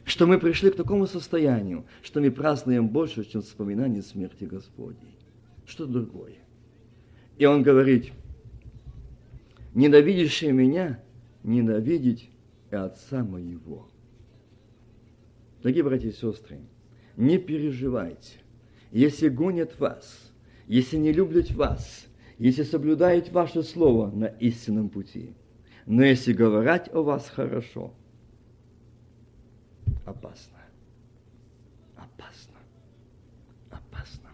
что 0.05 0.27
мы 0.27 0.39
пришли 0.39 0.69
к 0.69 0.75
такому 0.75 1.07
состоянию, 1.07 1.85
что 2.03 2.21
мы 2.21 2.31
празднуем 2.31 2.87
больше, 2.87 3.25
чем 3.25 3.41
вспоминание 3.41 4.03
смерти 4.03 4.43
Господней. 4.45 5.17
Что 5.65 5.87
другое. 5.87 6.35
И 7.37 7.45
он 7.45 7.63
говорит, 7.63 8.13
ненавидящий 9.73 10.51
меня, 10.51 11.03
ненавидеть 11.43 12.29
и 12.71 12.75
Отца 12.75 13.23
моего. 13.23 13.89
Дорогие 15.63 15.83
братья 15.83 16.09
и 16.09 16.13
сестры, 16.13 16.59
не 17.17 17.39
переживайте, 17.39 18.33
если 18.91 19.27
гонят 19.27 19.79
вас, 19.79 20.31
если 20.67 20.97
не 20.97 21.11
любят 21.11 21.49
вас, 21.51 22.05
если 22.37 22.61
соблюдают 22.61 23.31
ваше 23.31 23.63
слово 23.63 24.11
на 24.11 24.25
истинном 24.25 24.89
пути. 24.89 25.33
Но 25.87 26.03
если 26.03 26.33
говорить 26.33 26.93
о 26.93 27.01
вас 27.01 27.27
хорошо– 27.27 27.91
опасно. 30.05 30.57
Опасно. 31.95 32.57
Опасно. 33.69 34.29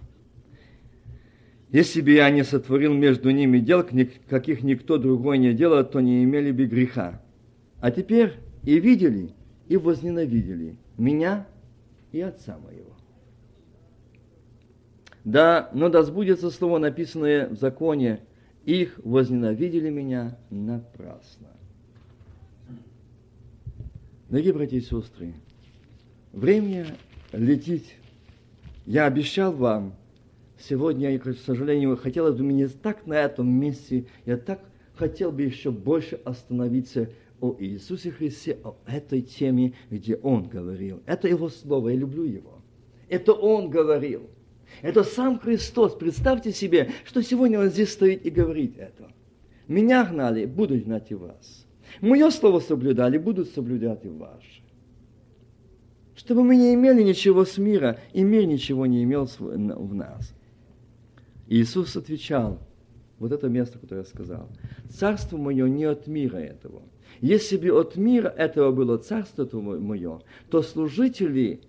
Если 1.70 2.02
бы 2.02 2.12
я 2.12 2.30
не 2.30 2.44
сотворил 2.44 2.94
между 2.94 3.32
ними 3.32 3.60
дел, 3.60 3.86
каких 4.30 4.64
никто 4.64 4.98
другой 4.98 5.38
не 5.38 5.54
делал, 5.54 5.84
то 5.86 6.02
не 6.02 6.24
имели 6.24 6.52
бы 6.52 6.66
греха. 6.66 7.22
А 7.80 7.92
теперь 7.92 8.34
и 8.64 8.80
видели, 8.80 9.34
и 9.68 9.78
возненавидели 9.78 10.76
меня 10.98 11.48
и 12.12 12.20
отца 12.22 12.58
моего. 12.58 12.92
Да, 15.24 15.70
но 15.74 15.90
да 15.90 16.04
сбудется 16.04 16.50
слово, 16.50 16.80
написанное 16.80 17.48
в 17.48 17.56
законе, 17.56 18.22
их 18.66 19.00
возненавидели 19.04 19.90
меня 19.90 20.38
напрасно. 20.50 21.48
Дорогие 24.30 24.54
братья 24.54 24.78
и 24.78 24.82
сестры, 24.82 25.34
Время 26.34 26.88
летит. 27.34 27.84
Я 28.86 29.06
обещал 29.06 29.52
вам, 29.52 29.96
сегодня, 30.58 31.18
к 31.20 31.34
сожалению, 31.34 31.98
хотелось 31.98 32.36
бы 32.36 32.44
мне 32.44 32.68
так 32.70 33.06
на 33.06 33.16
этом 33.16 33.50
месте, 33.50 34.06
я 34.26 34.38
так 34.38 34.62
хотел 34.96 35.32
бы 35.32 35.42
еще 35.42 35.72
больше 35.72 36.20
остановиться 36.24 37.10
о 37.42 37.56
Иисусе 37.60 38.12
Христе, 38.12 38.58
о 38.64 38.76
этой 38.88 39.22
теме, 39.22 39.74
где 39.90 40.16
Он 40.18 40.48
говорил. 40.48 41.02
Это 41.06 41.28
Его 41.28 41.50
Слово, 41.50 41.90
я 41.90 41.96
люблю 41.96 42.24
Его. 42.24 42.62
Это 43.10 43.34
Он 43.34 43.70
говорил. 43.70 44.30
Это 44.82 45.04
сам 45.04 45.38
Христос. 45.38 45.96
Представьте 45.96 46.54
себе, 46.54 46.92
что 47.04 47.22
сегодня 47.22 47.60
Он 47.60 47.70
здесь 47.70 47.92
стоит 47.92 48.26
и 48.26 48.30
говорит 48.30 48.78
это. 48.78 49.12
Меня 49.68 50.06
гнали, 50.06 50.46
буду 50.46 50.80
гнать 50.80 51.12
и 51.12 51.16
вас. 51.16 51.66
Мое 52.00 52.30
слово 52.30 52.62
соблюдали, 52.62 53.18
будут 53.18 53.50
соблюдать 53.50 54.06
и 54.06 54.10
ваше. 54.10 54.61
Чтобы 56.32 56.46
мы 56.46 56.56
не 56.56 56.74
имели 56.74 57.04
ничего 57.04 57.44
с 57.44 57.58
мира, 57.58 58.00
и 58.14 58.24
мир 58.24 58.46
ничего 58.46 58.86
не 58.86 59.04
имел 59.04 59.26
в 59.26 59.94
нас. 59.94 60.34
Иисус 61.50 61.98
отвечал, 61.98 62.58
вот 63.20 63.34
это 63.34 63.50
место, 63.50 63.78
которое 63.80 64.04
я 64.04 64.06
сказал, 64.06 64.48
царство 64.90 65.36
мое 65.36 65.68
не 65.68 65.84
от 65.84 66.08
мира 66.08 66.38
этого. 66.38 66.84
Если 67.20 67.58
бы 67.58 67.78
от 67.78 67.98
мира 67.98 68.30
этого 68.30 68.72
было 68.72 68.98
царство 68.98 69.46
мое, 69.60 70.22
то 70.50 70.62
служители 70.62 71.60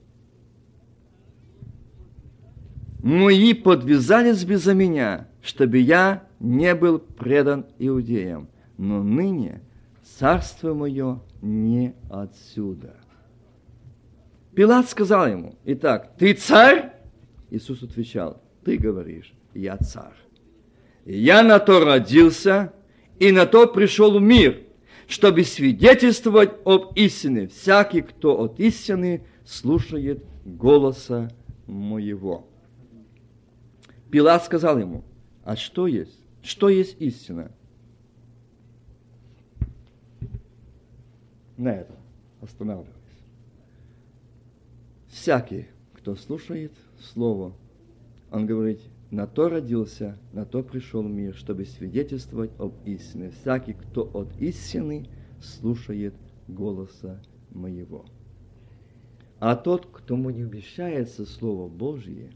мои 3.03 3.55
подвязались 3.55 4.45
бы 4.45 4.59
за 4.59 4.75
меня, 4.75 5.27
чтобы 5.43 5.79
я 5.79 6.23
не 6.39 6.73
был 6.77 7.01
предан 7.01 7.67
иудеям. 7.81 8.47
Но 8.79 9.03
ныне 9.03 9.61
царство 10.05 10.73
мое 10.73 11.21
не 11.41 11.97
отсюда. 12.09 13.02
Пилат 14.55 14.89
сказал 14.89 15.27
ему, 15.29 15.55
итак, 15.65 16.13
ты 16.19 16.35
царь? 16.35 16.93
Иисус 17.51 17.83
отвечал, 17.83 18.43
ты 18.65 18.77
говоришь, 18.77 19.33
я 19.55 19.77
царь. 19.79 20.17
Я 21.05 21.43
на 21.43 21.59
то 21.59 21.85
родился, 21.85 22.73
и 23.19 23.33
на 23.33 23.47
то 23.47 23.67
пришел 23.67 24.19
в 24.19 24.23
мир, 24.23 24.63
чтобы 25.07 25.45
свидетельствовать 25.45 26.51
об 26.65 26.93
истине. 26.97 27.49
Всякий, 27.49 28.03
кто 28.03 28.41
от 28.41 28.61
истины 28.61 29.25
слушает 29.45 30.25
голоса 30.45 31.31
моего. 31.67 32.47
Пилат 34.11 34.45
сказал 34.45 34.79
ему, 34.79 35.05
а 35.45 35.57
что 35.57 35.87
есть? 35.87 36.19
Что 36.43 36.69
есть 36.69 36.97
истина? 37.01 37.51
На 41.57 41.75
этом 41.75 41.97
останавливаясь. 42.41 43.02
Всякий, 45.13 45.67
кто 45.93 46.17
слушает 46.17 46.73
Слово, 46.99 47.53
он 48.31 48.47
говорит, 48.47 48.81
на 49.11 49.27
то 49.27 49.51
родился, 49.51 50.19
на 50.33 50.47
то 50.47 50.63
пришел 50.63 51.03
мир, 51.03 51.35
чтобы 51.35 51.67
свидетельствовать 51.67 52.51
об 52.59 52.73
истине. 52.87 53.31
Всякий, 53.31 53.75
кто 53.75 54.11
от 54.15 54.35
истины 54.41 55.07
слушает 55.39 56.15
голоса 56.49 57.23
моего. 57.51 58.07
А 59.39 59.55
тот, 59.55 59.87
кто 59.93 60.17
не 60.17 60.45
обещается 60.45 61.27
Слово 61.27 61.69
Божье, 61.69 62.31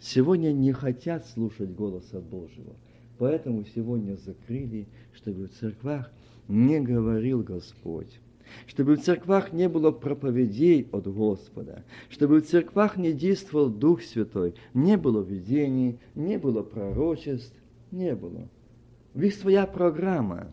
сегодня 0.00 0.52
не 0.52 0.70
хотят 0.70 1.26
слушать 1.26 1.70
голоса 1.70 2.20
Божьего. 2.20 2.76
Поэтому 3.18 3.64
сегодня 3.64 4.14
закрыли, 4.14 4.86
чтобы 5.12 5.48
в 5.48 5.52
церквах 5.52 6.12
не 6.46 6.78
говорил 6.78 7.42
Господь 7.42 8.20
чтобы 8.66 8.96
в 8.96 9.02
церквах 9.02 9.52
не 9.52 9.68
было 9.68 9.90
проповедей 9.90 10.88
от 10.92 11.06
Господа, 11.06 11.84
чтобы 12.08 12.40
в 12.40 12.46
церквах 12.46 12.96
не 12.96 13.12
действовал 13.12 13.68
Дух 13.68 14.02
Святой, 14.02 14.54
не 14.72 14.96
было 14.96 15.22
видений, 15.22 15.98
не 16.14 16.38
было 16.38 16.62
пророчеств, 16.62 17.54
не 17.90 18.14
было. 18.14 18.48
Ведь 19.14 19.38
своя 19.38 19.66
программа. 19.66 20.48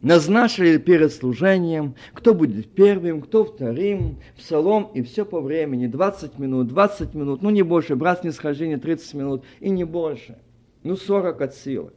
Назначили 0.00 0.76
перед 0.76 1.14
служением, 1.14 1.94
кто 2.12 2.34
будет 2.34 2.70
первым, 2.74 3.22
кто 3.22 3.42
вторым, 3.42 4.20
псалом, 4.36 4.90
и 4.92 5.00
все 5.00 5.24
по 5.24 5.40
времени, 5.40 5.86
20 5.86 6.38
минут, 6.38 6.68
20 6.68 7.14
минут, 7.14 7.40
ну 7.40 7.48
не 7.48 7.62
больше, 7.62 7.96
брат 7.96 8.20
снисхождение 8.20 8.76
30 8.76 9.14
минут, 9.14 9.44
и 9.60 9.70
не 9.70 9.84
больше, 9.84 10.36
ну 10.82 10.96
40 10.96 11.40
от 11.40 11.54
силы. 11.54 11.92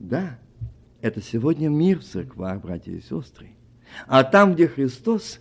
Да, 0.00 0.40
это 1.02 1.20
сегодня 1.20 1.68
мир 1.68 1.98
в 1.98 2.04
церквах, 2.04 2.60
братья 2.60 2.92
и 2.92 3.00
сестры. 3.00 3.50
А 4.06 4.22
там, 4.24 4.54
где 4.54 4.68
Христос, 4.68 5.40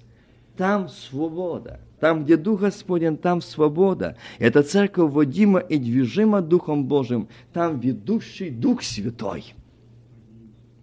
там 0.58 0.90
свобода. 0.90 1.80
Там, 2.00 2.24
где 2.24 2.36
Дух 2.36 2.62
Господень, 2.62 3.16
там 3.16 3.42
свобода. 3.42 4.18
Это 4.40 4.64
церковь 4.64 5.12
водима 5.12 5.60
и 5.60 5.78
движима 5.78 6.42
Духом 6.42 6.86
Божьим. 6.86 7.30
Там 7.54 7.80
ведущий 7.80 8.50
Дух 8.50 8.82
Святой. 8.82 9.54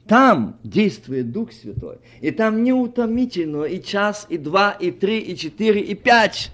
Там 0.07 0.59
действует 0.63 1.33
Дух 1.33 1.53
Святой. 1.53 1.99
И 2.21 2.31
там 2.31 2.63
неутомительно 2.63 3.65
и 3.65 3.83
час, 3.83 4.27
и 4.29 4.39
два, 4.39 4.71
и 4.71 4.93
три, 4.93 5.19
и 5.19 5.37
четыре, 5.37 5.81
и 5.81 5.95
пять. 5.97 6.53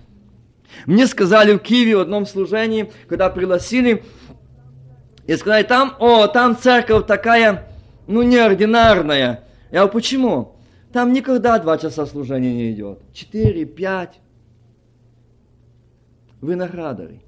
Мне 0.87 1.07
сказали 1.07 1.53
в 1.53 1.59
Киеве 1.59 1.99
в 1.99 2.01
одном 2.01 2.25
служении, 2.25 2.91
когда 3.07 3.29
пригласили, 3.29 4.03
и 5.27 5.37
сказали, 5.37 5.63
там, 5.63 5.95
о, 6.01 6.27
там 6.27 6.57
церковь 6.57 7.07
такая, 7.07 7.74
ну, 8.07 8.23
неординарная. 8.23 9.45
Я 9.71 9.81
говорю, 9.81 9.93
почему? 9.93 10.57
Там 10.93 11.13
никогда 11.13 11.59
два 11.59 11.79
часа 11.79 12.07
служения 12.07 12.53
не 12.55 12.73
идет. 12.73 13.01
Четыре, 13.13 13.65
пять. 13.65 14.21
Виноградари. 16.41 17.21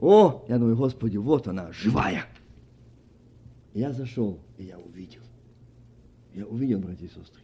О, 0.00 0.44
я 0.48 0.58
думаю, 0.58 0.76
Господи, 0.76 1.18
вот 1.18 1.46
она, 1.46 1.70
живая. 1.72 2.24
Я 3.74 3.92
зашел, 3.92 4.40
и 4.56 4.64
я 4.64 4.78
увидел. 4.78 5.22
Я 6.34 6.46
увидел, 6.46 6.78
братья 6.78 7.04
и 7.04 7.08
сестры. 7.08 7.42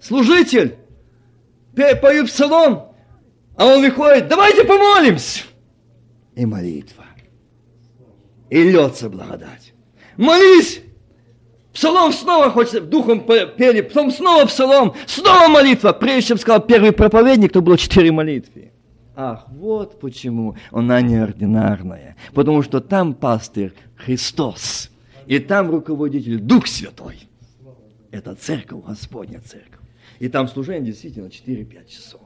Служитель, 0.00 0.76
пою 1.74 2.26
псалом, 2.26 2.94
а 3.56 3.66
он 3.66 3.82
выходит, 3.82 4.28
давайте 4.28 4.64
помолимся. 4.64 5.44
И 6.34 6.46
молитва. 6.46 7.04
И 8.48 8.62
льется 8.62 9.10
благодать. 9.10 9.74
Молись, 10.16 10.80
Псалом 11.80 12.12
снова 12.12 12.50
хочется, 12.50 12.82
духом 12.82 13.22
пели, 13.22 13.80
потом 13.80 14.10
снова 14.10 14.44
псалом, 14.44 14.94
снова 15.06 15.48
молитва. 15.48 15.94
Прежде 15.94 16.28
чем 16.28 16.38
сказал 16.38 16.60
первый 16.60 16.92
проповедник, 16.92 17.52
то 17.52 17.62
было 17.62 17.78
четыре 17.78 18.12
молитвы. 18.12 18.70
Ах, 19.16 19.46
вот 19.48 19.98
почему 19.98 20.56
она 20.72 21.00
неординарная. 21.00 22.16
Потому 22.34 22.62
что 22.62 22.82
там 22.82 23.14
пастырь 23.14 23.72
Христос. 23.96 24.90
И 25.26 25.38
там 25.38 25.70
руководитель 25.70 26.38
Дух 26.38 26.66
Святой. 26.66 27.20
Это 28.10 28.34
церковь, 28.34 28.84
Господня 28.84 29.40
церковь. 29.40 29.80
И 30.18 30.28
там 30.28 30.48
служение 30.48 30.92
действительно 30.92 31.28
4-5 31.28 31.88
часов. 31.88 32.20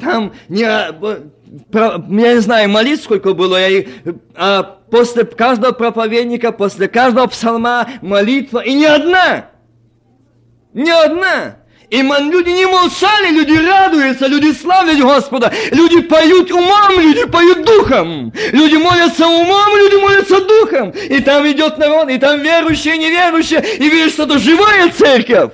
Там 0.00 0.32
не, 0.48 0.60
я 0.60 0.92
не 2.34 2.40
знаю, 2.40 2.68
молитв 2.68 3.04
сколько 3.04 3.32
было, 3.32 3.58
а 4.34 4.62
после 4.90 5.24
каждого 5.24 5.72
проповедника, 5.72 6.52
после 6.52 6.88
каждого 6.88 7.26
псалма 7.26 7.88
молитва, 8.02 8.60
и 8.60 8.74
не 8.74 8.86
одна. 8.86 9.50
Не 10.74 10.90
одна. 10.90 11.56
И 11.88 12.02
люди 12.02 12.50
не 12.50 12.66
молчали, 12.66 13.30
люди 13.30 13.56
радуются, 13.56 14.26
люди 14.26 14.52
славят 14.52 14.98
Господа, 14.98 15.52
люди 15.70 16.00
поют 16.02 16.50
умом, 16.50 16.98
люди 16.98 17.24
поют 17.26 17.64
духом, 17.64 18.32
люди 18.52 18.74
молятся 18.74 19.26
умом, 19.26 19.76
люди 19.76 19.94
молятся 19.94 20.44
духом. 20.44 20.90
И 20.90 21.20
там 21.20 21.48
идет 21.48 21.78
народ, 21.78 22.10
и 22.10 22.18
там 22.18 22.42
верующие, 22.42 22.98
неверующие, 22.98 23.64
и 23.76 23.88
видишь, 23.88 24.12
что 24.14 24.24
это 24.24 24.38
живая 24.38 24.90
церковь. 24.90 25.52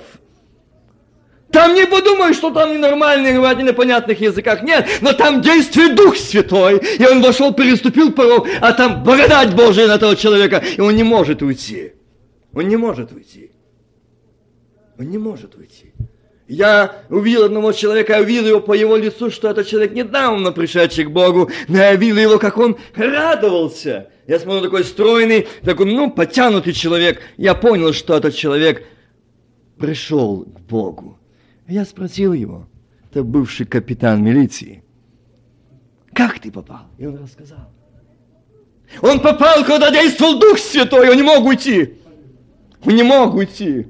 Там 1.53 1.75
не 1.75 1.85
подумай, 1.85 2.33
что 2.33 2.49
там 2.49 2.73
ненормальные 2.73 3.35
говорят 3.35 3.59
на 3.59 3.69
непонятных 3.69 4.19
языках. 4.19 4.63
Нет, 4.63 4.89
но 5.01 5.13
там 5.13 5.39
действует 5.39 5.95
Дух 5.95 6.17
Святой. 6.17 6.81
И 6.97 7.05
он 7.05 7.21
вошел, 7.21 7.53
переступил 7.53 8.11
порог, 8.11 8.47
а 8.59 8.73
там 8.73 9.03
благодать 9.03 9.55
Божия 9.55 9.87
на 9.87 9.93
этого 9.93 10.15
человека. 10.15 10.63
И 10.75 10.81
он 10.81 10.95
не 10.95 11.03
может 11.03 11.43
уйти. 11.43 11.93
Он 12.55 12.67
не 12.67 12.75
может 12.75 13.11
уйти. 13.11 13.51
Он 14.97 15.05
не 15.05 15.19
может 15.19 15.55
уйти. 15.55 15.93
Я 16.47 17.03
увидел 17.09 17.43
одного 17.43 17.71
человека, 17.71 18.13
я 18.13 18.21
увидел 18.21 18.47
его 18.47 18.59
по 18.59 18.73
его 18.73 18.97
лицу, 18.97 19.29
что 19.29 19.47
этот 19.49 19.67
человек 19.67 19.93
недавно 19.93 20.51
пришедший 20.51 21.05
к 21.05 21.11
Богу, 21.11 21.51
но 21.67 21.77
я 21.77 21.95
видел 21.95 22.17
его, 22.17 22.39
как 22.39 22.57
он 22.57 22.77
радовался. 22.95 24.09
Я 24.27 24.39
смотрю, 24.39 24.63
такой 24.63 24.83
стройный, 24.83 25.47
такой, 25.63 25.85
ну, 25.85 26.09
потянутый 26.09 26.73
человек. 26.73 27.21
Я 27.37 27.53
понял, 27.53 27.93
что 27.93 28.17
этот 28.17 28.35
человек 28.35 28.83
пришел 29.77 30.45
к 30.45 30.59
Богу. 30.61 31.19
Я 31.67 31.85
спросил 31.85 32.33
его, 32.33 32.67
это 33.09 33.23
бывший 33.23 33.65
капитан 33.65 34.23
милиции, 34.23 34.83
как 36.13 36.39
ты 36.39 36.51
попал? 36.51 36.85
И 36.97 37.05
он 37.05 37.17
рассказал. 37.17 37.71
Он 39.01 39.19
попал, 39.19 39.63
когда 39.65 39.89
действовал 39.89 40.37
Дух 40.37 40.59
Святой, 40.59 41.09
он 41.09 41.15
не 41.15 41.23
мог 41.23 41.43
уйти. 41.45 41.95
Он 42.85 42.95
не 42.95 43.03
мог 43.03 43.33
уйти. 43.33 43.87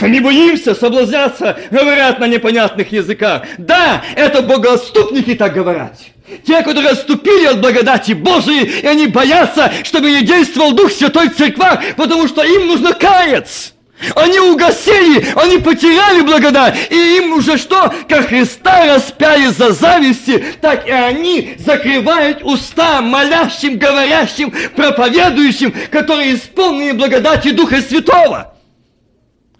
Мы 0.00 0.20
боимся 0.20 0.74
соблазняться, 0.74 1.56
говорят 1.70 2.18
на 2.18 2.26
непонятных 2.26 2.90
языках. 2.92 3.46
Да, 3.58 4.02
это 4.16 4.42
богоотступники 4.42 5.34
так 5.34 5.54
говорят. 5.54 5.98
Те, 6.44 6.62
которые 6.62 6.92
отступили 6.92 7.46
от 7.46 7.60
благодати 7.60 8.12
Божией, 8.12 8.80
и 8.82 8.86
они 8.86 9.06
боятся, 9.06 9.70
чтобы 9.84 10.10
не 10.10 10.22
действовал 10.24 10.72
Дух 10.72 10.90
Святой 10.90 11.28
в 11.28 11.36
церквах, 11.36 11.80
потому 11.96 12.26
что 12.28 12.42
им 12.42 12.66
нужно 12.66 12.92
каяться. 12.92 13.73
Они 14.16 14.38
угасили, 14.40 15.24
они 15.36 15.58
потеряли 15.58 16.22
благодать. 16.22 16.90
И 16.90 17.18
им 17.18 17.32
уже 17.32 17.56
что? 17.56 17.92
Как 18.08 18.26
Христа 18.28 18.94
распяли 18.94 19.46
за 19.46 19.72
зависти, 19.72 20.42
так 20.60 20.86
и 20.86 20.90
они 20.90 21.56
закрывают 21.58 22.42
уста 22.42 23.00
молящим, 23.00 23.78
говорящим, 23.78 24.52
проповедующим, 24.74 25.72
которые 25.90 26.34
исполнены 26.34 26.94
благодати 26.94 27.52
Духа 27.52 27.80
Святого. 27.80 28.56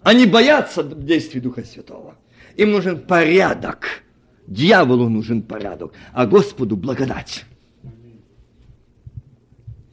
Они 0.03 0.27
боятся 0.27 0.83
действий 0.83 1.41
Духа 1.41 1.65
Святого. 1.65 2.17
Им 2.57 2.73
нужен 2.73 3.01
порядок. 3.01 4.03
Дьяволу 4.47 5.09
нужен 5.09 5.43
порядок, 5.43 5.95
а 6.13 6.27
Господу 6.27 6.77
благодать. 6.77 7.45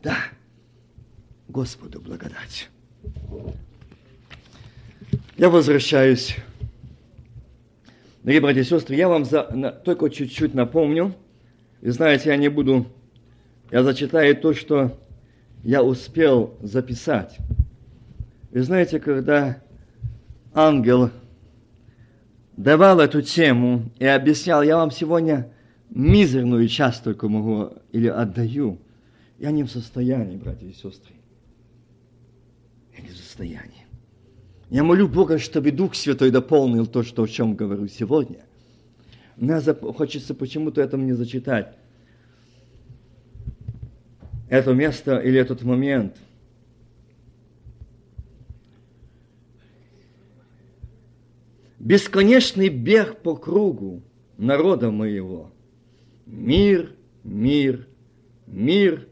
Да, 0.03 0.17
Господу 1.47 2.01
благодать. 2.01 2.69
Я 5.41 5.49
возвращаюсь. 5.49 6.35
Дорогие 8.21 8.41
братья 8.41 8.61
и 8.61 8.63
сестры, 8.63 8.95
я 8.95 9.09
вам 9.09 9.25
за, 9.25 9.49
на, 9.49 9.71
только 9.71 10.07
чуть-чуть 10.11 10.53
напомню. 10.53 11.15
И 11.81 11.89
знаете, 11.89 12.29
я 12.29 12.37
не 12.37 12.47
буду, 12.47 12.85
я 13.71 13.81
зачитаю 13.81 14.37
то, 14.37 14.53
что 14.53 14.99
я 15.63 15.81
успел 15.81 16.55
записать. 16.61 17.39
Вы 18.51 18.61
знаете, 18.61 18.99
когда 18.99 19.63
ангел 20.53 21.09
давал 22.55 22.99
эту 22.99 23.23
тему 23.23 23.89
и 23.97 24.05
объяснял, 24.05 24.61
я 24.61 24.77
вам 24.77 24.91
сегодня 24.91 25.51
мизерную 25.89 26.67
часть 26.67 27.03
только 27.03 27.27
могу 27.27 27.73
или 27.91 28.09
отдаю, 28.09 28.77
я 29.39 29.49
не 29.49 29.63
в 29.63 29.71
состоянии, 29.71 30.37
братья 30.37 30.67
и 30.67 30.73
сестры. 30.73 31.15
Я 32.95 33.01
не 33.01 33.09
в 33.09 33.17
состоянии. 33.17 33.80
Я 34.72 34.86
молю 34.86 35.09
Бога, 35.09 35.38
чтобы 35.38 35.72
Дух 35.72 35.95
Святой 35.95 36.32
дополнил 36.32 36.88
то, 36.88 37.03
что, 37.03 37.24
о 37.24 37.28
чем 37.28 37.55
говорю 37.55 37.89
сегодня. 37.89 38.45
Мне 39.36 39.59
хочется 39.59 40.34
почему-то 40.34 40.82
это 40.82 40.95
мне 40.95 41.13
зачитать. 41.13 41.76
Это 44.47 44.74
место 44.74 45.17
или 45.17 45.38
этот 45.38 45.63
момент. 45.63 46.15
Бесконечный 51.78 52.69
бег 52.69 53.17
по 53.17 53.36
кругу 53.36 54.01
народа 54.38 54.89
моего. 54.89 55.51
Мир, 56.26 56.93
мир, 57.26 57.89
мир, 58.47 59.05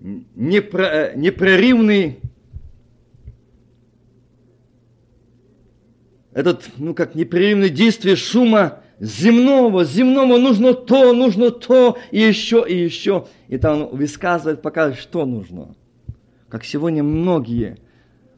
непрерывный 0.00 2.18
этот, 6.36 6.68
ну 6.76 6.92
как 6.92 7.14
непрерывное 7.14 7.70
действие 7.70 8.14
шума 8.14 8.80
земного, 9.00 9.84
земного 9.86 10.36
нужно 10.36 10.74
то, 10.74 11.14
нужно 11.14 11.50
то, 11.50 11.96
и 12.10 12.20
еще, 12.20 12.62
и 12.68 12.76
еще. 12.76 13.26
И 13.48 13.56
там 13.56 13.84
он 13.84 13.96
высказывает, 13.96 14.60
показывает, 14.60 15.00
что 15.00 15.24
нужно. 15.24 15.74
Как 16.50 16.66
сегодня 16.66 17.02
многие. 17.02 17.78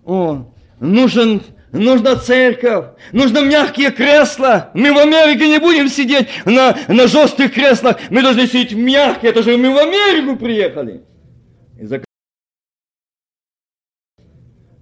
О, 0.04 0.54
нужен, 0.78 1.42
нужна 1.72 2.14
церковь, 2.14 2.84
нужно 3.10 3.40
мягкие 3.40 3.90
кресла. 3.90 4.70
Мы 4.74 4.92
в 4.92 4.98
Америке 4.98 5.48
не 5.48 5.58
будем 5.58 5.88
сидеть 5.88 6.28
на, 6.44 6.78
на 6.86 7.08
жестких 7.08 7.52
креслах, 7.52 7.96
мы 8.10 8.22
должны 8.22 8.46
сидеть 8.46 8.74
мягкие, 8.74 9.32
это 9.32 9.42
же 9.42 9.56
мы 9.56 9.74
в 9.74 9.76
Америку 9.76 10.36
приехали. 10.36 11.02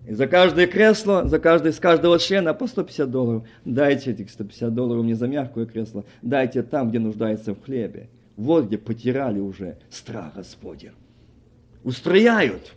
И 0.06 0.14
за 0.14 0.28
каждое 0.28 0.66
кресло, 0.68 1.26
за 1.26 1.40
каждый, 1.40 1.72
с 1.72 1.80
каждого 1.80 2.18
члена 2.18 2.54
по 2.54 2.68
150 2.68 3.10
долларов. 3.10 3.42
Дайте 3.64 4.12
этих 4.12 4.30
150 4.30 4.72
долларов 4.72 5.02
мне 5.02 5.16
за 5.16 5.26
мягкое 5.26 5.66
кресло. 5.66 6.04
Дайте 6.22 6.62
там, 6.62 6.90
где 6.90 7.00
нуждается 7.00 7.54
в 7.54 7.62
хлебе. 7.64 8.08
Вот 8.36 8.66
где 8.66 8.78
потеряли 8.78 9.40
уже 9.40 9.78
страх 9.90 10.34
Господня. 10.36 10.92
Устрояют. 11.82 12.74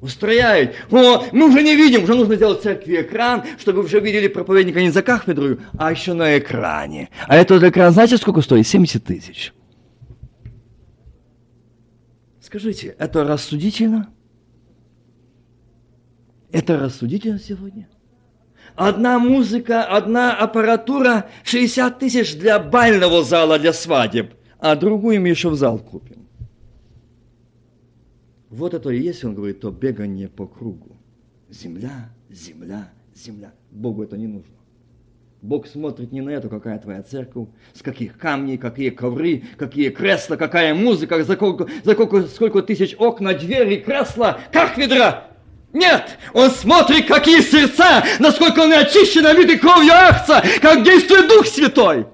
Устрояют. 0.00 0.74
О, 0.90 1.24
мы 1.32 1.48
уже 1.48 1.62
не 1.62 1.76
видим, 1.76 2.04
уже 2.04 2.14
нужно 2.14 2.36
сделать 2.36 2.62
церкви 2.62 3.02
экран, 3.02 3.44
чтобы 3.58 3.82
уже 3.82 4.00
видели 4.00 4.28
проповедника 4.28 4.80
не 4.80 4.90
за 4.90 5.02
кафедрою, 5.02 5.60
а 5.78 5.90
еще 5.90 6.14
на 6.14 6.38
экране. 6.38 7.10
А 7.26 7.36
этот 7.36 7.62
экран, 7.64 7.92
знаете, 7.92 8.16
сколько 8.16 8.40
стоит? 8.40 8.66
70 8.66 9.04
тысяч. 9.04 9.52
Скажите, 12.40 12.94
это 12.98 13.24
рассудительно? 13.24 14.08
Это 16.52 16.78
рассудительно 16.78 17.38
сегодня? 17.38 17.88
Одна 18.74 19.18
музыка, 19.18 19.84
одна 19.84 20.36
аппаратура, 20.36 21.26
60 21.44 21.98
тысяч 21.98 22.36
для 22.36 22.58
бального 22.58 23.22
зала, 23.24 23.58
для 23.58 23.72
свадеб, 23.72 24.34
а 24.58 24.76
другую 24.76 25.20
мы 25.20 25.28
еще 25.28 25.48
в 25.48 25.56
зал 25.56 25.78
купим. 25.78 26.26
Вот 28.50 28.74
это 28.74 28.90
и 28.90 29.00
есть, 29.00 29.24
он 29.24 29.34
говорит, 29.34 29.60
то 29.60 29.70
бегание 29.70 30.28
по 30.28 30.46
кругу. 30.46 30.96
Земля, 31.50 32.10
земля, 32.30 32.90
земля. 33.14 33.52
Богу 33.70 34.02
это 34.02 34.16
не 34.16 34.26
нужно. 34.26 34.54
Бог 35.42 35.66
смотрит 35.66 36.12
не 36.12 36.20
на 36.22 36.30
это, 36.30 36.48
какая 36.48 36.78
твоя 36.78 37.02
церковь, 37.02 37.48
с 37.72 37.82
каких 37.82 38.18
камней, 38.18 38.58
какие 38.58 38.90
ковры, 38.90 39.44
какие 39.56 39.90
кресла, 39.90 40.36
какая 40.36 40.74
музыка, 40.74 41.22
за 41.22 41.34
сколько, 41.34 41.68
за 41.84 41.92
сколько, 41.92 42.22
сколько 42.22 42.62
тысяч 42.62 42.96
окна, 42.98 43.34
двери, 43.34 43.76
кресла, 43.76 44.40
как 44.52 44.76
ведра. 44.76 45.28
Нет, 45.76 46.16
он 46.32 46.50
смотрит, 46.50 47.06
какие 47.06 47.42
сердца, 47.42 48.02
насколько 48.18 48.60
он 48.60 48.72
очищен 48.72 49.26
виды 49.36 49.58
кровью 49.58 49.92
Ахца, 49.92 50.42
как 50.62 50.82
действует 50.82 51.28
Дух 51.28 51.46
Святой. 51.46 52.06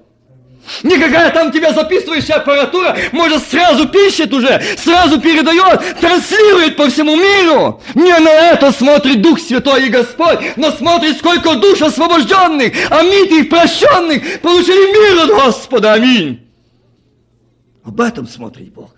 Никакая 0.83 1.31
там 1.31 1.49
тебя 1.49 1.71
записывающая 1.71 2.35
аппаратура 2.35 2.97
может 3.13 3.41
сразу 3.47 3.87
пишет 3.87 4.33
уже, 4.33 4.61
сразу 4.77 5.21
передает, 5.21 5.97
транслирует 6.01 6.75
по 6.75 6.89
всему 6.89 7.15
миру. 7.15 7.81
Не 7.95 8.17
на 8.19 8.29
это 8.29 8.73
смотрит 8.73 9.21
Дух 9.21 9.39
Святой 9.39 9.87
и 9.87 9.89
Господь, 9.89 10.39
но 10.57 10.69
смотрит, 10.71 11.17
сколько 11.17 11.55
душ 11.55 11.81
освобожденных, 11.81 12.73
омитых, 12.91 13.47
прощенных, 13.47 14.41
получили 14.41 14.91
мир 14.91 15.23
от 15.23 15.29
Господа. 15.29 15.93
Аминь. 15.93 16.45
Об 17.85 18.01
этом 18.01 18.27
смотрит 18.27 18.73
Бог. 18.73 18.93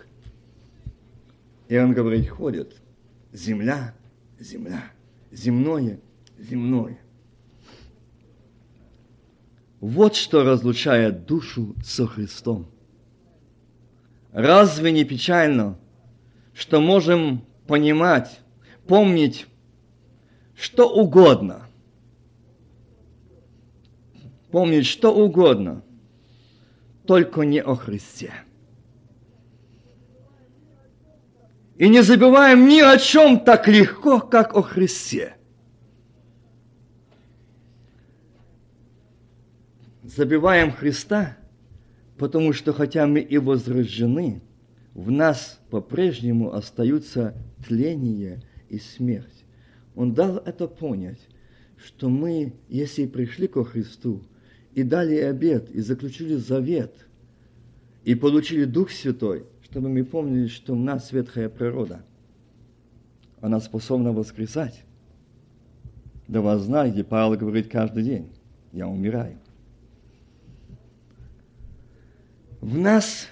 И 1.68 1.78
он 1.78 1.92
говорит, 1.92 2.28
ходит 2.28 2.72
земля 3.32 3.92
земля. 4.38 4.84
Земное, 5.30 6.00
земное. 6.38 6.98
Вот 9.80 10.16
что 10.16 10.44
разлучает 10.44 11.26
душу 11.26 11.74
со 11.84 12.06
Христом. 12.06 12.66
Разве 14.32 14.92
не 14.92 15.04
печально, 15.04 15.78
что 16.54 16.80
можем 16.80 17.44
понимать, 17.66 18.40
помнить 18.86 19.46
что 20.54 20.88
угодно, 20.88 21.68
помнить 24.50 24.86
что 24.86 25.14
угодно, 25.14 25.82
только 27.06 27.42
не 27.42 27.62
о 27.62 27.74
Христе. 27.74 28.32
И 31.78 31.88
не 31.90 32.02
забываем 32.02 32.68
ни 32.68 32.80
о 32.80 32.96
чем 32.96 33.40
так 33.40 33.68
легко, 33.68 34.20
как 34.20 34.56
о 34.56 34.62
Христе. 34.62 35.34
Забиваем 40.02 40.72
Христа, 40.72 41.36
потому 42.16 42.54
что 42.54 42.72
хотя 42.72 43.06
мы 43.06 43.20
и 43.20 43.36
возрождены, 43.36 44.40
в 44.94 45.10
нас 45.10 45.60
по-прежнему 45.68 46.54
остаются 46.54 47.34
тление 47.66 48.42
и 48.70 48.78
смерть. 48.78 49.44
Он 49.94 50.14
дал 50.14 50.38
это 50.38 50.68
понять, 50.68 51.20
что 51.76 52.08
мы, 52.08 52.54
если 52.68 53.04
пришли 53.04 53.48
ко 53.48 53.64
Христу 53.64 54.22
и 54.74 54.82
дали 54.82 55.16
обет, 55.16 55.68
и 55.70 55.80
заключили 55.80 56.36
завет, 56.36 56.94
и 58.04 58.14
получили 58.14 58.64
Дух 58.64 58.90
Святой– 58.90 59.44
чтобы 59.70 59.88
мы 59.88 60.04
помнили, 60.04 60.46
что 60.46 60.74
у 60.74 60.76
нас 60.76 61.10
ветхая 61.10 61.48
природа. 61.48 62.00
Она 63.40 63.58
способна 63.58 64.12
воскресать. 64.12 64.84
Да 66.28 66.40
вас 66.40 66.62
знаете, 66.62 67.02
Павел 67.02 67.36
говорит 67.36 67.68
каждый 67.68 68.04
день, 68.04 68.30
я 68.72 68.86
умираю. 68.86 69.38
В 72.60 72.78
нас, 72.78 73.28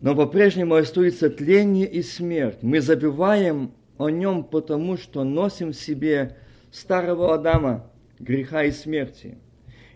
но 0.00 0.16
по-прежнему 0.16 0.74
остается 0.74 1.30
тление 1.30 1.88
и 1.88 2.02
смерть. 2.02 2.58
Мы 2.62 2.80
забиваем 2.80 3.70
о 3.98 4.10
нем, 4.10 4.42
потому 4.42 4.96
что 4.96 5.22
носим 5.22 5.70
в 5.70 5.76
себе 5.76 6.36
старого 6.72 7.34
Адама, 7.34 7.88
греха 8.18 8.64
и 8.64 8.72
смерти. 8.72 9.38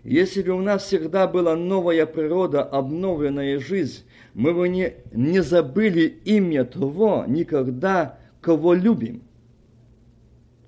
Если 0.04 0.42
бы 0.42 0.52
у 0.52 0.60
нас 0.60 0.84
всегда 0.84 1.28
была 1.28 1.54
новая 1.54 2.06
природа, 2.06 2.62
обновленная 2.62 3.60
жизнь, 3.60 4.02
мы 4.34 4.52
бы 4.52 4.68
не, 4.68 4.94
не 5.12 5.42
забыли 5.42 6.18
имя 6.24 6.64
того 6.64 7.24
никогда, 7.28 8.18
кого 8.40 8.74
любим. 8.74 9.22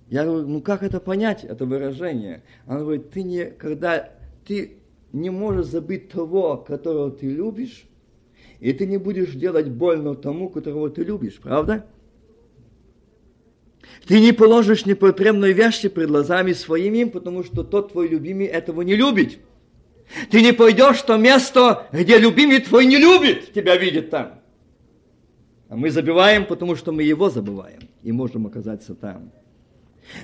Я 0.09 0.25
говорю, 0.25 0.47
ну 0.47 0.63
как 0.63 0.85
это 0.85 1.01
понять, 1.01 1.43
это 1.43 1.67
выражение? 1.67 2.45
Она 2.67 2.81
говорит, 2.81 3.11
ты 3.11 3.25
не, 3.25 3.47
когда 3.47 4.11
ты 4.47 4.77
не 5.13 5.31
можешь 5.31 5.67
забыть 5.67 6.11
того, 6.11 6.57
которого 6.57 7.11
ты 7.11 7.29
любишь, 7.29 7.87
и 8.61 8.73
ты 8.73 8.87
не 8.87 8.99
будешь 8.99 9.33
делать 9.33 9.69
больно 9.69 10.15
тому, 10.15 10.49
которого 10.49 10.91
ты 10.91 11.03
любишь, 11.03 11.41
правда? 11.43 11.87
Ты 14.07 14.21
не 14.21 14.33
положишь 14.33 14.87
непотребной 14.87 15.53
вещи 15.53 15.89
пред 15.89 16.09
глазами 16.09 16.53
своими, 16.53 17.05
потому 17.05 17.43
что 17.45 17.63
тот 17.65 17.93
твой 17.93 18.09
любимый 18.09 18.47
этого 18.47 18.83
не 18.83 18.95
любит. 18.95 19.39
Ты 20.31 20.43
не 20.43 20.53
пойдешь 20.53 20.99
в 20.99 21.05
то 21.05 21.17
место, 21.17 21.89
где 21.93 22.19
любимый 22.19 22.61
твой 22.61 22.87
не 22.87 22.99
любит, 22.99 23.53
тебя 23.53 23.77
видит 23.77 24.11
там. 24.11 24.41
А 25.69 25.77
мы 25.77 25.91
забиваем, 25.91 26.45
потому 26.47 26.77
что 26.77 26.93
мы 26.93 27.03
его 27.03 27.31
забываем 27.31 27.89
и 28.03 28.13
можем 28.13 28.47
оказаться 28.47 28.95
там. 28.95 29.33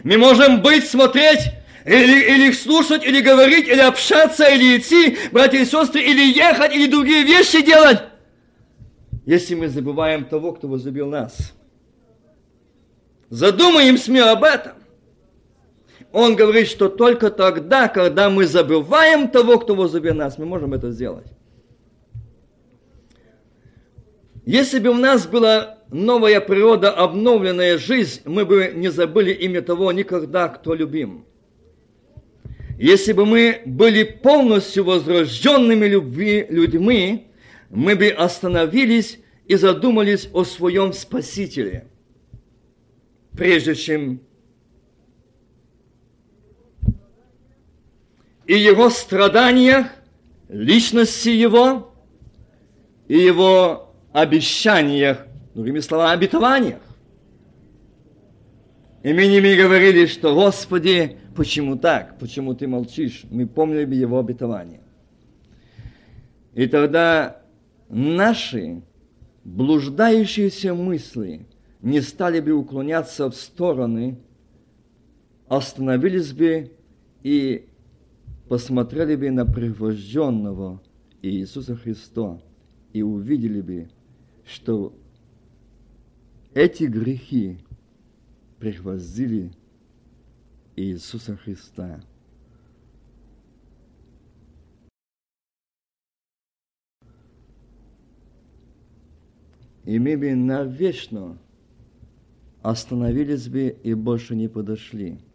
Мы 0.05 0.19
можем 0.19 0.61
быть, 0.61 0.85
смотреть, 0.85 1.53
или, 1.87 2.35
или 2.35 2.53
слушать, 2.53 3.05
или 3.05 3.21
говорить, 3.23 3.67
или 3.67 3.81
общаться, 3.81 4.45
или 4.45 4.79
идти, 4.79 5.17
братья 5.33 5.59
и 5.59 5.65
сестры, 5.65 6.03
или 6.03 6.37
ехать, 6.37 6.75
или 6.75 6.87
другие 6.87 7.25
вещи 7.25 7.65
делать, 7.65 8.01
если 9.25 9.55
мы 9.55 9.69
забываем 9.69 10.25
того, 10.25 10.53
кто 10.53 10.69
возлюбил 10.69 11.09
нас. 11.09 11.55
Задумаемся 13.31 14.33
об 14.33 14.45
этом. 14.45 14.73
Он 16.13 16.35
говорит, 16.35 16.67
что 16.67 16.89
только 16.89 17.31
тогда, 17.31 17.87
когда 17.87 18.29
мы 18.29 18.47
забываем 18.47 19.29
того, 19.29 19.59
кто 19.61 19.77
возлюбил 19.77 20.15
нас, 20.15 20.37
мы 20.37 20.45
можем 20.45 20.75
это 20.75 20.91
сделать. 20.91 21.29
Если 24.45 24.81
бы 24.81 24.91
у 24.91 24.95
нас 24.95 25.29
была 25.29 25.79
новая 25.93 26.41
природа, 26.41 26.91
обновленная 26.91 27.79
жизнь, 27.79 28.23
мы 28.25 28.45
бы 28.45 28.73
не 28.75 28.89
забыли 28.89 29.33
имя 29.33 29.63
того 29.63 29.93
никогда, 29.93 30.49
кто 30.49 30.75
любим. 30.75 31.25
Если 32.77 33.13
бы 33.13 33.27
мы 33.27 33.63
были 33.65 34.03
полностью 34.03 34.85
возрожденными 34.85 35.87
любви, 35.87 36.47
людьми, 36.49 37.29
мы 37.69 37.95
бы 37.95 38.09
остановились 38.09 39.21
и 39.47 39.55
задумались 39.55 40.29
о 40.33 40.43
своем 40.43 40.93
Спасителе, 40.93 41.90
прежде 43.37 43.75
чем 43.75 44.21
и 48.47 48.55
его 48.55 48.91
страданиях, 48.91 49.87
личности 50.49 51.29
его 51.29 51.95
и 53.07 53.17
его 53.17 53.95
обещаниях, 54.13 55.27
другими 55.55 55.79
словами, 55.81 56.15
обетованиях. 56.15 56.81
И 59.03 59.13
мы 59.13 59.27
ними 59.29 59.55
говорили, 59.55 60.07
что, 60.07 60.35
Господи, 60.35 61.17
почему 61.35 61.79
так? 61.79 62.19
Почему 62.19 62.55
ты 62.55 62.67
молчишь? 62.67 63.23
Мы 63.31 63.47
помнили 63.47 63.95
его 63.95 64.19
обетование. 64.19 64.81
И 66.55 66.67
тогда 66.67 67.41
наши 67.89 68.83
блуждающиеся 69.45 70.75
мысли 70.75 71.47
не 71.83 72.01
стали 72.01 72.41
бы 72.41 72.53
уклоняться 72.53 73.31
в 73.31 73.35
стороны, 73.35 74.19
остановились 75.49 76.33
бы 76.33 76.71
и 77.23 77.67
посмотрели 78.49 79.17
бы 79.17 79.31
на 79.31 79.47
превожденного 79.47 80.83
Иисуса 81.23 81.77
Христа 81.77 82.41
и 82.93 83.03
увидели 83.03 83.61
бы, 83.61 83.89
что 84.45 84.95
эти 86.55 86.85
грехи 86.85 87.59
прихватили 88.59 89.53
Иисуса 90.77 91.37
Христа. 91.37 92.01
И 99.85 99.99
мы 99.99 100.17
бы 100.17 100.35
навечно 100.35 101.39
остановились 102.63 103.49
бы 103.49 103.77
и 103.83 103.95
больше 103.95 104.37
не 104.37 104.49
подошли– 104.49 105.19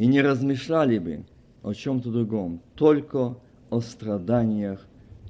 и 0.00 0.06
не 0.06 0.22
размышляли 0.22 0.96
бы 0.96 1.26
о 1.62 1.74
чем-то 1.74 2.10
другом, 2.10 2.62
только 2.74 3.36
о 3.68 3.80
страданиях 3.80 4.86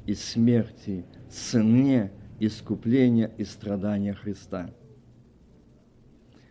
и 0.06 0.14
смерти, 0.14 1.04
цене 1.28 2.12
искупления 2.38 3.32
и 3.36 3.42
страдания 3.42 4.14
Христа. 4.14 4.70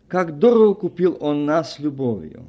Как 0.09 0.37
дорого 0.37 0.73
купил 0.73 1.15
Он 1.21 1.45
нас 1.45 1.79
любовью. 1.79 2.45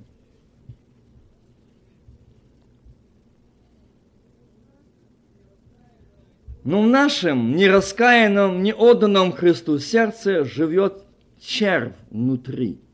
Но 6.65 6.83
в 6.83 6.87
нашем 6.87 7.57
нераскаянном, 7.57 8.63
неотданном 8.63 9.33
Христу 9.33 9.79
сердце 9.79 10.45
живет 10.45 11.05
червь 11.41 11.95
внутри– 12.11 12.81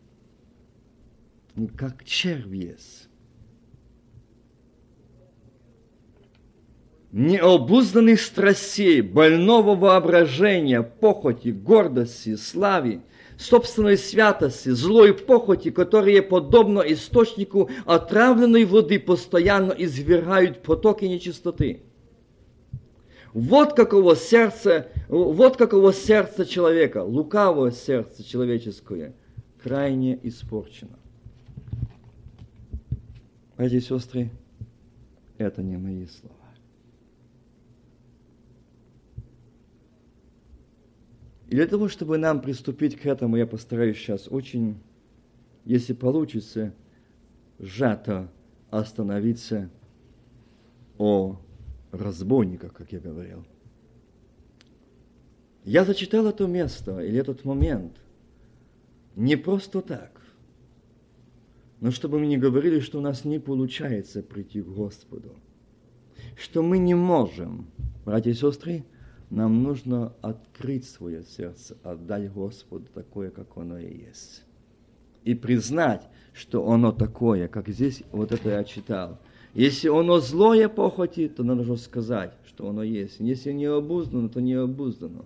как 1.76 2.04
червь 2.04 2.52
есть. 2.52 3.08
Необузданных 7.12 8.20
страстей, 8.20 9.00
больного 9.00 9.74
воображения, 9.74 10.82
похоти, 10.82 11.48
гордости, 11.48 12.36
славы, 12.36 13.00
собственной 13.38 13.96
святости, 13.96 14.68
злой 14.68 15.14
похоти, 15.14 15.70
которые, 15.70 16.20
подобно 16.20 16.80
источнику 16.80 17.70
отравленной 17.86 18.66
воды, 18.66 19.00
постоянно 19.00 19.72
извергают 19.72 20.62
потоки 20.62 21.06
нечистоты. 21.06 21.85
Вот 23.36 23.74
каково 23.74 24.16
сердце, 24.16 24.88
вот 25.08 25.58
каково 25.58 25.92
сердце 25.92 26.46
человека, 26.46 27.04
лукавое 27.04 27.70
сердце 27.70 28.24
человеческое, 28.24 29.14
крайне 29.62 30.18
испорчено. 30.22 30.98
Братья 33.58 33.76
и 33.76 33.80
сестры, 33.80 34.30
это 35.36 35.62
не 35.62 35.76
мои 35.76 36.06
слова. 36.06 36.34
И 41.48 41.56
для 41.56 41.66
того, 41.66 41.90
чтобы 41.90 42.16
нам 42.16 42.40
приступить 42.40 42.98
к 42.98 43.04
этому, 43.04 43.36
я 43.36 43.46
постараюсь 43.46 43.98
сейчас 43.98 44.28
очень, 44.30 44.78
если 45.66 45.92
получится, 45.92 46.72
сжато 47.58 48.32
остановиться 48.70 49.68
о 50.96 51.38
разбойниках, 52.02 52.72
как 52.72 52.92
я 52.92 53.00
говорил. 53.00 53.44
Я 55.64 55.84
зачитал 55.84 56.26
это 56.26 56.46
место 56.46 57.00
или 57.00 57.18
этот 57.18 57.44
момент 57.44 57.96
не 59.16 59.36
просто 59.36 59.82
так. 59.82 60.20
Но 61.80 61.90
чтобы 61.90 62.18
мы 62.18 62.26
не 62.26 62.38
говорили, 62.38 62.80
что 62.80 62.98
у 62.98 63.02
нас 63.02 63.24
не 63.24 63.38
получается 63.38 64.22
прийти 64.22 64.62
к 64.62 64.66
Господу, 64.66 65.34
что 66.36 66.62
мы 66.62 66.78
не 66.78 66.94
можем, 66.94 67.66
братья 68.04 68.30
и 68.30 68.34
сестры, 68.34 68.84
нам 69.30 69.62
нужно 69.62 70.14
открыть 70.22 70.88
свое 70.88 71.24
сердце, 71.24 71.76
отдать 71.82 72.32
Господу 72.32 72.86
такое, 72.94 73.30
как 73.30 73.56
оно 73.56 73.78
и 73.78 74.06
есть. 74.06 74.44
И 75.24 75.34
признать, 75.34 76.08
что 76.32 76.70
оно 76.70 76.92
такое, 76.92 77.48
как 77.48 77.68
здесь 77.68 78.02
вот 78.12 78.30
это 78.30 78.50
я 78.50 78.64
читал. 78.64 79.18
Если 79.56 79.88
оно 79.88 80.20
злое 80.20 80.68
похоти, 80.68 81.28
то 81.28 81.42
надо 81.42 81.64
же 81.64 81.78
сказать, 81.78 82.34
что 82.46 82.68
оно 82.68 82.82
есть. 82.82 83.20
Если 83.20 83.52
не 83.52 83.64
обуздано, 83.64 84.28
то 84.28 84.42
не 84.42 84.52
обуздано. 84.52 85.24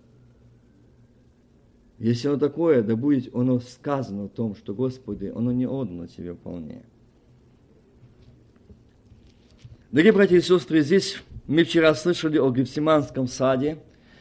Если 1.99 2.29
оно 2.29 2.39
такое, 2.39 2.85
да 2.85 2.95
будет 2.95 3.35
оно 3.35 3.59
сказано 3.59 4.27
о 4.27 4.29
том, 4.29 4.55
что, 4.55 4.73
Господи, 4.73 5.33
оно 5.35 5.51
не 5.51 5.67
отдано 5.67 6.07
Тебе 6.07 6.35
вполне. 6.35 6.85
Дорогие 9.91 10.13
братья 10.13 10.37
и 10.37 10.41
сестры, 10.41 10.83
здесь 10.83 11.21
мы 11.49 11.65
вчера 11.65 11.93
слышали 11.97 12.39
о 12.39 12.53
Гефсиманском 12.53 13.27
саде, 13.27 13.79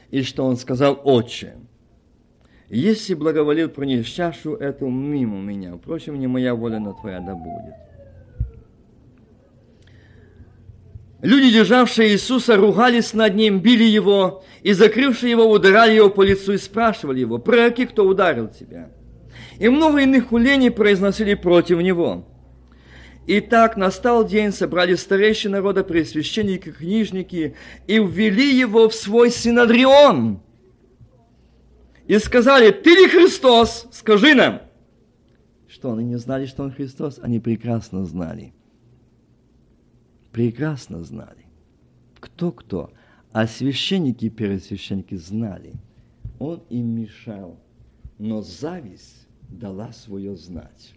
и 0.09 0.23
что 0.23 0.43
он 0.43 0.57
сказал, 0.57 0.99
«Отче, 1.03 1.53
если 2.67 3.13
благоволил 3.13 3.69
пронести 3.69 4.11
чашу 4.11 4.55
эту 4.55 4.87
мимо 4.87 5.39
меня, 5.39 5.77
впрочем, 5.77 6.19
не 6.19 6.25
моя 6.25 6.55
воля, 6.55 6.79
но 6.79 6.93
Твоя 6.93 7.19
да 7.19 7.35
будет». 7.35 7.88
Люди, 11.21 11.51
державшие 11.51 12.11
Иисуса, 12.11 12.55
ругались 12.55 13.13
над 13.13 13.35
ним, 13.35 13.59
били 13.59 13.83
его, 13.83 14.43
и, 14.61 14.71
закрывшие 14.71 15.31
его, 15.31 15.49
ударали 15.49 15.95
его 15.95 16.09
по 16.09 16.21
лицу 16.21 16.53
и 16.53 16.57
спрашивали 16.57 17.19
его, 17.19 17.39
пророки, 17.39 17.85
кто 17.85 18.05
ударил 18.05 18.47
тебя? 18.47 18.91
И 19.59 19.67
много 19.67 19.99
иных 19.99 20.29
хулений 20.29 20.69
произносили 20.69 21.33
против 21.33 21.81
него. 21.81 22.25
И 23.27 23.41
так 23.41 23.75
настал 23.75 24.25
день, 24.25 24.53
собрали 24.53 24.95
старейшие 24.95 25.51
народа, 25.51 25.83
пресвященники, 25.83 26.71
книжники, 26.71 27.55
и 27.85 27.99
ввели 27.99 28.57
его 28.57 28.87
в 28.87 28.95
свой 28.95 29.29
синодрион. 29.29 30.41
И 32.07 32.17
сказали, 32.17 32.71
ты 32.71 32.91
ли 32.91 33.07
Христос? 33.07 33.87
Скажи 33.91 34.33
нам. 34.33 34.61
Что, 35.67 35.93
они 35.93 36.05
не 36.05 36.17
знали, 36.17 36.45
что 36.47 36.63
Он 36.63 36.71
Христос? 36.71 37.19
Они 37.21 37.39
прекрасно 37.39 38.05
знали. 38.05 38.53
Прекрасно 40.31 41.03
знали. 41.03 41.45
Кто-кто? 42.19 42.91
А 43.31 43.47
священники 43.47 44.25
и 44.25 44.29
первосвященники 44.29 45.15
знали. 45.15 45.73
Он 46.39 46.61
им 46.69 46.95
мешал. 46.95 47.59
Но 48.17 48.41
зависть 48.41 49.27
дала 49.49 49.91
свое 49.91 50.35
знать. 50.35 50.93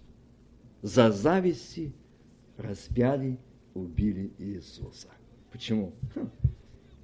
За 0.83 1.11
зависти 1.11 1.93
распяли, 2.57 3.39
убили 3.75 4.33
Иисуса. 4.39 5.09
Почему? 5.51 5.93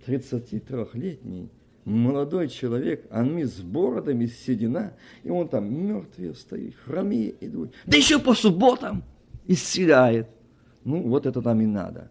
33-летний 0.07 1.51
молодой 1.89 2.49
человек, 2.49 3.07
они 3.11 3.45
с 3.45 3.61
бородами, 3.61 4.27
седина, 4.27 4.93
и 5.23 5.31
он 5.31 5.49
там 5.49 5.73
мертвый 5.73 6.35
стоит, 6.35 6.75
хромеет, 6.77 7.43
идут. 7.43 7.73
Да 7.87 7.97
еще 7.97 8.19
по 8.19 8.35
субботам 8.35 9.03
исцеляет. 9.47 10.29
Ну, 10.85 11.03
вот 11.09 11.27
это 11.27 11.43
там 11.43 11.61
и 11.61 11.67
надо. 11.67 12.11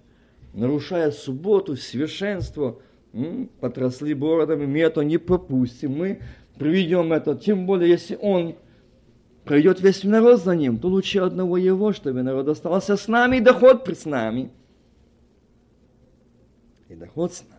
Нарушая 0.54 1.12
субботу, 1.12 1.76
священство, 1.76 2.80
м, 3.14 3.50
потросли 3.60 4.14
бородами, 4.14 4.66
мы 4.66 4.80
это 4.80 5.02
не 5.02 5.18
пропустим, 5.18 5.98
мы 5.98 6.22
приведем 6.58 7.14
это, 7.14 7.36
тем 7.36 7.66
более, 7.66 7.90
если 7.90 8.18
он 8.22 8.56
пройдет 9.46 9.82
весь 9.82 10.04
народ 10.04 10.44
за 10.44 10.56
ним, 10.56 10.78
то 10.78 10.88
лучше 10.88 11.20
одного 11.20 11.58
его, 11.58 11.94
чтобы 11.94 12.22
народ 12.22 12.48
остался 12.48 12.98
с 12.98 13.08
нами 13.08 13.38
и 13.38 13.42
доход 13.42 13.88
с 13.88 14.06
нами. 14.06 14.52
И 16.90 16.96
доход 16.96 17.34
с 17.34 17.44
нами. 17.44 17.58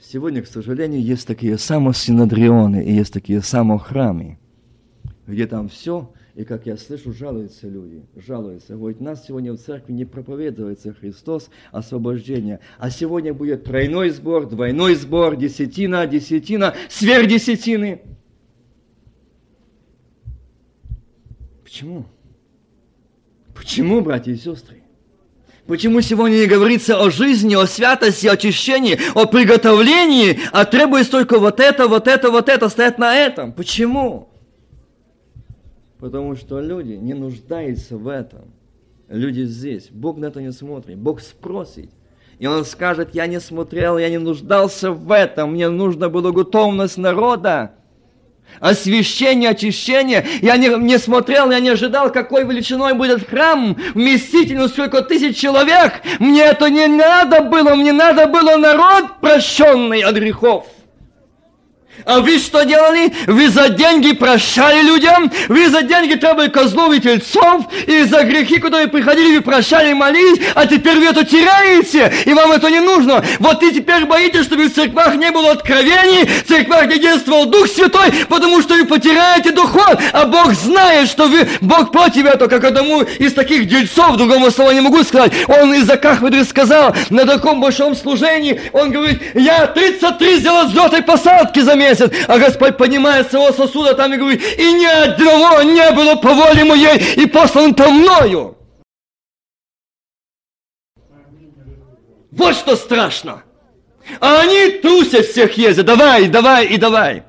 Сегодня, 0.00 0.42
к 0.42 0.46
сожалению, 0.46 1.02
есть 1.02 1.26
такие 1.26 1.58
самосинадрионы 1.58 2.82
и 2.82 2.92
есть 2.92 3.12
такие 3.12 3.42
самохрамы, 3.42 4.38
где 5.26 5.46
там 5.46 5.68
все, 5.68 6.10
и, 6.38 6.44
как 6.44 6.66
я 6.66 6.76
слышу, 6.76 7.12
жалуются 7.12 7.66
люди, 7.66 8.00
жалуются. 8.14 8.76
Говорят, 8.76 9.00
нас 9.00 9.26
сегодня 9.26 9.52
в 9.54 9.58
церкви 9.58 9.92
не 9.92 10.04
проповедуется 10.04 10.94
Христос, 10.94 11.50
освобождение, 11.72 12.60
а 12.78 12.90
сегодня 12.90 13.34
будет 13.34 13.64
тройной 13.64 14.10
сбор, 14.10 14.48
двойной 14.48 14.94
сбор, 14.94 15.34
десятина, 15.34 16.06
десятина, 16.06 16.76
сверхдесятины. 16.88 18.02
Почему? 21.64 22.06
Почему, 23.52 24.00
братья 24.00 24.30
и 24.30 24.36
сестры? 24.36 24.84
Почему 25.66 26.00
сегодня 26.02 26.36
не 26.36 26.46
говорится 26.46 27.02
о 27.02 27.10
жизни, 27.10 27.56
о 27.56 27.66
святости, 27.66 28.28
о 28.28 28.34
очищении, 28.34 28.96
о 29.16 29.26
приготовлении, 29.26 30.38
а 30.52 30.64
требуется 30.66 31.10
только 31.10 31.40
вот 31.40 31.58
это, 31.58 31.88
вот 31.88 32.06
это, 32.06 32.30
вот 32.30 32.48
это, 32.48 32.68
стоять 32.68 32.96
на 32.96 33.16
этом? 33.16 33.52
Почему? 33.52 34.27
Потому 35.98 36.36
что 36.36 36.60
люди 36.60 36.92
не 36.92 37.14
нуждаются 37.14 37.96
в 37.96 38.08
этом. 38.08 38.52
Люди 39.08 39.42
здесь. 39.42 39.88
Бог 39.90 40.16
на 40.18 40.26
это 40.26 40.40
не 40.40 40.52
смотрит. 40.52 40.98
Бог 40.98 41.20
спросит. 41.20 41.90
И 42.38 42.46
он 42.46 42.64
скажет, 42.64 43.14
я 43.14 43.26
не 43.26 43.40
смотрел, 43.40 43.98
я 43.98 44.08
не 44.08 44.18
нуждался 44.18 44.92
в 44.92 45.10
этом. 45.10 45.52
Мне 45.52 45.68
нужна 45.68 46.08
была 46.08 46.30
готовность 46.30 46.98
народа 46.98 47.72
освящение, 48.60 49.50
очищение. 49.50 50.26
Я 50.40 50.56
не, 50.56 50.68
не 50.68 50.98
смотрел, 50.98 51.50
я 51.50 51.60
не 51.60 51.70
ожидал, 51.70 52.12
какой 52.12 52.44
величиной 52.44 52.94
будет 52.94 53.28
храм, 53.28 53.76
вместительно 53.94 54.68
сколько 54.68 55.02
тысяч 55.02 55.36
человек. 55.36 56.02
Мне 56.18 56.42
это 56.42 56.70
не 56.70 56.86
надо 56.86 57.42
было, 57.42 57.74
мне 57.74 57.92
надо 57.92 58.26
было 58.26 58.56
народ 58.56 59.20
прощенный 59.20 60.00
от 60.00 60.16
грехов. 60.16 60.66
А 62.04 62.20
вы 62.20 62.38
что 62.38 62.64
делали? 62.64 63.12
Вы 63.26 63.48
за 63.48 63.68
деньги 63.68 64.12
прощали 64.12 64.82
людям, 64.82 65.30
вы 65.48 65.68
за 65.68 65.82
деньги 65.82 66.14
требовали 66.14 66.48
козлов 66.48 66.94
и 66.94 67.00
тельцов, 67.00 67.66
и 67.86 68.02
за 68.02 68.22
грехи, 68.22 68.58
которые 68.58 68.88
приходили, 68.88 69.36
вы 69.36 69.42
прощали 69.42 69.92
молились, 69.92 70.40
а 70.54 70.66
теперь 70.66 70.98
вы 70.98 71.06
это 71.06 71.24
теряете, 71.24 72.12
и 72.24 72.32
вам 72.32 72.52
это 72.52 72.70
не 72.70 72.80
нужно. 72.80 73.24
Вот 73.38 73.62
и 73.62 73.72
теперь 73.72 74.04
боитесь, 74.04 74.44
чтобы 74.44 74.64
в 74.64 74.74
церквах 74.74 75.16
не 75.16 75.30
было 75.30 75.52
откровений, 75.52 76.26
в 76.26 76.48
церквах 76.48 76.86
не 76.86 76.98
действовал 76.98 77.46
Дух 77.46 77.66
Святой, 77.66 78.12
потому 78.28 78.62
что 78.62 78.74
вы 78.74 78.84
потеряете 78.84 79.50
духов, 79.50 80.00
а 80.12 80.26
Бог 80.26 80.52
знает, 80.54 81.08
что 81.08 81.26
вы, 81.26 81.48
Бог 81.60 81.92
против 81.92 82.26
этого, 82.26 82.48
как 82.48 82.64
одному 82.64 83.02
из 83.02 83.32
таких 83.34 83.66
дельцов, 83.68 84.16
другому 84.16 84.50
слова 84.50 84.72
не 84.72 84.80
могу 84.80 85.02
сказать, 85.02 85.32
он 85.48 85.74
из-за 85.74 85.96
Кахведры 85.96 86.44
сказал 86.44 86.94
на 87.10 87.26
таком 87.26 87.60
большом 87.60 87.94
служении, 87.94 88.60
он 88.72 88.90
говорит, 88.90 89.20
я 89.34 89.66
33 89.66 90.36
сделал 90.36 90.66
взлетной 90.66 91.02
посадки 91.02 91.60
за 91.60 91.74
месяц, 91.88 92.10
а 92.26 92.38
Господь 92.38 92.76
поднимает 92.76 93.30
своего 93.30 93.52
сосуда 93.52 93.94
там 93.94 94.12
и 94.12 94.16
говорит, 94.16 94.42
и 94.58 94.72
ни 94.72 94.84
одного 94.84 95.62
не 95.62 95.90
было 95.92 96.16
по 96.16 96.34
воле 96.34 96.64
моей, 96.64 96.98
и 97.14 97.26
послан 97.26 97.74
то 97.74 97.90
мною. 97.90 98.56
Вот 102.30 102.54
что 102.54 102.76
страшно. 102.76 103.42
А 104.20 104.40
они 104.40 104.78
трусят 104.78 105.26
всех 105.26 105.58
ездят. 105.58 105.86
Давай, 105.86 106.28
давай 106.28 106.66
и 106.66 106.76
давай. 106.76 107.24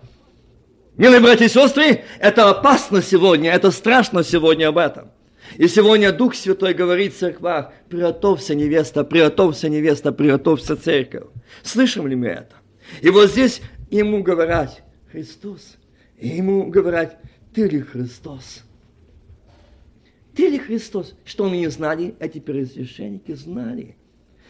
Милые 0.98 1.20
братья 1.20 1.46
и 1.46 1.50
сестры, 1.50 2.04
это 2.20 2.50
опасно 2.50 3.02
сегодня, 3.02 3.52
это 3.52 3.72
страшно 3.72 4.24
сегодня 4.24 4.68
об 4.68 4.78
этом. 4.78 5.12
И 5.56 5.68
сегодня 5.68 6.12
Дух 6.12 6.36
Святой 6.36 6.74
говорит 6.74 7.16
в 7.16 7.20
церквах, 7.20 7.72
приготовься 7.90 8.54
невеста, 8.54 9.04
приготовься 9.04 9.70
невеста, 9.70 10.12
приготовься 10.12 10.76
церковь. 10.76 11.24
Слышим 11.64 12.08
ли 12.08 12.16
мы 12.16 12.28
это? 12.28 12.56
И 13.02 13.10
вот 13.10 13.32
здесь 13.32 13.62
ему 13.90 14.24
говорят 14.24 14.84
Христос, 15.12 15.78
и 16.18 16.28
ему 16.28 16.70
говорят, 16.70 17.20
ты 17.54 17.68
ли 17.68 17.82
Христос? 17.82 18.64
Ты 20.36 20.50
ли 20.50 20.60
Христос? 20.60 21.16
Что 21.26 21.46
они 21.46 21.60
не 21.60 21.70
знали? 21.70 22.16
Эти 22.20 22.40
первосвященники 22.40 23.34
знали. 23.34 23.96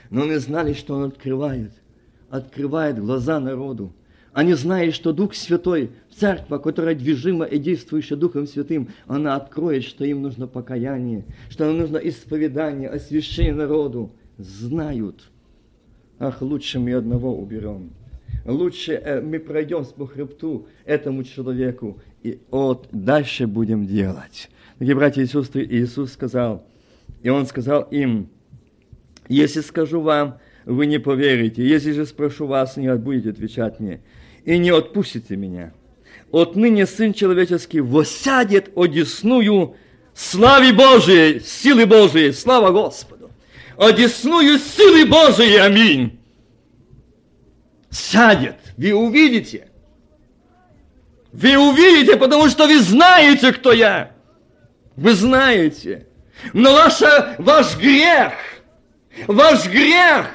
Но 0.09 0.23
они 0.23 0.35
знали, 0.35 0.73
что 0.73 0.95
Он 0.95 1.03
открывает. 1.03 1.71
Открывает 2.29 2.99
глаза 2.99 3.39
народу. 3.39 3.93
Они 4.33 4.53
знают, 4.53 4.93
что 4.93 5.13
Дух 5.13 5.33
Святой, 5.33 5.91
церковь, 6.15 6.61
которая 6.61 6.93
движима 6.93 7.45
и 7.45 7.57
действующая 7.57 8.15
Духом 8.15 8.45
Святым, 8.45 8.89
она 9.07 9.35
откроет, 9.35 9.83
что 9.83 10.05
им 10.05 10.21
нужно 10.21 10.45
покаяние, 10.47 11.25
что 11.49 11.67
им 11.67 11.79
нужно 11.79 11.97
исповедание, 11.97 12.89
освящение 12.89 13.55
народу. 13.55 14.11
Знают. 14.37 15.31
Ах, 16.19 16.41
лучше 16.41 16.79
мы 16.79 16.93
одного 16.93 17.35
уберем 17.35 17.91
лучше 18.49 18.93
э, 18.93 19.21
мы 19.21 19.39
пройдем 19.39 19.85
по 19.85 20.07
хребту 20.07 20.67
этому 20.85 21.23
человеку, 21.23 22.01
и 22.23 22.39
вот 22.49 22.87
дальше 22.91 23.47
будем 23.47 23.85
делать. 23.85 24.49
Дорогие 24.77 24.95
братья 24.95 25.21
и 25.21 25.25
сестры, 25.25 25.65
Иисус 25.65 26.13
сказал, 26.13 26.65
и 27.21 27.29
Он 27.29 27.45
сказал 27.45 27.83
им, 27.83 28.29
если 29.27 29.61
скажу 29.61 30.01
вам, 30.01 30.39
вы 30.65 30.85
не 30.85 30.99
поверите, 30.99 31.65
если 31.65 31.91
же 31.91 32.05
спрошу 32.05 32.47
вас, 32.47 32.77
не 32.77 32.93
будете 32.95 33.29
отвечать 33.29 33.79
мне, 33.79 34.01
и 34.45 34.57
не 34.57 34.71
отпустите 34.71 35.35
меня. 35.35 35.73
Отныне 36.31 36.85
Сын 36.85 37.13
Человеческий 37.13 37.81
восядет 37.81 38.71
одесную 38.75 39.75
славе 40.13 40.73
Божией, 40.73 41.39
силы 41.39 41.85
Божией, 41.85 42.31
слава 42.31 42.71
Господу. 42.71 43.31
Одесную 43.77 44.59
силы 44.59 45.05
Божией, 45.05 45.57
аминь 45.57 46.18
сядет. 47.91 48.57
Вы 48.77 48.93
увидите. 48.93 49.69
Вы 51.31 51.57
увидите, 51.57 52.17
потому 52.17 52.49
что 52.49 52.67
вы 52.67 52.79
знаете, 52.79 53.53
кто 53.53 53.71
я. 53.71 54.11
Вы 54.95 55.13
знаете. 55.13 56.07
Но 56.53 56.73
ваша, 56.73 57.35
ваш 57.37 57.77
грех, 57.77 58.33
ваш 59.27 59.67
грех, 59.67 60.27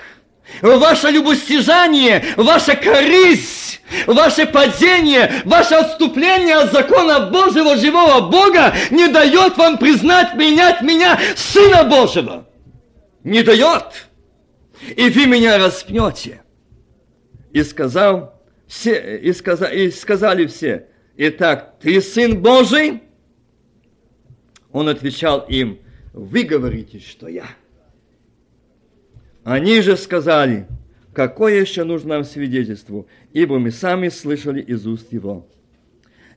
ваше 0.60 1.08
любостяжание, 1.08 2.24
ваша 2.36 2.76
корысть, 2.76 3.80
ваше 4.06 4.46
падение, 4.46 5.42
ваше 5.44 5.74
отступление 5.74 6.56
от 6.56 6.72
закона 6.72 7.30
Божьего, 7.30 7.76
живого 7.76 8.28
Бога 8.28 8.74
не 8.90 9.08
дает 9.08 9.56
вам 9.56 9.78
признать, 9.78 10.32
принять 10.32 10.82
меня, 10.82 11.18
Сына 11.36 11.84
Божьего. 11.84 12.46
Не 13.24 13.42
дает. 13.42 14.06
И 14.96 15.08
вы 15.08 15.26
меня 15.26 15.58
распнете. 15.58 16.43
И 17.54 17.62
сказал, 17.62 18.42
все, 18.66 19.18
и, 19.18 19.32
сказа, 19.32 19.66
и 19.66 19.88
сказали 19.92 20.46
все, 20.46 20.88
итак, 21.16 21.76
ты 21.80 22.00
сын 22.00 22.42
Божий? 22.42 23.04
Он 24.72 24.88
отвечал 24.88 25.46
им, 25.48 25.78
вы 26.12 26.42
говорите, 26.42 26.98
что 26.98 27.28
я. 27.28 27.46
Они 29.44 29.80
же 29.82 29.96
сказали, 29.96 30.66
какое 31.12 31.60
еще 31.60 31.84
нужно 31.84 32.14
нам 32.14 32.24
свидетельство, 32.24 33.06
ибо 33.32 33.60
мы 33.60 33.70
сами 33.70 34.08
слышали 34.08 34.60
из 34.60 34.84
уст 34.84 35.12
его. 35.12 35.46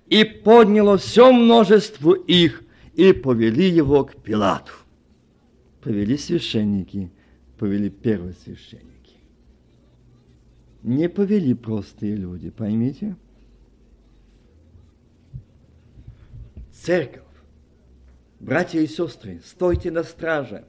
И 0.05 0.23
подняло 0.23 0.99
все 0.99 1.31
множество 1.31 2.13
их, 2.13 2.61
и 2.93 3.11
повели 3.11 3.67
его 3.67 4.05
к 4.05 4.15
Пилату. 4.17 4.73
Повели 5.81 6.15
священники, 6.15 7.09
повели 7.57 7.89
первосвященники 7.89 8.86
не 10.83 11.09
повели 11.09 11.53
простые 11.53 12.15
люди, 12.15 12.49
поймите? 12.49 13.15
Церковь, 16.71 17.23
братья 18.39 18.79
и 18.79 18.87
сестры, 18.87 19.41
стойте 19.43 19.91
на 19.91 20.03
страже. 20.03 20.65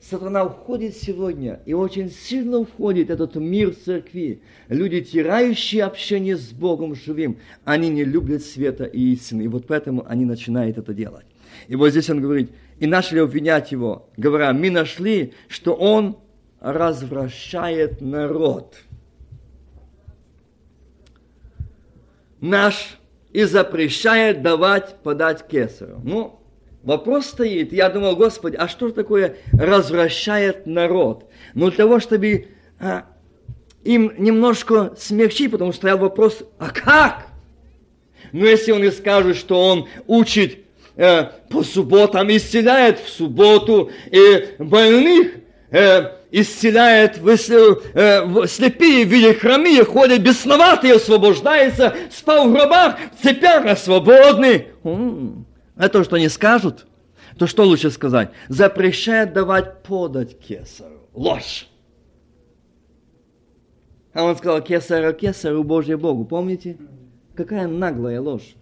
Сатана 0.00 0.46
входит 0.46 0.96
сегодня, 0.96 1.60
и 1.64 1.72
очень 1.72 2.10
сильно 2.10 2.64
входит 2.64 3.08
этот 3.08 3.36
мир 3.36 3.74
церкви. 3.74 4.42
Люди, 4.68 5.00
тирающие 5.00 5.82
общение 5.82 6.36
с 6.36 6.50
Богом 6.50 6.94
живым, 6.94 7.38
они 7.64 7.88
не 7.88 8.04
любят 8.04 8.42
света 8.42 8.84
и 8.84 9.12
истины, 9.12 9.42
и 9.42 9.48
вот 9.48 9.66
поэтому 9.66 10.04
они 10.06 10.26
начинают 10.26 10.76
это 10.76 10.92
делать. 10.92 11.24
И 11.68 11.76
вот 11.76 11.90
здесь 11.90 12.10
он 12.10 12.20
говорит, 12.20 12.50
и 12.80 12.86
начали 12.86 13.20
обвинять 13.20 13.72
его, 13.72 14.10
говоря, 14.16 14.52
мы 14.52 14.70
нашли, 14.70 15.32
что 15.48 15.72
он 15.72 16.18
развращает 16.64 18.00
народ. 18.00 18.76
Наш 22.40 22.98
и 23.32 23.44
запрещает 23.44 24.40
давать 24.40 24.96
подать 25.02 25.46
кесарю. 25.46 26.00
Ну, 26.02 26.40
вопрос 26.82 27.26
стоит, 27.26 27.72
я 27.72 27.90
думал, 27.90 28.16
Господи, 28.16 28.56
а 28.56 28.66
что 28.66 28.90
такое 28.90 29.36
развращает 29.52 30.64
народ? 30.66 31.30
Ну, 31.52 31.68
для 31.68 31.76
того, 31.76 32.00
чтобы 32.00 32.48
а, 32.80 33.04
им 33.82 34.14
немножко 34.16 34.94
смягчить, 34.96 35.50
потому 35.50 35.72
что 35.72 35.80
стоял 35.80 35.98
вопрос, 35.98 36.44
а 36.58 36.70
как? 36.70 37.26
Ну, 38.32 38.46
если 38.46 38.72
он 38.72 38.82
и 38.84 38.90
скажет, 38.90 39.36
что 39.36 39.62
он 39.62 39.86
учит 40.06 40.60
э, 40.96 41.24
по 41.50 41.62
субботам, 41.62 42.34
исцеляет 42.34 43.00
в 43.00 43.08
субботу, 43.08 43.90
и 44.10 44.54
больных 44.58 45.34
э, 45.70 46.23
исцеляет, 46.40 47.18
э, 47.18 48.46
слепые 48.48 49.04
видят 49.04 49.38
хромые, 49.38 49.84
ходят 49.84 50.20
бесноватые, 50.20 50.94
освобождаются, 50.94 51.94
спал 52.10 52.48
в 52.48 52.52
гробах, 52.52 52.96
в 53.16 53.22
цепях, 53.22 53.78
свободны. 53.78 54.66
Это 55.76 55.88
то, 55.88 56.04
что 56.04 56.16
они 56.16 56.28
скажут, 56.28 56.86
то 57.38 57.46
что 57.46 57.64
лучше 57.64 57.90
сказать? 57.90 58.30
Запрещает 58.48 59.32
давать 59.32 59.82
подать 59.82 60.38
кесарю. 60.38 61.00
Ложь. 61.12 61.68
А 64.12 64.24
он 64.24 64.36
сказал, 64.36 64.60
кесарю, 64.60 65.12
кесарю, 65.12 65.62
Божье 65.62 65.96
Богу. 65.96 66.24
Помните? 66.24 66.76
Какая 67.36 67.68
наглая 67.68 68.20
ложь 68.20 68.54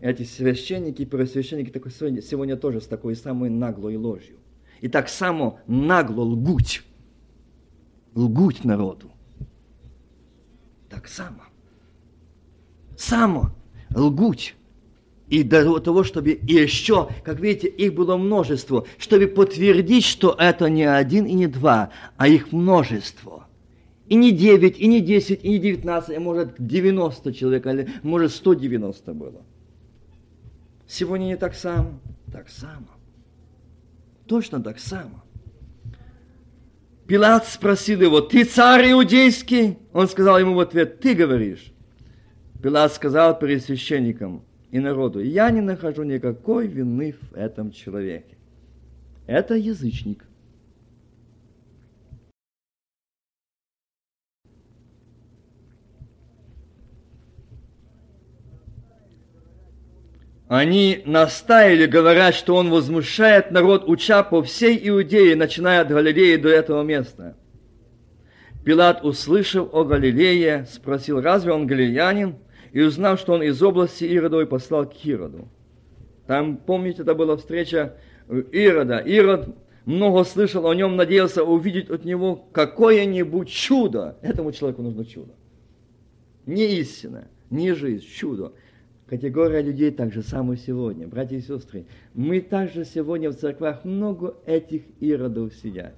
эти 0.00 0.22
священники 0.22 1.02
и 1.02 1.06
первосвященники 1.06 1.70
такой 1.70 1.90
сегодня, 1.90 2.22
сегодня 2.22 2.56
тоже 2.56 2.80
с 2.80 2.86
такой 2.86 3.16
самой 3.16 3.50
наглой 3.50 3.96
ложью. 3.96 4.36
И 4.80 4.88
так 4.88 5.08
само 5.08 5.58
нагло 5.66 6.22
лгуть. 6.22 6.82
Лгуть 8.14 8.64
народу. 8.64 9.10
Так 10.88 11.08
само. 11.08 11.42
Само 12.96 13.50
лгуть. 13.94 14.54
И 15.28 15.42
до 15.42 15.78
того, 15.78 16.04
чтобы 16.04 16.30
и 16.30 16.54
еще, 16.54 17.08
как 17.22 17.38
видите, 17.40 17.68
их 17.68 17.94
было 17.94 18.16
множество, 18.16 18.86
чтобы 18.96 19.26
подтвердить, 19.26 20.04
что 20.04 20.34
это 20.38 20.70
не 20.70 20.84
один 20.84 21.26
и 21.26 21.34
не 21.34 21.46
два, 21.46 21.90
а 22.16 22.28
их 22.28 22.50
множество. 22.50 23.46
И 24.06 24.14
не 24.14 24.32
девять, 24.32 24.78
и 24.78 24.86
не 24.86 25.02
десять, 25.02 25.44
и 25.44 25.50
не 25.50 25.58
девятнадцать, 25.58 26.16
а 26.16 26.20
может 26.20 26.54
девяносто 26.58 27.34
человек, 27.34 27.66
или 27.66 27.90
может 28.02 28.32
сто 28.32 28.54
девяносто 28.54 29.12
было. 29.12 29.42
Сегодня 30.86 31.26
не 31.26 31.36
так 31.36 31.54
само. 31.54 32.00
Так 32.32 32.48
само. 32.48 32.88
Точно 34.28 34.62
так 34.62 34.78
само. 34.78 35.22
Пилат 37.06 37.46
спросил 37.46 38.02
его, 38.02 38.20
ты 38.20 38.44
царь 38.44 38.92
иудейский? 38.92 39.78
Он 39.94 40.06
сказал 40.06 40.38
ему 40.38 40.54
в 40.54 40.60
ответ, 40.60 41.00
ты 41.00 41.14
говоришь. 41.14 41.72
Пилат 42.62 42.92
сказал 42.92 43.38
перед 43.38 43.64
священником 43.64 44.44
и 44.70 44.78
народу, 44.78 45.20
я 45.20 45.50
не 45.50 45.62
нахожу 45.62 46.02
никакой 46.02 46.66
вины 46.66 47.14
в 47.18 47.34
этом 47.34 47.72
человеке. 47.72 48.36
Это 49.26 49.54
язычник. 49.54 50.27
Они 60.48 61.02
настаивали, 61.04 61.84
говорят, 61.84 62.34
что 62.34 62.56
он 62.56 62.70
возмущает 62.70 63.50
народ, 63.50 63.86
уча 63.86 64.22
по 64.22 64.42
всей 64.42 64.80
Иудее, 64.88 65.36
начиная 65.36 65.82
от 65.82 65.88
Галилеи 65.88 66.36
до 66.36 66.48
этого 66.48 66.82
места. 66.82 67.36
Пилат, 68.64 69.04
услышав 69.04 69.68
о 69.74 69.84
Галилее, 69.84 70.66
спросил, 70.70 71.20
разве 71.20 71.52
он 71.52 71.66
галилеянин? 71.66 72.36
И 72.72 72.80
узнав, 72.80 73.20
что 73.20 73.34
он 73.34 73.42
из 73.42 73.62
области 73.62 74.04
Иродовой, 74.04 74.46
послал 74.46 74.86
к 74.86 74.94
Ироду. 75.04 75.48
Там, 76.26 76.56
помните, 76.56 77.02
это 77.02 77.14
была 77.14 77.36
встреча 77.36 77.96
Ирода. 78.28 78.98
Ирод 78.98 79.54
много 79.84 80.24
слышал 80.24 80.66
о 80.66 80.74
нем, 80.74 80.96
надеялся 80.96 81.44
увидеть 81.44 81.88
от 81.90 82.04
него 82.04 82.36
какое-нибудь 82.52 83.48
чудо. 83.48 84.18
Этому 84.22 84.52
человеку 84.52 84.82
нужно 84.82 85.04
чудо. 85.04 85.32
Не 86.44 86.78
истина, 86.78 87.28
не 87.50 87.72
жизнь, 87.72 88.06
чудо 88.06 88.52
категория 89.08 89.62
людей 89.62 89.90
так 89.90 90.12
же 90.12 90.22
само 90.22 90.54
сегодня. 90.56 91.08
Братья 91.08 91.36
и 91.36 91.40
сестры, 91.40 91.86
мы 92.14 92.40
также 92.40 92.84
сегодня 92.84 93.30
в 93.30 93.36
церквах 93.36 93.84
много 93.84 94.36
этих 94.46 94.82
иродов 95.00 95.54
сидят. 95.54 95.94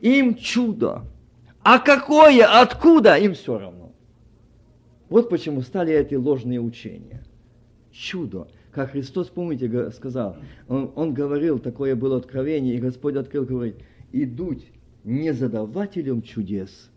Им 0.00 0.34
чудо. 0.34 1.02
А 1.62 1.78
какое, 1.78 2.46
откуда, 2.60 3.16
им 3.16 3.34
все 3.34 3.58
равно. 3.58 3.92
Вот 5.08 5.30
почему 5.30 5.62
стали 5.62 5.94
эти 5.94 6.14
ложные 6.14 6.60
учения. 6.60 7.22
Чудо. 7.90 8.48
Как 8.70 8.90
Христос, 8.90 9.28
помните, 9.28 9.90
сказал, 9.92 10.36
он, 10.68 10.90
он 10.96 11.14
говорил, 11.14 11.60
такое 11.60 11.94
было 11.94 12.16
откровение, 12.16 12.74
и 12.74 12.80
Господь 12.80 13.14
открыл, 13.14 13.44
говорит, 13.44 13.76
идут 14.12 14.62
не 15.04 15.32
за 15.32 15.48
давателем 15.48 16.22
чудес, 16.22 16.90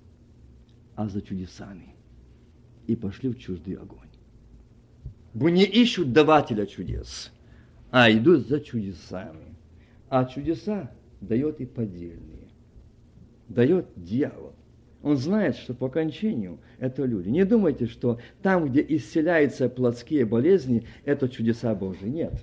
а 0.95 1.07
за 1.07 1.22
чудесами. 1.22 1.94
И 2.88 2.95
пошли 2.95 3.30
в 3.30 3.38
чуждый 3.38 3.76
огонь. 3.76 4.06
Не 5.39 5.65
ищут 5.65 6.14
давателя 6.14 6.65
чудес, 6.65 7.31
а 7.91 8.11
идут 8.11 8.47
за 8.47 8.59
чудесами. 8.59 9.55
А 10.09 10.26
чудеса 10.26 10.89
дает 11.22 11.59
и 11.61 11.65
поддельные. 11.65 12.47
Дает 13.47 13.88
дьявол. 13.95 14.53
Он 15.03 15.15
знает, 15.15 15.55
что 15.55 15.73
по 15.76 15.88
окончанию 15.88 16.59
это 16.80 17.05
люди. 17.05 17.30
Не 17.30 17.45
думайте, 17.45 17.85
что 17.85 18.19
там, 18.41 18.68
где 18.68 18.84
исцеляются 18.89 19.69
плотские 19.69 20.26
болезни, 20.26 20.88
это 21.05 21.30
чудеса 21.30 21.76
Божьи. 21.76 22.07
Нет. 22.07 22.34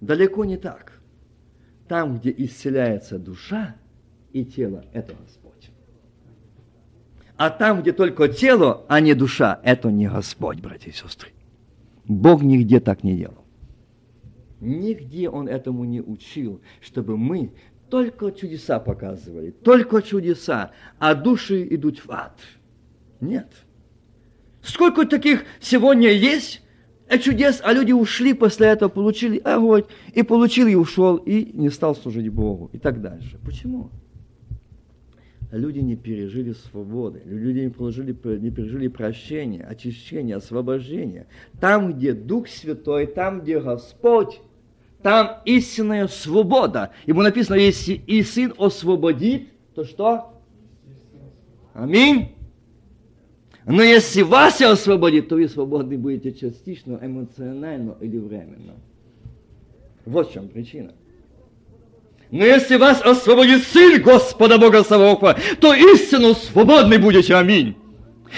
Далеко 0.00 0.44
не 0.44 0.56
так. 0.56 1.00
Там, 1.88 2.18
где 2.18 2.34
исцеляется 2.36 3.18
душа 3.18 3.76
и 4.32 4.44
тело, 4.44 4.84
это 4.92 5.14
Господь. 5.14 5.70
А 7.36 7.50
там, 7.50 7.82
где 7.82 7.92
только 7.92 8.28
тело, 8.28 8.84
а 8.88 9.00
не 9.00 9.14
душа, 9.14 9.60
это 9.62 9.90
не 9.90 10.08
Господь, 10.08 10.60
братья 10.60 10.90
и 10.90 10.94
сестры. 10.94 11.35
Бог 12.08 12.42
нигде 12.42 12.80
так 12.80 13.02
не 13.02 13.16
делал. 13.16 13.44
Нигде 14.60 15.28
Он 15.28 15.48
этому 15.48 15.84
не 15.84 16.00
учил, 16.00 16.60
чтобы 16.80 17.16
мы 17.16 17.52
только 17.90 18.32
чудеса 18.32 18.80
показывали, 18.80 19.50
только 19.50 20.02
чудеса, 20.02 20.72
а 20.98 21.14
души 21.14 21.66
идут 21.70 21.98
в 21.98 22.10
ад. 22.10 22.40
Нет. 23.20 23.52
Сколько 24.62 25.06
таких 25.06 25.44
сегодня 25.60 26.10
есть 26.10 26.62
э, 27.08 27.18
чудес, 27.18 27.60
а 27.62 27.72
люди 27.72 27.92
ушли 27.92 28.34
после 28.34 28.68
этого, 28.68 28.88
получили 28.88 29.38
огонь, 29.38 29.84
и 30.12 30.22
получил, 30.22 30.66
и 30.66 30.74
ушел, 30.74 31.16
и 31.16 31.52
не 31.52 31.70
стал 31.70 31.94
служить 31.94 32.28
Богу, 32.30 32.70
и 32.72 32.78
так 32.78 33.00
дальше. 33.00 33.38
Почему? 33.44 33.90
Люди 35.56 35.80
не 35.80 35.96
пережили 35.96 36.52
свободы, 36.52 37.22
люди 37.24 37.60
не 37.60 37.70
пережили, 37.70 38.38
не 38.38 38.50
пережили 38.50 38.88
прощения, 38.88 39.62
очищения, 39.64 40.36
освобождения. 40.36 41.26
Там, 41.60 41.92
где 41.92 42.12
Дух 42.12 42.48
Святой, 42.48 43.06
там, 43.06 43.40
где 43.40 43.60
Господь, 43.60 44.40
там 45.02 45.38
истинная 45.44 46.08
свобода. 46.08 46.92
Ему 47.06 47.22
написано, 47.22 47.56
если 47.56 47.94
и 47.94 48.22
Сын 48.22 48.54
освободит, 48.58 49.48
то 49.74 49.84
что? 49.84 50.32
Аминь. 51.74 52.32
Но 53.66 53.82
если 53.82 54.22
вас 54.22 54.60
освободит, 54.60 55.28
то 55.28 55.34
вы 55.34 55.48
свободны 55.48 55.98
будете 55.98 56.32
частично, 56.32 56.98
эмоционально 57.02 57.96
или 58.00 58.18
временно. 58.18 58.74
Вот 60.04 60.30
в 60.30 60.32
чем 60.32 60.48
причина. 60.48 60.92
Но 62.30 62.44
если 62.44 62.76
вас 62.76 63.00
освободит 63.02 63.62
Сын 63.72 64.00
Господа 64.02 64.58
Бога 64.58 64.82
Саваофа, 64.82 65.38
то 65.60 65.72
истину 65.74 66.34
свободны 66.34 66.98
будете. 66.98 67.36
Аминь. 67.36 67.76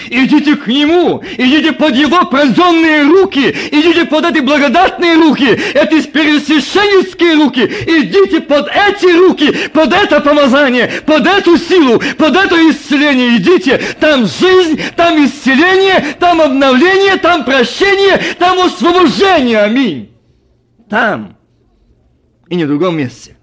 Идите 0.07 0.55
к 0.55 0.67
Нему, 0.67 1.21
идите 1.37 1.73
под 1.73 1.95
Его 1.95 2.23
пронзенные 2.25 3.03
руки, 3.03 3.49
идите 3.71 4.05
под 4.05 4.25
эти 4.25 4.39
благодатные 4.39 5.15
руки, 5.15 5.59
эти 5.73 6.07
первосвященнические 6.07 7.33
руки, 7.33 7.61
идите 7.61 8.39
под 8.41 8.69
эти 8.69 9.07
руки, 9.17 9.51
под 9.69 9.91
это 9.91 10.21
помазание, 10.21 10.89
под 11.05 11.25
эту 11.25 11.57
силу, 11.57 11.99
под 12.17 12.35
это 12.35 12.55
исцеление, 12.69 13.37
идите, 13.37 13.81
там 13.99 14.25
жизнь, 14.27 14.79
там 14.95 15.25
исцеление, 15.25 16.15
там 16.19 16.39
обновление, 16.39 17.17
там 17.17 17.43
прощение, 17.43 18.21
там 18.37 18.59
освобождение, 18.59 19.59
аминь. 19.59 20.11
Там 20.87 21.35
и 22.47 22.55
не 22.55 22.65
в 22.65 22.67
другом 22.67 22.97
месте. 22.97 23.38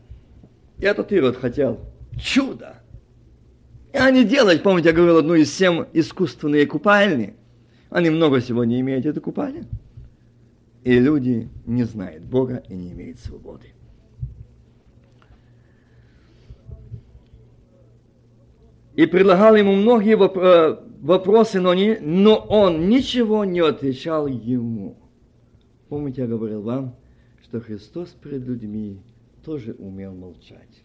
Этот 0.81 1.12
Ирод 1.12 1.36
хотел 1.36 1.81
чудо. 2.19 2.77
И 3.93 3.98
они 3.98 4.24
делают, 4.24 4.62
помните, 4.62 4.90
я 4.90 4.94
говорил 4.94 5.19
одну 5.19 5.35
из 5.35 5.53
семь 5.53 5.85
искусственные 5.93 6.66
купальни. 6.66 7.35
Они 7.89 8.11
много 8.11 8.40
сегодня 8.40 8.78
имеют 8.81 9.07
эту 9.07 9.20
купальню. 9.20 9.65
И 10.85 10.98
люди 10.98 11.48
не 11.65 11.85
знают 11.85 12.24
Бога 12.24 12.62
и 12.69 12.74
не 12.74 12.93
имеют 12.93 13.19
свободы. 13.20 13.73
И 18.94 19.05
предлагал 19.07 19.57
ему 19.57 19.74
многие 19.74 20.16
э, 20.16 20.77
вопросы, 21.01 21.61
но, 21.61 21.74
не, 21.74 21.98
но 22.01 22.36
он 22.36 22.89
ничего 22.89 23.44
не 23.44 23.61
отвечал 23.61 24.27
ему. 24.27 24.97
Помните, 25.89 26.23
я 26.23 26.27
говорил 26.27 26.62
вам, 26.62 26.97
что 27.43 27.61
Христос 27.61 28.11
перед 28.11 28.47
людьми 28.47 29.01
тоже 29.47 29.74
умел 29.74 30.12
молчать. 30.12 30.82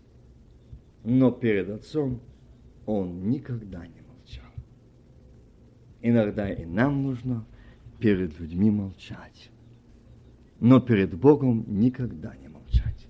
Но 1.04 1.32
перед 1.32 1.68
Отцом 1.72 2.22
он 2.86 3.28
никогда 3.28 3.88
не 3.88 4.02
молчал. 4.02 4.52
Иногда 6.04 6.48
и 6.48 6.64
нам 6.66 7.02
нужно 7.02 7.48
перед 8.00 8.40
людьми 8.40 8.70
молчать, 8.70 9.50
но 10.60 10.80
перед 10.80 11.12
Богом 11.16 11.66
никогда 11.68 12.36
не 12.36 12.50
молчать. 12.50 13.08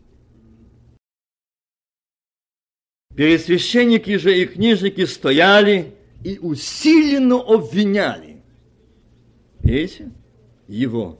Пересвященники 3.14 4.16
же 4.16 4.42
и 4.42 4.46
книжники 4.46 5.04
стояли 5.04 5.96
и 6.24 6.40
усиленно 6.40 7.42
обвиняли. 7.42 8.42
Видите? 9.60 10.12
Его. 10.70 11.20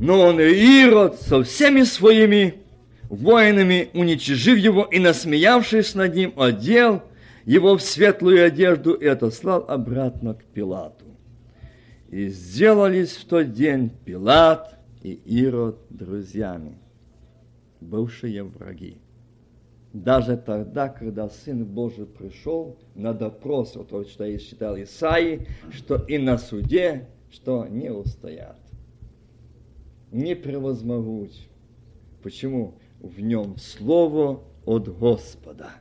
Но 0.00 0.18
он 0.18 0.40
Ирод 0.40 1.20
со 1.20 1.44
всеми 1.44 1.84
своими 1.84 2.60
воинами, 3.10 3.90
уничижив 3.92 4.56
его 4.56 4.84
и 4.84 4.98
насмеявшись 4.98 5.94
над 5.94 6.14
ним, 6.14 6.32
одел 6.36 7.02
его 7.44 7.76
в 7.76 7.82
светлую 7.82 8.44
одежду 8.44 8.94
и 8.94 9.06
отослал 9.06 9.64
обратно 9.68 10.34
к 10.34 10.44
Пилату. 10.44 11.04
И 12.08 12.28
сделались 12.28 13.16
в 13.16 13.24
тот 13.26 13.52
день 13.52 13.90
Пилат 14.04 14.78
и 15.02 15.12
Ирод 15.12 15.78
друзьями, 15.90 16.78
бывшие 17.80 18.44
враги. 18.44 18.98
Даже 19.92 20.36
тогда, 20.36 20.88
когда 20.88 21.28
Сын 21.28 21.64
Божий 21.64 22.06
пришел 22.06 22.78
на 22.94 23.12
допрос, 23.12 23.74
вот 23.74 23.88
то, 23.88 24.04
что 24.04 24.24
я 24.24 24.38
считал 24.38 24.80
Исаи, 24.80 25.48
что 25.72 25.96
и 25.96 26.16
на 26.16 26.38
суде, 26.38 27.08
что 27.32 27.66
не 27.66 27.90
устоят, 27.90 28.60
не 30.12 30.36
превозмогут. 30.36 31.32
Почему? 32.22 32.74
В 33.00 33.20
нем 33.20 33.56
Слово 33.58 34.42
от 34.64 34.88
Господа– 34.88 35.72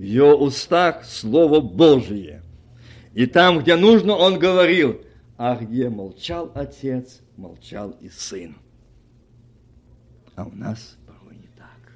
в 0.00 0.02
его 0.02 0.34
устах 0.34 1.04
Слово 1.04 1.60
Божие. 1.60 2.40
И 3.12 3.26
там, 3.26 3.58
где 3.58 3.76
нужно, 3.76 4.14
он 4.14 4.38
говорил, 4.38 5.02
а 5.36 5.56
где 5.56 5.90
молчал 5.90 6.50
отец, 6.54 7.20
молчал 7.36 7.90
и 8.00 8.08
сын. 8.08 8.56
А 10.36 10.46
у 10.46 10.52
нас 10.52 10.96
порой 11.06 11.36
не 11.36 11.48
так. 11.48 11.92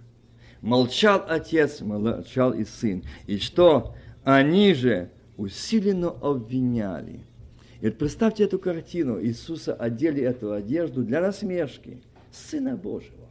Молчал 0.60 1.24
отец, 1.26 1.80
молчал 1.80 2.52
и 2.52 2.66
сын. 2.66 3.02
И 3.26 3.38
что? 3.38 3.94
Они 4.22 4.74
же 4.74 5.10
усиленно 5.38 6.08
обвиняли. 6.08 7.20
И 7.80 7.86
вот 7.86 7.96
представьте 7.96 8.44
эту 8.44 8.58
картину. 8.58 9.18
Иисуса 9.18 9.72
одели 9.72 10.20
эту 10.20 10.52
одежду 10.52 11.04
для 11.04 11.22
насмешки 11.22 12.02
Сына 12.30 12.76
Божьего. 12.76 13.23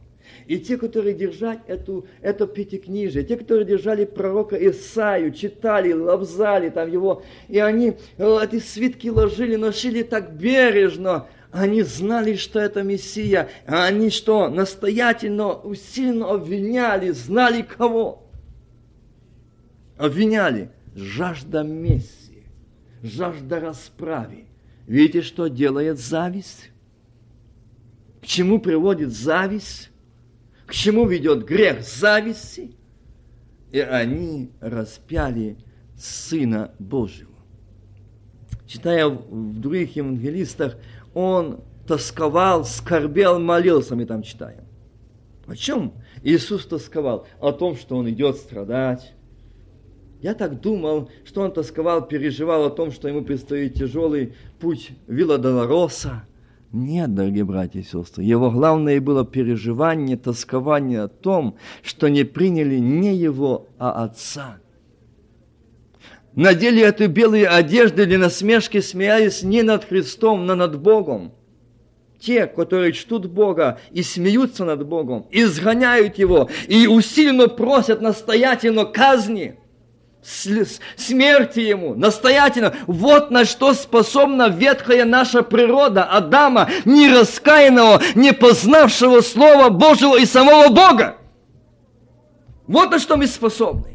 И 0.46 0.58
те, 0.58 0.76
которые 0.76 1.14
держали 1.14 1.60
эту, 1.66 2.06
это 2.20 2.46
пятикнижие, 2.46 3.24
те, 3.24 3.36
которые 3.36 3.66
держали 3.66 4.04
пророка 4.04 4.56
Исаию, 4.56 5.32
читали, 5.32 5.92
лобзали 5.92 6.70
там 6.70 6.90
его, 6.90 7.22
и 7.48 7.58
они 7.58 7.96
э, 8.18 8.38
эти 8.42 8.58
свитки 8.58 9.08
ложили, 9.08 9.56
носили 9.56 10.02
так 10.02 10.34
бережно, 10.34 11.26
они 11.50 11.82
знали, 11.82 12.34
что 12.34 12.58
это 12.58 12.82
Мессия, 12.82 13.48
а 13.66 13.84
они 13.84 14.10
что, 14.10 14.48
настоятельно, 14.48 15.52
усиленно 15.52 16.30
обвиняли, 16.30 17.10
знали 17.10 17.62
кого? 17.62 18.28
Обвиняли 19.96 20.70
жажда 20.96 21.62
мести, 21.62 22.42
жажда 23.02 23.60
расправи. 23.60 24.46
Видите, 24.86 25.22
что 25.22 25.46
делает 25.46 25.98
зависть? 25.98 26.70
К 28.20 28.26
чему 28.26 28.58
приводит 28.58 29.12
зависть? 29.12 29.90
К 30.66 30.72
чему 30.72 31.06
ведет 31.06 31.44
грех 31.44 31.82
зависти, 31.82 32.72
и 33.70 33.80
они 33.80 34.50
распяли 34.60 35.56
Сына 35.96 36.74
Божьего. 36.78 37.30
Читая 38.66 39.06
в 39.08 39.60
других 39.60 39.94
евангелистах, 39.96 40.76
он 41.12 41.60
тосковал, 41.86 42.64
скорбел, 42.64 43.38
молился, 43.38 43.94
мы 43.94 44.06
там 44.06 44.22
читаем. 44.22 44.64
О 45.46 45.54
чем 45.54 45.92
Иисус 46.22 46.66
тосковал? 46.66 47.26
О 47.40 47.52
том, 47.52 47.76
что 47.76 47.96
он 47.96 48.08
идет 48.08 48.36
страдать. 48.36 49.12
Я 50.22 50.34
так 50.34 50.60
думал, 50.60 51.10
что 51.24 51.42
он 51.42 51.52
тосковал, 51.52 52.08
переживал 52.08 52.64
о 52.64 52.70
том, 52.70 52.90
что 52.90 53.08
ему 53.08 53.22
предстоит 53.22 53.74
тяжелый 53.74 54.34
путь 54.58 54.92
Вилла 55.06 55.36
Долороса– 55.36 56.24
нет, 56.74 57.14
дорогие 57.14 57.44
братья 57.44 57.78
и 57.78 57.84
сестры, 57.84 58.24
его 58.24 58.50
главное 58.50 59.00
было 59.00 59.24
переживание, 59.24 60.16
тоскование 60.16 61.02
о 61.02 61.08
том, 61.08 61.56
что 61.82 62.08
не 62.08 62.24
приняли 62.24 62.78
не 62.78 63.14
его, 63.14 63.68
а 63.78 64.04
отца. 64.04 64.58
Надели 66.34 66.82
эту 66.82 67.08
белые 67.08 67.46
одежды 67.46 68.06
для 68.06 68.18
насмешки, 68.18 68.80
смеялись 68.80 69.44
не 69.44 69.62
над 69.62 69.84
Христом, 69.84 70.46
но 70.46 70.56
над 70.56 70.80
Богом. 70.80 71.32
Те, 72.18 72.46
которые 72.48 72.92
чтут 72.92 73.26
Бога 73.26 73.78
и 73.92 74.02
смеются 74.02 74.64
над 74.64 74.84
Богом, 74.84 75.26
изгоняют 75.30 76.18
Его 76.18 76.50
и 76.66 76.88
усиленно 76.88 77.46
просят 77.46 78.00
настоятельно 78.02 78.84
казни– 78.84 79.58
смерти 80.24 81.60
ему, 81.60 81.94
настоятельно. 81.94 82.74
Вот 82.86 83.30
на 83.30 83.44
что 83.44 83.74
способна 83.74 84.48
ветхая 84.48 85.04
наша 85.04 85.42
природа 85.42 86.04
Адама, 86.04 86.70
не 86.84 87.08
раскаянного, 87.08 88.02
не 88.14 88.32
познавшего 88.32 89.20
Слова 89.20 89.68
Божьего 89.68 90.18
и 90.18 90.26
самого 90.26 90.68
Бога. 90.68 91.18
Вот 92.66 92.90
на 92.90 92.98
что 92.98 93.16
мы 93.16 93.26
способны. 93.26 93.94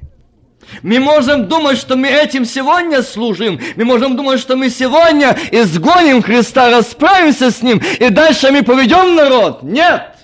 Мы 0.84 1.00
можем 1.00 1.48
думать, 1.48 1.78
что 1.78 1.96
мы 1.96 2.10
этим 2.10 2.46
сегодня 2.46 3.02
служим. 3.02 3.60
Мы 3.76 3.86
можем 3.86 4.16
думать, 4.16 4.40
что 4.40 4.56
мы 4.56 4.70
сегодня 4.70 5.36
изгоним 5.52 6.22
Христа, 6.22 6.70
расправимся 6.70 7.50
с 7.50 7.62
Ним, 7.62 7.82
и 8.00 8.10
дальше 8.10 8.52
мы 8.52 8.62
поведем 8.64 9.16
народ. 9.16 9.64
Нет! 9.64 10.16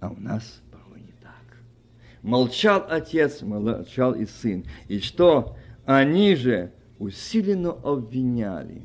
А 0.00 0.08
у 0.08 0.20
нас 0.20 0.57
Молчал 2.28 2.84
отец, 2.90 3.40
молчал 3.40 4.12
и 4.12 4.26
сын. 4.26 4.66
И 4.86 4.98
что? 4.98 5.56
Они 5.86 6.34
же 6.34 6.72
усиленно 6.98 7.70
обвиняли. 7.70 8.82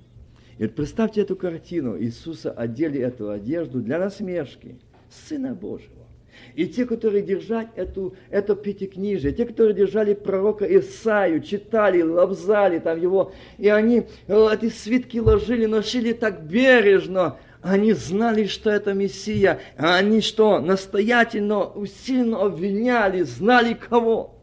И 0.57 0.63
вот 0.63 0.75
представьте 0.75 1.23
эту 1.23 1.35
картину. 1.35 2.01
Иисуса 2.01 2.51
одели 2.51 3.01
эту 3.01 3.31
одежду 3.31 3.81
для 3.81 3.99
насмешки 3.99 4.79
Сына 5.09 5.53
Божьего. 5.53 6.07
И 6.55 6.67
те, 6.67 6.85
которые 6.85 7.21
держали 7.21 7.67
эту, 7.75 8.15
это 8.29 8.55
пятикнижие, 8.55 9.33
те, 9.33 9.45
которые 9.45 9.75
держали 9.75 10.13
пророка 10.13 10.63
Исаию, 10.79 11.41
читали, 11.41 12.01
лобзали 12.01 12.79
там 12.79 12.99
его, 12.99 13.33
и 13.57 13.67
они 13.67 14.03
э, 14.27 14.47
эти 14.53 14.69
свитки 14.69 15.17
ложили, 15.17 15.65
носили 15.65 16.13
так 16.13 16.45
бережно, 16.45 17.37
они 17.63 17.93
знали, 17.93 18.45
что 18.45 18.69
это 18.69 18.93
Мессия. 18.93 19.59
Они 19.77 20.19
что? 20.19 20.59
Настоятельно, 20.59 21.63
усиленно 21.63 22.43
обвиняли, 22.43 23.23
знали 23.23 23.73
кого? 23.73 24.41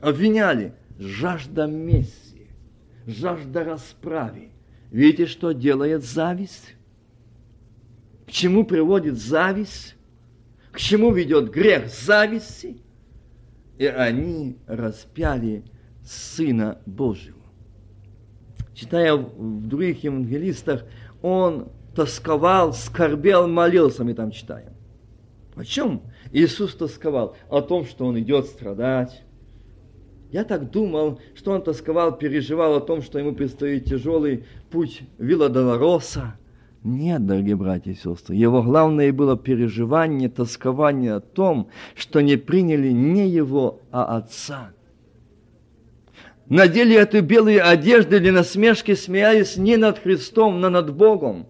Обвиняли. 0.00 0.74
Жажда 0.98 1.66
мести, 1.66 2.48
жажда 3.06 3.64
расправи. 3.64 4.50
Видите, 4.90 5.26
что 5.26 5.52
делает 5.52 6.04
зависть? 6.04 6.74
К 8.26 8.30
чему 8.30 8.64
приводит 8.64 9.16
зависть? 9.16 9.94
К 10.72 10.78
чему 10.78 11.12
ведет 11.12 11.50
грех 11.50 11.88
зависти? 11.88 12.78
И 13.78 13.86
они 13.86 14.56
распяли 14.66 15.64
Сына 16.04 16.78
Божьего. 16.86 17.33
Читая 18.74 19.14
в 19.14 19.66
других 19.66 20.04
евангелистах, 20.04 20.84
он 21.22 21.68
тосковал, 21.94 22.72
скорбел, 22.72 23.48
молился, 23.48 24.04
мы 24.04 24.14
там 24.14 24.30
читаем. 24.30 24.72
О 25.56 25.64
чем 25.64 26.02
Иисус 26.32 26.74
тосковал? 26.74 27.36
О 27.48 27.60
том, 27.60 27.86
что 27.86 28.06
Он 28.06 28.18
идет 28.18 28.46
страдать. 28.46 29.22
Я 30.32 30.44
так 30.44 30.70
думал, 30.70 31.20
что 31.36 31.52
Он 31.52 31.62
тосковал, 31.62 32.18
переживал 32.18 32.74
о 32.74 32.80
том, 32.80 33.02
что 33.02 33.20
Ему 33.20 33.34
предстоит 33.34 33.84
тяжелый 33.84 34.44
путь 34.70 35.02
Вилла 35.18 35.48
Долороса. 35.48 36.34
Нет, 36.82 37.24
дорогие 37.24 37.56
братья 37.56 37.92
и 37.92 37.94
сестры, 37.94 38.34
его 38.34 38.62
главное 38.62 39.10
было 39.10 39.38
переживание, 39.38 40.28
тоскование 40.28 41.14
о 41.14 41.20
том, 41.20 41.68
что 41.94 42.20
не 42.20 42.36
приняли 42.36 42.90
не 42.90 43.26
его, 43.26 43.80
а 43.90 44.16
отца. 44.18 44.72
Надели 46.48 46.94
эту 46.94 47.22
белые 47.22 47.62
одежды 47.62 48.20
для 48.20 48.32
насмешки, 48.32 48.94
смеялись 48.94 49.56
не 49.56 49.76
над 49.76 49.98
Христом, 49.98 50.60
но 50.60 50.68
над 50.68 50.94
Богом 50.94 51.46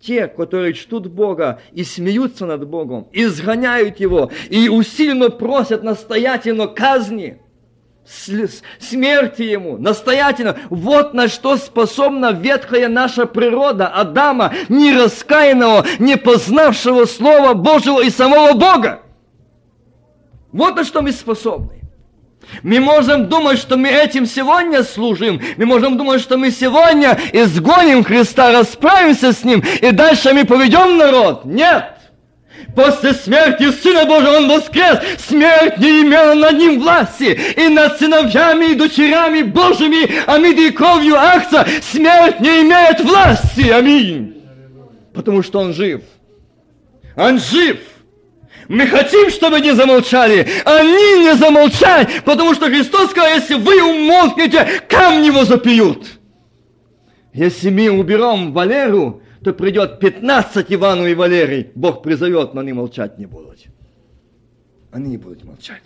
те, 0.00 0.28
которые 0.28 0.72
чтут 0.72 1.08
Бога 1.08 1.60
и 1.72 1.84
смеются 1.84 2.46
над 2.46 2.66
Богом, 2.66 3.08
изгоняют 3.12 4.00
Его 4.00 4.30
и 4.48 4.68
усиленно 4.68 5.30
просят 5.30 5.82
настоятельно 5.82 6.66
казни, 6.66 7.40
смерти 8.78 9.42
Ему, 9.42 9.76
настоятельно. 9.76 10.56
Вот 10.70 11.14
на 11.14 11.28
что 11.28 11.56
способна 11.56 12.32
ветхая 12.32 12.88
наша 12.88 13.26
природа 13.26 13.88
Адама, 13.88 14.54
не 14.68 14.92
раскаянного, 14.94 15.86
не 15.98 16.16
познавшего 16.16 17.04
Слова 17.04 17.54
Божьего 17.54 18.02
и 18.02 18.10
самого 18.10 18.54
Бога. 18.54 19.02
Вот 20.50 20.76
на 20.76 20.84
что 20.84 21.02
мы 21.02 21.12
способны. 21.12 21.79
Мы 22.62 22.80
можем 22.80 23.28
думать, 23.28 23.58
что 23.58 23.76
мы 23.76 23.88
этим 23.88 24.26
сегодня 24.26 24.82
служим. 24.82 25.40
Мы 25.56 25.66
можем 25.66 25.96
думать, 25.96 26.20
что 26.20 26.36
мы 26.36 26.50
сегодня 26.50 27.18
изгоним 27.32 28.04
Христа, 28.04 28.52
расправимся 28.52 29.32
с 29.32 29.44
Ним, 29.44 29.62
и 29.80 29.90
дальше 29.90 30.32
мы 30.32 30.44
поведем 30.44 30.98
народ. 30.98 31.44
Нет! 31.44 31.96
После 32.74 33.14
смерти 33.14 33.70
Сына 33.70 34.04
Божьего 34.04 34.36
Он 34.36 34.48
воскрес. 34.48 34.98
Смерть 35.18 35.78
не 35.78 36.02
имела 36.02 36.34
над 36.34 36.58
Ним 36.58 36.80
власти. 36.80 37.38
И 37.56 37.68
над 37.68 37.98
сыновьями 37.98 38.72
и 38.72 38.74
дочерями 38.74 39.42
Божьими, 39.42 40.08
аминь, 40.26 40.58
и 40.60 40.70
кровью 40.70 41.16
Акса, 41.16 41.66
смерть 41.82 42.40
не 42.40 42.62
имеет 42.62 43.00
власти. 43.00 43.68
Аминь. 43.70 44.42
Потому 45.12 45.42
что 45.42 45.60
Он 45.60 45.72
жив. 45.72 46.02
Он 47.16 47.38
жив. 47.38 47.78
Мы 48.70 48.86
хотим, 48.86 49.30
чтобы 49.30 49.60
не 49.60 49.74
замолчали. 49.74 50.46
Они 50.64 51.24
не 51.24 51.34
замолчать, 51.34 52.22
потому 52.24 52.54
что 52.54 52.66
Христос 52.66 53.10
сказал, 53.10 53.28
если 53.30 53.54
вы 53.54 53.82
умолкнете, 53.82 54.64
камни 54.88 55.26
его 55.26 55.44
запьют. 55.44 56.06
Если 57.32 57.68
мы 57.68 57.90
уберем 57.90 58.52
Валеру, 58.52 59.22
то 59.42 59.52
придет 59.52 59.98
15 59.98 60.66
Ивану 60.72 61.04
и 61.08 61.14
Валерий. 61.14 61.72
Бог 61.74 62.04
призовет, 62.04 62.54
но 62.54 62.60
они 62.60 62.72
молчать 62.72 63.18
не 63.18 63.26
будут. 63.26 63.58
Они 64.92 65.08
не 65.08 65.16
будут 65.16 65.42
молчать. 65.42 65.82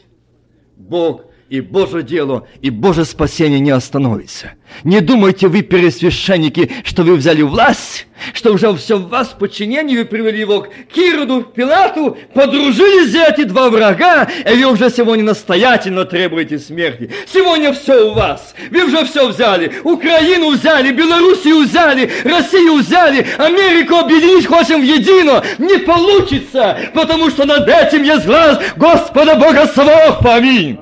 Бог 0.76 1.22
и 1.50 1.60
Божье 1.60 2.02
дело, 2.02 2.48
и 2.62 2.70
Божье 2.70 3.04
спасение 3.04 3.60
не 3.60 3.70
остановится. 3.70 4.52
Не 4.82 5.00
думайте 5.00 5.46
вы, 5.48 5.62
пересвященники, 5.62 6.70
что 6.84 7.02
вы 7.02 7.16
взяли 7.16 7.42
власть, 7.42 8.06
что 8.32 8.52
уже 8.52 8.74
все 8.76 8.96
в 8.96 9.08
вас 9.08 9.28
в 9.28 9.38
подчинении, 9.38 9.96
вы 9.96 10.04
привели 10.04 10.40
его 10.40 10.62
к 10.62 10.70
Кироду, 10.92 11.42
Пилату, 11.42 12.16
подружились 12.32 13.12
за 13.12 13.24
эти 13.24 13.44
два 13.44 13.68
врага, 13.68 14.24
и 14.24 14.54
вы 14.54 14.72
уже 14.72 14.90
сегодня 14.90 15.24
настоятельно 15.24 16.04
требуете 16.06 16.58
смерти. 16.58 17.10
Сегодня 17.30 17.72
все 17.72 18.10
у 18.10 18.14
вас. 18.14 18.54
Вы 18.70 18.84
уже 18.84 19.04
все 19.04 19.28
взяли. 19.28 19.72
Украину 19.84 20.50
взяли, 20.50 20.92
Белоруссию 20.92 21.64
взяли, 21.64 22.10
Россию 22.24 22.78
взяли, 22.78 23.26
Америку 23.38 23.96
объединить 23.96 24.46
хотим 24.46 24.80
в 24.80 24.84
едино. 24.84 25.44
Не 25.58 25.78
получится, 25.78 26.78
потому 26.94 27.30
что 27.30 27.44
над 27.44 27.68
этим 27.68 28.02
есть 28.02 28.26
глаз 28.26 28.60
Господа 28.76 29.36
Бога 29.36 29.66
Саваофа. 29.66 30.34
Аминь. 30.36 30.78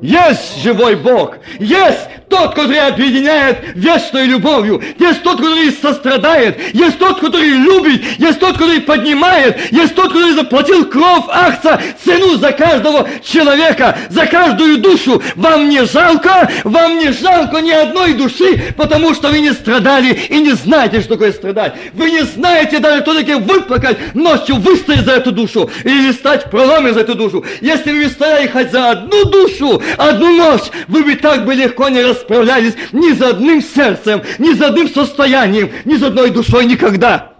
Есть 0.00 0.62
живой 0.62 0.96
Бог, 0.96 1.38
есть 1.58 2.08
тот, 2.28 2.54
который 2.54 2.80
объединяет 2.80 3.58
вечной 3.74 4.26
любовью, 4.26 4.82
есть 4.98 5.22
тот, 5.22 5.38
который 5.38 5.70
сострадает, 5.70 6.58
есть 6.74 6.98
тот, 6.98 7.20
который 7.20 7.48
любит, 7.48 8.02
есть 8.18 8.40
тот, 8.40 8.54
который 8.54 8.80
поднимает, 8.80 9.72
есть 9.72 9.94
тот, 9.94 10.08
который 10.08 10.32
заплатил 10.32 10.86
кровь 10.86 11.24
Ахца, 11.28 11.80
цену 12.04 12.36
за 12.36 12.52
каждого 12.52 13.08
человека, 13.22 13.96
за 14.10 14.26
каждую 14.26 14.78
душу. 14.78 15.22
Вам 15.36 15.68
не 15.68 15.84
жалко, 15.84 16.50
вам 16.64 16.98
не 16.98 17.12
жалко 17.12 17.60
ни 17.60 17.70
одной 17.70 18.14
души, 18.14 18.74
потому 18.76 19.14
что 19.14 19.28
вы 19.28 19.40
не 19.40 19.52
страдали 19.52 20.12
и 20.28 20.38
не 20.38 20.52
знаете, 20.52 21.00
что 21.00 21.10
такое 21.10 21.32
страдать. 21.32 21.74
Вы 21.92 22.10
не 22.10 22.22
знаете 22.22 22.78
даже, 22.78 23.02
что 23.02 23.14
такое 23.14 23.38
выплакать 23.38 24.14
ночью, 24.14 24.56
выстоять 24.56 25.04
за 25.04 25.12
эту 25.12 25.32
душу 25.32 25.70
или 25.84 26.12
стать 26.12 26.50
проломе 26.50 26.92
за 26.92 27.00
эту 27.00 27.14
душу. 27.14 27.44
Если 27.60 27.92
вы 27.92 28.08
стояли 28.08 28.48
хоть 28.48 28.70
за 28.70 28.90
одну 28.90 29.24
душу, 29.24 29.82
одну 29.96 30.36
ночь, 30.36 30.70
вы 30.88 31.02
бы 31.02 31.14
так 31.14 31.44
бы 31.44 31.54
легко 31.54 31.88
не 31.88 32.02
расправлялись 32.16 32.74
ни 32.92 33.12
за 33.12 33.30
одним 33.30 33.62
сердцем, 33.62 34.22
ни 34.38 34.52
за 34.52 34.68
одним 34.68 34.88
состоянием, 34.88 35.70
ни 35.84 35.96
за 35.96 36.08
одной 36.08 36.30
душой 36.30 36.66
никогда. 36.66 37.34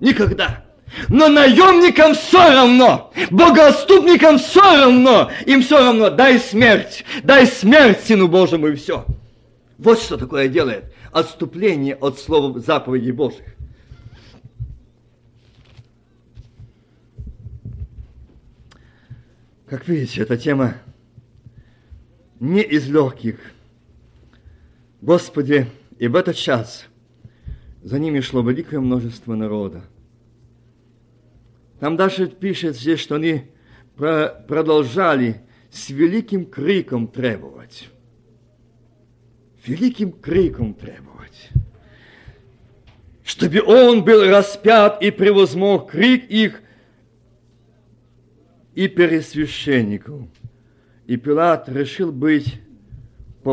Никогда. 0.00 0.64
Но 1.08 1.28
наемникам 1.28 2.14
все 2.14 2.52
равно, 2.52 3.12
богоотступникам 3.30 4.38
все 4.38 4.62
равно, 4.62 5.30
им 5.46 5.62
все 5.62 5.78
равно, 5.78 6.10
дай 6.10 6.38
смерть, 6.38 7.04
дай 7.22 7.46
смерть 7.46 8.00
Сыну 8.04 8.28
Божьему 8.28 8.68
и 8.68 8.74
все. 8.74 9.04
Вот 9.76 10.00
что 10.00 10.16
такое 10.16 10.48
делает 10.48 10.92
отступление 11.12 11.94
от 11.94 12.18
слова 12.18 12.58
заповедей 12.58 13.12
Божьих. 13.12 13.44
Как 19.66 19.86
видите, 19.86 20.22
эта 20.22 20.38
тема 20.38 20.76
не 22.40 22.62
из 22.62 22.88
легких. 22.88 23.38
Господи, 25.00 25.66
и 25.98 26.08
в 26.08 26.16
этот 26.16 26.36
час 26.36 26.86
за 27.82 27.98
ними 27.98 28.20
шло 28.20 28.42
великое 28.42 28.80
множество 28.80 29.34
народа. 29.34 29.84
Там 31.78 31.96
даже 31.96 32.26
пишет 32.26 32.76
здесь, 32.76 32.98
что 32.98 33.14
они 33.14 33.44
продолжали 33.96 35.42
с 35.70 35.90
великим 35.90 36.46
криком 36.46 37.06
требовать. 37.06 37.88
Великим 39.64 40.12
криком 40.12 40.74
требовать. 40.74 41.50
Чтобы 43.22 43.62
он 43.62 44.04
был 44.04 44.28
распят 44.28 45.02
и 45.02 45.10
превозмог 45.10 45.90
крик 45.90 46.28
их 46.28 46.62
и 48.74 48.88
пересвященников. 48.88 50.22
И 51.06 51.16
Пилат 51.16 51.68
решил 51.68 52.10
быть 52.10 52.60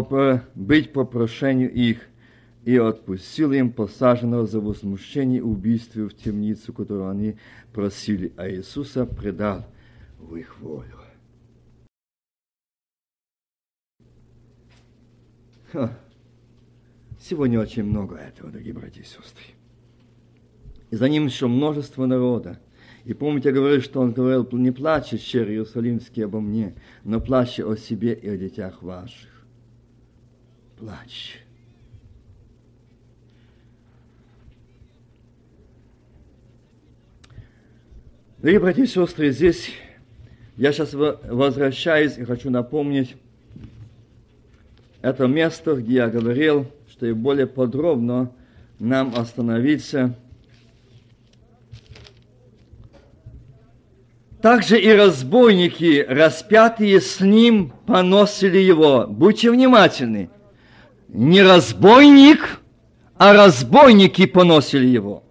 быть 0.02 0.94
по 0.94 1.06
прошению 1.06 1.72
их 1.72 2.00
и 2.66 2.78
отпустил 2.78 3.52
им 3.52 3.72
посаженного 3.72 4.48
за 4.48 4.60
возмущение 4.60 5.44
убийству 5.44 6.10
в 6.10 6.16
темницу, 6.16 6.74
которую 6.74 7.10
они 7.10 7.38
просили, 7.72 8.34
а 8.38 8.50
Иисуса 8.50 9.06
предал 9.06 9.66
в 10.20 10.36
их 10.36 10.60
волю. 10.60 11.00
Ха. 15.72 15.98
Сегодня 17.20 17.60
очень 17.60 17.84
много 17.84 18.16
этого, 18.16 18.50
дорогие 18.50 18.74
братья 18.74 19.02
и 19.02 19.06
сестры. 19.06 19.46
И 20.90 20.96
за 20.96 21.10
ним 21.10 21.26
еще 21.26 21.48
множество 21.48 22.06
народа. 22.06 22.60
И 23.04 23.14
помните, 23.14 23.50
я 23.50 23.56
говорил, 23.56 23.82
что 23.82 24.02
он 24.02 24.14
говорил, 24.14 24.48
не 24.54 24.72
плачь, 24.72 25.10
щер 25.20 25.50
Иерусалимский, 25.50 26.26
обо 26.26 26.40
мне, 26.40 26.74
но 27.04 27.22
плачь 27.22 27.60
о 27.60 27.76
себе 27.76 28.14
и 28.14 28.28
о 28.28 28.38
детях 28.38 28.82
ваших. 28.82 29.35
Плачь. 30.78 31.40
Дорогие 38.40 38.60
братья 38.60 38.84
и 38.84 38.88
сестры, 38.88 39.32
здесь 39.32 39.72
я 40.58 40.72
сейчас 40.72 40.94
возвращаюсь 40.94 42.18
и 42.18 42.26
хочу 42.26 42.50
напомнить 42.50 43.16
это 45.02 45.28
место, 45.28 45.76
где 45.76 45.96
я 45.96 46.08
говорил, 46.10 46.68
что 46.90 47.06
и 47.06 47.14
более 47.14 47.48
подробно 47.48 48.32
нам 48.80 49.16
остановиться– 49.16 50.16
Также 54.46 54.80
и 54.80 54.92
разбойники, 54.92 56.06
распятые 56.08 57.02
с 57.02 57.20
ним, 57.20 57.74
поносили 57.88 58.60
его. 58.60 59.08
Будьте 59.08 59.50
внимательны. 59.50 60.30
Не 61.16 61.44
разбойник, 61.44 62.60
а 63.18 63.32
разбойники 63.32 64.26
поносили 64.26 64.88
его. 64.88 65.24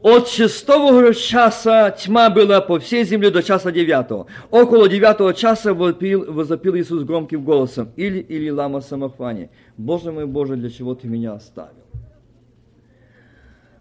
От 0.00 0.28
шестого 0.28 1.14
часа 1.14 1.92
тьма 1.92 2.28
была 2.28 2.60
по 2.60 2.80
всей 2.80 3.04
земле 3.04 3.30
до 3.30 3.44
часа 3.44 3.70
девятого. 3.70 4.26
Около 4.50 4.88
девятого 4.88 5.32
часа 5.34 5.72
возопил, 5.72 6.32
возопил 6.32 6.74
Иисус 6.76 7.04
громким 7.04 7.44
голосом. 7.44 7.92
Или, 7.94 8.18
или 8.18 8.50
лама 8.50 8.80
самохвани. 8.80 9.50
Боже 9.76 10.10
мой, 10.10 10.26
Боже, 10.26 10.56
для 10.56 10.70
чего 10.70 10.96
ты 10.96 11.06
меня 11.06 11.34
оставил? 11.34 11.84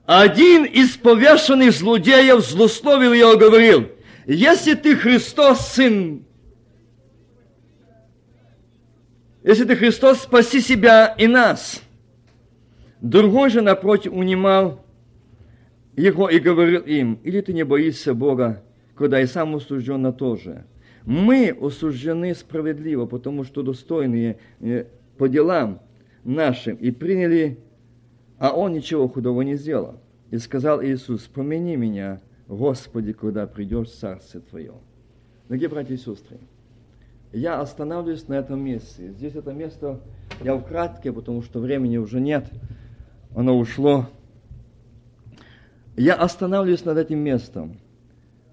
Один 0.05 0.65
из 0.65 0.97
повешенных 0.97 1.71
злодеев 1.71 2.45
злословил 2.45 3.13
его 3.13 3.33
и 3.33 3.37
говорил, 3.37 3.87
если 4.27 4.75
ты 4.75 4.95
Христос, 4.95 5.67
Сын, 5.69 6.26
если 9.47 9.63
ты 9.63 9.77
Христос, 9.77 10.23
спаси 10.23 10.59
себя 10.59 11.15
и 11.17 11.25
нас. 11.25 11.81
Другой 12.99 13.49
же, 13.49 13.61
напротив, 13.61 14.11
унимал 14.11 14.83
его 15.95 16.29
и 16.29 16.37
говорил 16.37 16.81
им, 16.81 17.17
или 17.23 17.39
ты 17.39 17.53
не 17.53 17.63
боишься 17.63 18.13
Бога, 18.13 18.61
когда 18.93 19.21
и 19.21 19.25
сам 19.25 19.55
осужден 19.55 20.01
на 20.01 20.11
то 20.11 20.35
же. 20.35 20.65
Мы 21.05 21.57
осуждены 21.61 22.35
справедливо, 22.35 23.05
потому 23.05 23.45
что 23.45 23.63
достойные 23.63 24.37
э, 24.59 24.83
по 25.17 25.29
делам 25.29 25.79
нашим 26.25 26.75
и 26.75 26.91
приняли, 26.91 27.57
а 28.39 28.51
он 28.51 28.73
ничего 28.73 29.07
худого 29.07 29.43
не 29.43 29.55
сделал. 29.55 30.01
И 30.29 30.39
сказал 30.39 30.83
Иисус, 30.83 31.21
помяни 31.21 31.77
меня, 31.77 32.19
Господи, 32.49 33.13
когда 33.13 33.47
придешь 33.47 33.87
в 33.87 33.97
Царствие 33.97 34.43
Твое. 34.43 34.73
Дорогие 35.47 35.69
братья 35.69 35.93
и 35.93 35.97
сестры, 35.97 36.37
я 37.31 37.59
останавливаюсь 37.59 38.27
на 38.27 38.35
этом 38.35 38.59
месте. 38.59 39.11
Здесь 39.11 39.35
это 39.35 39.53
место 39.53 39.99
я 40.41 40.57
вкратке, 40.57 41.11
потому 41.11 41.41
что 41.41 41.59
времени 41.59 41.97
уже 41.97 42.19
нет, 42.19 42.45
оно 43.35 43.57
ушло. 43.57 44.07
Я 45.95 46.15
останавливаюсь 46.15 46.85
над 46.85 46.97
этим 46.97 47.19
местом. 47.19 47.79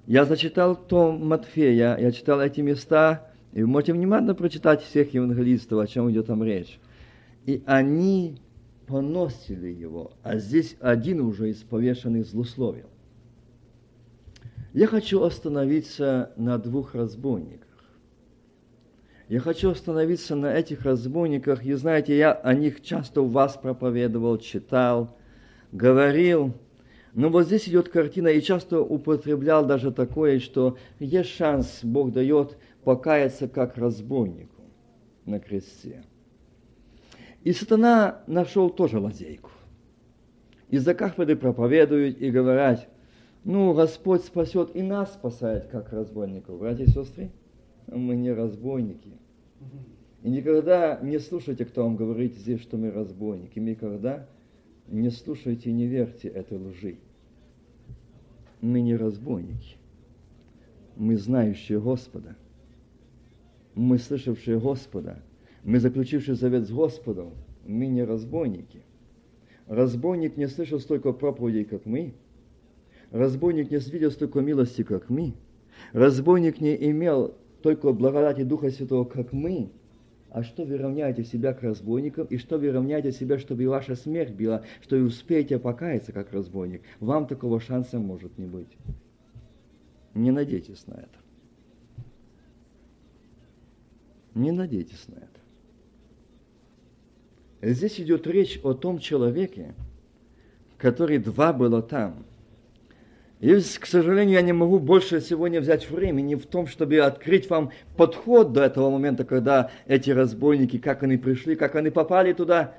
Я 0.06 0.24
зачитал 0.24 0.76
том 0.76 1.26
Матфея, 1.26 1.96
я 1.96 2.12
читал 2.12 2.40
эти 2.40 2.60
места, 2.60 3.30
и 3.52 3.62
вы 3.62 3.68
можете 3.68 3.92
внимательно 3.92 4.34
прочитать 4.34 4.82
всех 4.82 5.14
евангелистов, 5.14 5.78
о 5.78 5.86
чем 5.86 6.10
идет 6.10 6.26
там 6.26 6.42
речь. 6.42 6.78
И 7.46 7.62
они 7.66 8.38
поносили 8.86 9.68
его, 9.68 10.12
а 10.22 10.38
здесь 10.38 10.76
один 10.80 11.20
уже 11.20 11.50
из 11.50 11.58
повешенных 11.58 12.26
злословил. 12.26 12.86
Я 14.72 14.88
хочу 14.88 15.22
остановиться 15.22 16.32
на 16.36 16.58
двух 16.58 16.94
разбойниках. 16.94 17.68
Я 19.28 19.40
хочу 19.40 19.70
остановиться 19.70 20.36
на 20.36 20.54
этих 20.54 20.82
разбойниках. 20.82 21.64
И 21.64 21.72
знаете, 21.74 22.16
я 22.16 22.32
о 22.32 22.54
них 22.54 22.82
часто 22.82 23.22
у 23.22 23.26
вас 23.26 23.56
проповедовал, 23.56 24.38
читал, 24.38 25.16
говорил. 25.72 26.52
Но 27.14 27.30
вот 27.30 27.46
здесь 27.46 27.68
идет 27.68 27.88
картина, 27.88 28.28
и 28.28 28.42
часто 28.42 28.80
употреблял 28.80 29.64
даже 29.64 29.92
такое, 29.92 30.40
что 30.40 30.76
есть 30.98 31.30
шанс, 31.30 31.80
Бог 31.82 32.12
дает 32.12 32.58
покаяться 32.82 33.48
как 33.48 33.78
разбойнику 33.78 34.62
на 35.24 35.38
кресте. 35.38 36.04
И 37.44 37.52
сатана 37.52 38.22
нашел 38.26 38.68
тоже 38.68 38.98
лазейку. 38.98 39.50
Из-за 40.70 40.94
кафедры 40.94 41.36
проповедуют 41.36 42.20
и 42.20 42.30
говорят, 42.30 42.88
ну, 43.44 43.74
Господь 43.74 44.24
спасет 44.24 44.74
и 44.74 44.82
нас 44.82 45.12
спасает, 45.12 45.66
как 45.66 45.92
разбойников. 45.92 46.58
Братья 46.58 46.84
и 46.84 46.88
сестры, 46.88 47.30
мы 47.86 48.16
не 48.16 48.32
разбойники. 48.32 49.12
И 50.22 50.30
никогда 50.30 50.98
не 51.02 51.18
слушайте, 51.18 51.64
кто 51.64 51.84
вам 51.84 51.96
говорит 51.96 52.34
здесь, 52.34 52.60
что 52.60 52.76
мы 52.76 52.90
разбойники. 52.90 53.58
Никогда 53.58 54.26
не 54.88 55.10
слушайте 55.10 55.70
и 55.70 55.72
не 55.72 55.86
верьте 55.86 56.28
этой 56.28 56.58
лжи. 56.58 56.96
Мы 58.60 58.80
не 58.80 58.96
разбойники. 58.96 59.76
Мы 60.96 61.16
знающие 61.16 61.80
Господа. 61.80 62.36
Мы 63.74 63.98
слышавшие 63.98 64.58
Господа– 64.58 65.22
мы, 65.64 65.80
заключившие 65.80 66.34
завет 66.34 66.66
с 66.66 66.70
Господом, 66.70 67.30
мы 67.66 67.86
не 67.86 68.04
разбойники. 68.04 68.82
Разбойник 69.66 70.36
не 70.36 70.46
слышал 70.46 70.78
столько 70.78 71.12
проповедей, 71.12 71.64
как 71.64 71.86
мы. 71.86 72.12
Разбойник 73.10 73.70
не 73.70 73.78
видел 73.78 74.10
столько 74.10 74.40
милости, 74.40 74.82
как 74.82 75.08
мы. 75.08 75.32
Разбойник 75.92 76.60
не 76.60 76.76
имел 76.90 77.34
только 77.64 77.92
благодати 77.94 78.42
Духа 78.42 78.70
Святого, 78.70 79.06
как 79.06 79.32
мы. 79.32 79.70
А 80.28 80.42
что 80.42 80.64
вы 80.64 80.76
равняете 80.76 81.24
себя 81.24 81.54
к 81.54 81.62
разбойникам, 81.62 82.26
и 82.26 82.36
что 82.36 82.58
вы 82.58 82.70
равняете 82.70 83.10
себя, 83.10 83.38
чтобы 83.38 83.62
и 83.62 83.66
ваша 83.66 83.96
смерть 83.96 84.34
была, 84.34 84.64
что 84.82 84.96
вы 84.96 85.04
успеете 85.04 85.58
покаяться, 85.58 86.12
как 86.12 86.30
разбойник? 86.34 86.82
Вам 87.00 87.26
такого 87.26 87.60
шанса 87.60 87.98
может 87.98 88.36
не 88.36 88.44
быть. 88.44 88.68
Не 90.12 90.30
надейтесь 90.30 90.86
на 90.86 90.92
это. 90.92 91.08
Не 94.34 94.52
надейтесь 94.52 95.08
на 95.08 95.14
это. 95.14 95.40
Здесь 97.74 97.98
идет 97.98 98.26
речь 98.26 98.60
о 98.62 98.74
том 98.74 98.98
человеке, 98.98 99.74
который 100.76 101.16
два 101.16 101.54
было 101.54 101.80
там. 101.80 102.26
И, 103.44 103.60
к 103.78 103.84
сожалению, 103.84 104.36
я 104.36 104.40
не 104.40 104.54
могу 104.54 104.78
больше 104.78 105.20
сегодня 105.20 105.60
взять 105.60 105.90
времени 105.90 106.34
в 106.34 106.46
том, 106.46 106.66
чтобы 106.66 106.96
открыть 107.00 107.50
вам 107.50 107.72
подход 107.94 108.54
до 108.54 108.62
этого 108.62 108.88
момента, 108.88 109.24
когда 109.24 109.70
эти 109.84 110.10
разбойники, 110.12 110.78
как 110.78 111.02
они 111.02 111.18
пришли, 111.18 111.54
как 111.54 111.74
они 111.74 111.90
попали 111.90 112.32
туда. 112.32 112.76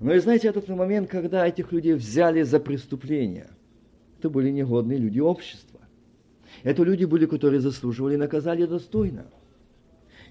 Но 0.00 0.12
и 0.12 0.18
знаете, 0.18 0.48
этот 0.48 0.68
момент, 0.68 1.08
когда 1.08 1.46
этих 1.46 1.70
людей 1.70 1.94
взяли 1.94 2.42
за 2.42 2.58
преступление. 2.58 3.50
Это 4.18 4.30
были 4.30 4.50
негодные 4.50 4.98
люди 4.98 5.20
общества. 5.20 5.78
Это 6.64 6.82
люди 6.82 7.04
были, 7.04 7.26
которые 7.26 7.60
заслуживали 7.60 8.16
наказания 8.16 8.66
достойно. 8.66 9.26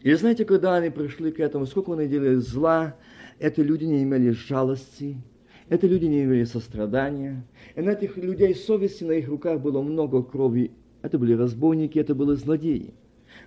И 0.02 0.14
знаете, 0.16 0.44
когда 0.44 0.76
они 0.76 0.90
пришли 0.90 1.32
к 1.32 1.40
этому, 1.40 1.68
сколько 1.68 1.94
они 1.94 2.08
делали 2.08 2.36
зла, 2.36 2.98
это 3.40 3.62
люди 3.62 3.86
не 3.86 4.04
имели 4.04 4.32
жалости, 4.32 5.22
это 5.70 5.88
люди 5.88 6.06
не 6.06 6.24
имели 6.24 6.44
сострадания. 6.44 7.46
И 7.76 7.82
на 7.82 7.92
этих 7.92 8.18
людей 8.18 8.54
совести, 8.56 9.04
на 9.04 9.14
их 9.14 9.28
руках 9.28 9.62
было 9.62 9.82
много 9.82 10.22
крови. 10.22 10.72
Это 11.02 11.18
были 11.18 11.34
разбойники, 11.34 12.00
это 12.00 12.16
были 12.16 12.36
злодеи. 12.36 12.94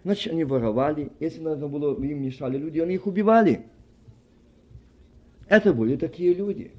Значит, 0.04 0.32
они 0.32 0.44
воровали. 0.44 1.12
Если 1.20 1.40
надо 1.40 1.68
было, 1.68 1.94
им 2.02 2.22
мешали 2.22 2.56
люди, 2.58 2.78
они 2.78 2.94
их 2.94 3.06
убивали. 3.06 3.66
Это 5.48 5.72
были 5.72 5.96
такие 5.96 6.34
люди. 6.34 6.72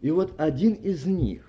И 0.00 0.10
вот 0.10 0.32
один 0.38 0.74
из 0.74 1.04
них, 1.04 1.44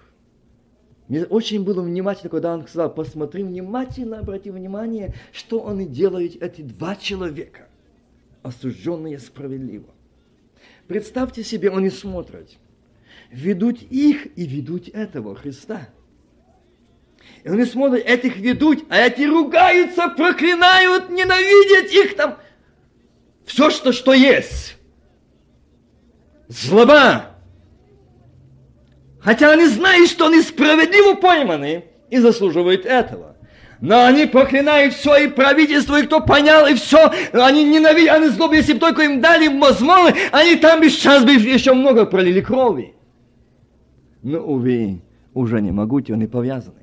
мне 1.08 1.24
очень 1.24 1.64
было 1.64 1.82
внимательно, 1.82 2.30
когда 2.30 2.53
он 2.53 2.64
сказал, 2.64 2.94
посмотри 2.94 3.44
внимательно, 3.44 4.20
обрати 4.20 4.52
внимание, 4.52 5.14
что 5.32 5.68
они 5.68 5.86
делают, 5.86 6.36
эти 6.41 6.62
два 6.62 6.95
человека, 6.95 7.70
осужденные 8.44 9.20
справедливо. 9.20 9.88
Представьте 10.88 11.44
себе, 11.44 11.70
они 11.70 11.90
смотрят. 11.90 12.49
Ведут 13.32 13.82
их 13.82 14.38
и 14.38 14.45
ведут 14.45 14.90
этого 14.90 15.36
Христа. 15.36 15.88
И 17.44 17.48
они 17.48 17.64
смотрят, 17.64 18.06
этих 18.06 18.36
ведут, 18.36 18.84
а 18.90 18.98
эти 18.98 19.22
ругаются, 19.22 20.10
проклинают, 20.10 21.10
ненавидят 21.10 21.91
их 21.91 22.16
там. 22.18 22.38
Все, 23.45 23.70
что, 23.70 23.94
что 23.94 24.12
есть. 24.12 24.76
Злоба. 26.49 27.38
Хотя 29.22 29.52
они 29.52 29.68
знают, 29.68 30.10
что 30.10 30.28
они 30.28 30.41
справедливо 30.41 31.14
пойманы 31.14 31.86
и 32.10 32.18
заслуживают 32.18 32.86
этого. 32.86 33.38
Но 33.80 34.03
они 34.03 34.26
проклинают 34.26 34.94
все, 34.94 35.16
и 35.16 35.28
правительство, 35.28 35.98
и 35.99 36.06
кто 36.06 36.20
понял, 36.20 36.68
и 36.68 36.74
все. 36.74 37.12
Они 37.32 37.64
ненавидят, 37.64 38.16
они 38.18 38.28
злобы, 38.28 38.58
если 38.58 38.74
бы 38.74 38.80
только 38.80 39.03
им 39.03 39.22
дали 39.22 39.48
возможность, 39.48 40.18
они 40.34 40.58
там 40.58 40.82
бы 40.82 40.90
сейчас 40.90 41.24
бы 41.24 41.32
еще 41.32 41.74
много 41.74 42.06
пролили 42.06 42.41
крови. 42.41 42.94
Но, 44.22 44.39
увы, 44.39 45.02
уже 45.34 45.61
не 45.61 45.72
могут, 45.72 46.10
они 46.10 46.27
повязаны. 46.27 46.81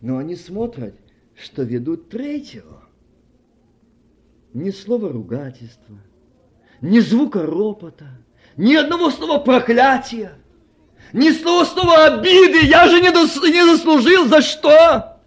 Но 0.00 0.18
они 0.18 0.36
смотрят, 0.36 0.94
что 1.34 1.62
ведут 1.62 2.08
третьего. 2.08 2.84
Ни 4.54 4.70
слова 4.70 5.12
ругательства, 5.12 5.98
ни 6.80 7.00
звука 7.00 7.44
ропота– 7.44 8.08
ни 8.58 8.74
одного 8.74 9.10
слова 9.10 9.38
проклятия, 9.38 10.32
ни 11.12 11.30
слова 11.30 11.64
слова 11.64 12.06
обиды. 12.06 12.66
Я 12.66 12.88
же 12.88 13.00
не, 13.00 13.10
дос, 13.12 13.36
не 13.36 13.64
заслужил. 13.64 14.26
За 14.26 14.42
что? 14.42 15.17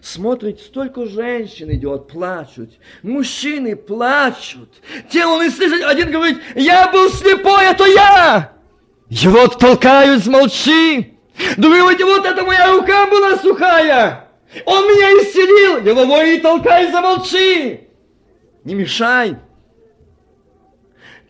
Смотрит, 0.00 0.60
столько 0.60 1.06
женщин 1.06 1.70
идет, 1.72 2.08
плачут. 2.08 2.70
Мужчины 3.02 3.74
плачут. 3.74 4.70
Те 5.10 5.26
он 5.26 5.42
и 5.42 5.50
слышит, 5.50 5.84
один 5.84 6.10
говорит, 6.10 6.38
я 6.54 6.88
был 6.90 7.10
слепой, 7.10 7.66
это 7.66 7.84
я. 7.84 8.52
Его 9.08 9.48
толкают, 9.48 10.24
смолчи. 10.24 11.18
Думаете, 11.56 12.04
вот 12.04 12.24
это 12.26 12.44
моя 12.44 12.72
рука 12.72 13.06
была 13.06 13.36
сухая. 13.38 14.28
Он 14.64 14.84
меня 14.84 15.22
исцелил. 15.22 15.84
Его 15.84 16.04
воин 16.04 16.40
толкай, 16.40 16.90
замолчи. 16.90 17.88
Не 18.64 18.74
мешай. 18.74 19.36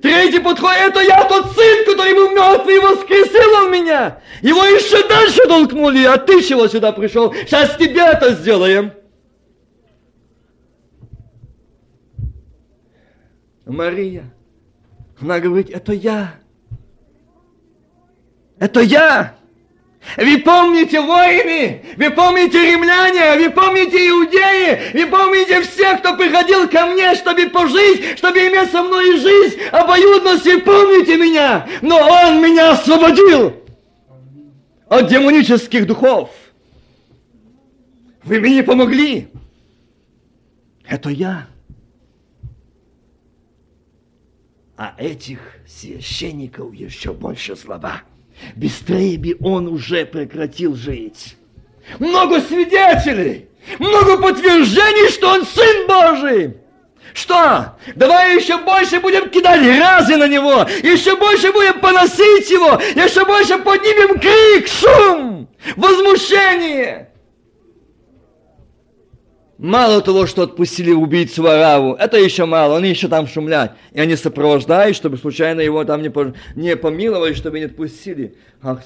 Третий 0.01 0.39
подход, 0.39 0.71
это 0.77 1.01
я 1.01 1.25
тот 1.25 1.53
сын, 1.53 1.85
который 1.85 2.15
был 2.15 2.31
мертвый 2.31 2.77
и 2.77 2.79
воскресил 2.79 3.65
он 3.65 3.73
меня. 3.73 4.21
Его 4.43 4.65
еще 4.65 5.07
дальше 5.09 5.43
толкнули, 5.49 6.05
а 6.05 6.17
ты 6.19 6.41
чего 6.43 6.69
сюда 6.69 6.93
пришел? 6.93 7.35
Сейчас 7.35 7.77
тебе 7.77 8.03
это 8.03 8.33
сделаем. 8.33 8.93
Мария, 13.67 14.33
она 15.21 15.41
говорит, 15.41 15.71
это 15.71 15.93
я. 15.93 16.35
Это 18.59 18.81
я. 18.81 19.38
Вы 20.17 20.39
помните 20.39 21.01
воины, 21.01 21.83
вы 21.97 22.11
помните 22.11 22.59
римляне, 22.59 23.37
вы 23.37 23.51
помните 23.51 24.09
иудеи, 24.09 24.93
вы 24.95 25.07
помните 25.07 25.63
всех, 25.63 26.01
кто 26.01 26.17
приходил 26.17 26.69
ко 26.69 26.87
мне, 26.87 27.15
чтобы 27.15 27.49
пожить, 27.49 28.19
чтобы 28.19 28.39
иметь 28.39 28.71
со 28.71 28.83
мной 28.83 29.19
жизнь, 29.19 29.61
обоюдность, 29.71 30.45
вы 30.45 30.61
помните 30.61 31.17
меня, 31.17 31.69
но 31.83 31.99
Он 31.99 32.43
меня 32.43 32.73
освободил 32.73 33.55
от 34.89 35.09
демонических 35.09 35.87
духов. 35.87 36.31
Вы 38.25 38.41
мне 38.41 38.63
помогли. 38.63 39.29
Это 40.87 41.11
я. 41.11 41.47
А 44.77 44.95
этих 44.97 45.41
священников 45.67 46.73
еще 46.73 47.13
больше 47.13 47.57
слова. 47.57 48.03
Быстрее 48.57 49.19
бы 49.19 49.37
он 49.41 49.69
уже 49.69 50.05
прекратил 50.05 50.75
жить. 50.75 51.37
Много 51.99 52.41
свидетелей, 52.41 53.49
много 53.79 54.19
подтверждений, 54.19 55.11
что 55.11 55.31
он 55.31 55.45
Сын 55.45 55.87
Божий. 55.87 56.57
Что? 57.15 57.77
Давай 57.97 58.37
еще 58.37 58.59
больше 58.59 59.01
будем 59.01 59.29
кидать 59.31 59.61
разы 59.81 60.17
на 60.17 60.29
него, 60.29 60.67
еще 60.83 61.17
больше 61.17 61.53
будем 61.53 61.81
поносить 61.81 62.51
его, 62.51 62.81
еще 62.95 63.25
больше 63.25 63.59
поднимем 63.59 64.19
крик, 64.21 64.69
шум, 64.69 65.49
возмущение. 65.77 67.09
Мало 69.59 70.01
того, 70.03 70.27
что 70.27 70.43
отпустили 70.43 70.93
убийцу 70.93 71.43
Вараву, 71.43 71.95
это 71.95 72.17
еще 72.17 72.45
мало, 72.45 72.77
они 72.77 72.91
еще 72.91 73.09
там 73.09 73.27
шумлят. 73.27 73.77
И 73.91 74.01
они 74.01 74.15
сопровождают, 74.15 74.97
чтобы 74.97 75.17
случайно 75.17 75.61
его 75.61 75.85
там 75.85 76.01
не, 76.01 76.13
не 76.55 76.77
помиловали, 76.77 77.33
чтобы 77.33 77.59
не 77.59 77.65
отпустили. 77.65 78.37
Ах, 78.63 78.85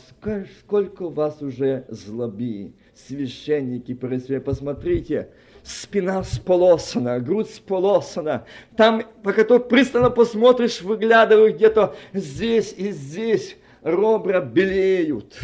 сколько 0.60 1.02
у 1.02 1.10
вас 1.10 1.42
уже 1.42 1.84
злоби, 1.88 2.72
священники, 2.94 3.92
посмотрите, 3.92 5.28
спина 5.62 6.24
сполосана, 6.24 7.20
грудь 7.20 7.50
сполосана. 7.50 8.46
Там, 8.74 9.02
пока 9.22 9.44
ты 9.44 9.58
пристально 9.58 10.08
посмотришь, 10.08 10.80
выглядывают 10.80 11.56
где-то 11.56 11.94
здесь 12.14 12.74
и 12.78 12.92
здесь, 12.92 13.58
ребра 13.82 14.40
белеют 14.40 15.34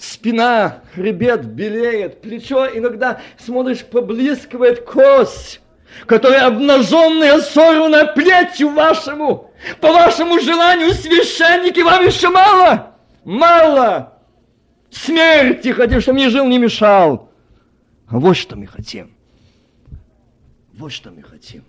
спина, 0.00 0.82
хребет 0.94 1.44
белеет, 1.44 2.22
плечо 2.22 2.66
иногда, 2.66 3.20
смотришь, 3.38 3.84
поблескивает 3.84 4.84
кость, 4.84 5.60
которая 6.06 6.46
обнаженная, 6.46 7.40
сорвана 7.40 8.06
плетью 8.06 8.70
вашему. 8.70 9.52
По 9.80 9.92
вашему 9.92 10.40
желанию, 10.40 10.92
священники, 10.94 11.80
вам 11.80 12.06
еще 12.06 12.30
мало? 12.30 12.96
Мало! 13.24 14.18
Смерти 14.90 15.68
хотим, 15.68 16.00
чтобы 16.00 16.18
не 16.18 16.30
жил, 16.30 16.46
не 16.46 16.58
мешал. 16.58 17.30
А 18.08 18.18
вот 18.18 18.36
что 18.36 18.56
мы 18.56 18.66
хотим. 18.66 19.14
Вот 20.72 20.90
что 20.90 21.10
мы 21.10 21.22
хотим. 21.22 21.62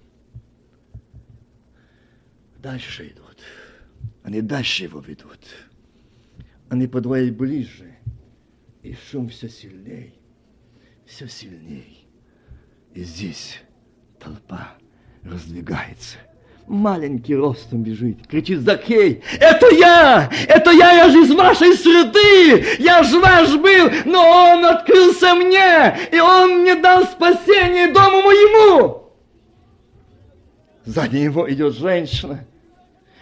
Дальше 2.58 3.08
идут. 3.08 3.38
Они 4.24 4.42
дальше 4.42 4.84
его 4.84 5.02
ведут. 5.02 5.40
Они 6.70 6.88
подвоят 6.88 7.36
ближе. 7.36 7.96
И 8.84 8.96
шум 8.96 9.30
все 9.30 9.48
сильней, 9.48 10.20
все 11.06 11.28
сильней. 11.28 12.08
И 12.94 13.04
здесь 13.04 13.60
толпа 14.20 14.74
раздвигается. 15.24 16.18
Маленький 16.68 17.36
ростом 17.36 17.84
бежит, 17.84 18.28
кричит 18.28 18.62
Закей, 18.62 19.22
это 19.40 19.68
я, 19.76 20.32
это 20.48 20.72
я, 20.72 20.94
я 20.94 21.10
же 21.10 21.24
из 21.24 21.32
вашей 21.34 21.74
среды, 21.76 22.78
я 22.80 23.04
же 23.04 23.20
ваш 23.20 23.56
был, 23.58 23.90
но 24.06 24.54
он 24.54 24.66
открылся 24.66 25.36
мне, 25.36 25.98
и 26.12 26.20
он 26.20 26.62
мне 26.62 26.76
дал 26.76 27.04
спасение 27.04 27.92
дому 27.92 28.22
моему. 28.22 29.12
Сзади 30.86 31.18
него 31.18 31.52
идет 31.52 31.76
женщина, 31.76 32.46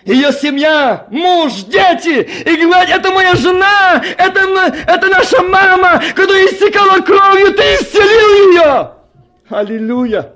ее 0.05 0.31
семья, 0.31 1.07
муж, 1.09 1.53
дети, 1.67 2.21
и 2.45 2.55
говорят, 2.55 2.89
это 2.89 3.11
моя 3.11 3.35
жена, 3.35 4.03
это, 4.17 4.39
это 4.87 5.07
наша 5.07 5.41
мама, 5.43 6.01
которая 6.15 6.45
истекала 6.47 6.99
кровью, 7.01 7.53
ты 7.53 7.63
исцелил 7.75 8.51
ее. 8.53 8.91
Аллилуйя. 9.49 10.33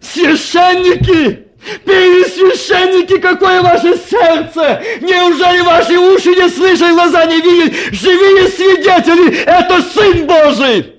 Священники, 0.00 1.46
Первосвященники, 1.84 3.18
какое 3.18 3.62
ваше 3.62 3.96
сердце! 3.96 4.82
Неужели 5.00 5.60
ваши 5.60 5.96
уши 5.96 6.30
не 6.30 6.48
слышат, 6.48 6.90
глаза 6.90 7.24
не 7.26 7.40
видят? 7.40 7.74
Живые 7.92 8.48
свидетели, 8.48 9.42
это 9.44 9.80
Сын 9.82 10.26
Божий! 10.26 10.96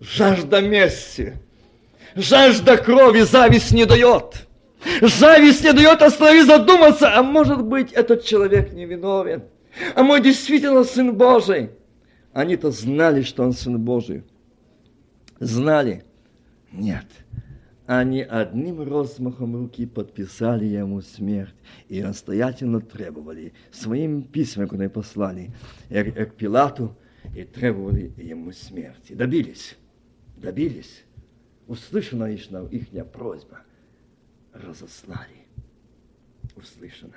Жажда 0.00 0.60
мести, 0.60 1.34
жажда 2.16 2.76
крови, 2.76 3.20
зависть 3.20 3.70
не 3.70 3.84
дает. 3.84 4.48
Зависть 5.00 5.64
не 5.64 5.72
дает 5.72 6.02
остановить 6.02 6.46
задуматься, 6.46 7.16
а 7.16 7.22
может 7.22 7.62
быть, 7.62 7.92
этот 7.92 8.24
человек 8.24 8.72
невиновен. 8.72 9.44
А 9.94 10.02
мой 10.02 10.20
действительно 10.20 10.84
Сын 10.84 11.16
Божий. 11.16 11.70
Они-то 12.32 12.70
знали, 12.70 13.22
что 13.22 13.44
он 13.44 13.52
Сын 13.52 13.78
Божий. 13.78 14.24
Знали? 15.38 16.04
Нет. 16.72 17.06
Они 17.86 18.22
одним 18.22 18.82
размахом 18.82 19.56
руки 19.56 19.86
подписали 19.86 20.64
ему 20.64 21.00
смерть 21.02 21.54
и 21.88 22.02
настоятельно 22.02 22.80
требовали 22.80 23.52
своими 23.70 24.22
письмами, 24.22 24.68
куда 24.68 24.88
послали 24.88 25.50
к 25.90 26.30
Пилату, 26.36 26.96
и 27.36 27.44
требовали 27.44 28.12
ему 28.16 28.52
смерти. 28.52 29.12
Добились. 29.12 29.76
Добились. 30.36 31.04
Услышана 31.68 32.24
их 32.24 32.88
просьба– 33.12 33.60
разослали. 34.52 35.46
Услышано. 36.56 37.16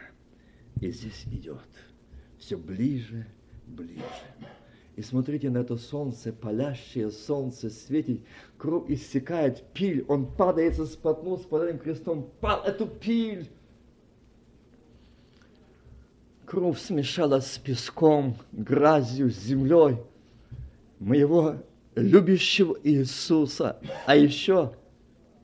И 0.82 0.92
здесь 0.92 1.26
идет 1.26 1.68
все 2.38 2.58
ближе, 2.58 3.26
ближе. 3.68 4.04
И 4.96 5.02
смотрите 5.02 5.50
на 5.50 5.58
это 5.60 5.76
солнце, 5.76 6.32
палящее 6.32 7.12
солнце 7.12 7.70
светит, 7.70 8.22
кровь 8.58 8.90
иссякает, 8.90 9.64
пиль, 9.74 10.06
он 10.08 10.26
падает, 10.26 10.76
споткнулся 10.88 11.44
с 11.44 11.48
подобным 11.48 11.80
крестом, 11.80 12.30
пал 12.40 12.64
эту 12.64 12.88
пиль. 12.88 13.50
Кровь 16.46 16.80
смешалась 16.80 17.52
с 17.52 17.58
песком, 17.58 18.38
грязью, 18.54 19.32
с 19.32 19.36
землей 19.36 19.98
моего 21.00 21.58
любящего 21.96 22.78
Иисуса. 22.84 23.82
А 24.06 24.16
еще 24.16 24.76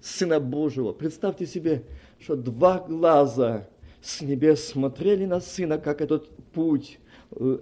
Сына 0.02 0.40
Божьего. 0.40 0.94
Представьте 0.94 1.46
себе, 1.46 1.84
что 2.20 2.36
два 2.36 2.80
глаза 2.80 3.68
с 4.02 4.22
небес 4.22 4.66
смотрели 4.66 5.26
на 5.26 5.40
Сына, 5.40 5.78
как 5.78 6.02
этот 6.02 6.30
путь, 6.54 7.00
э, 7.32 7.60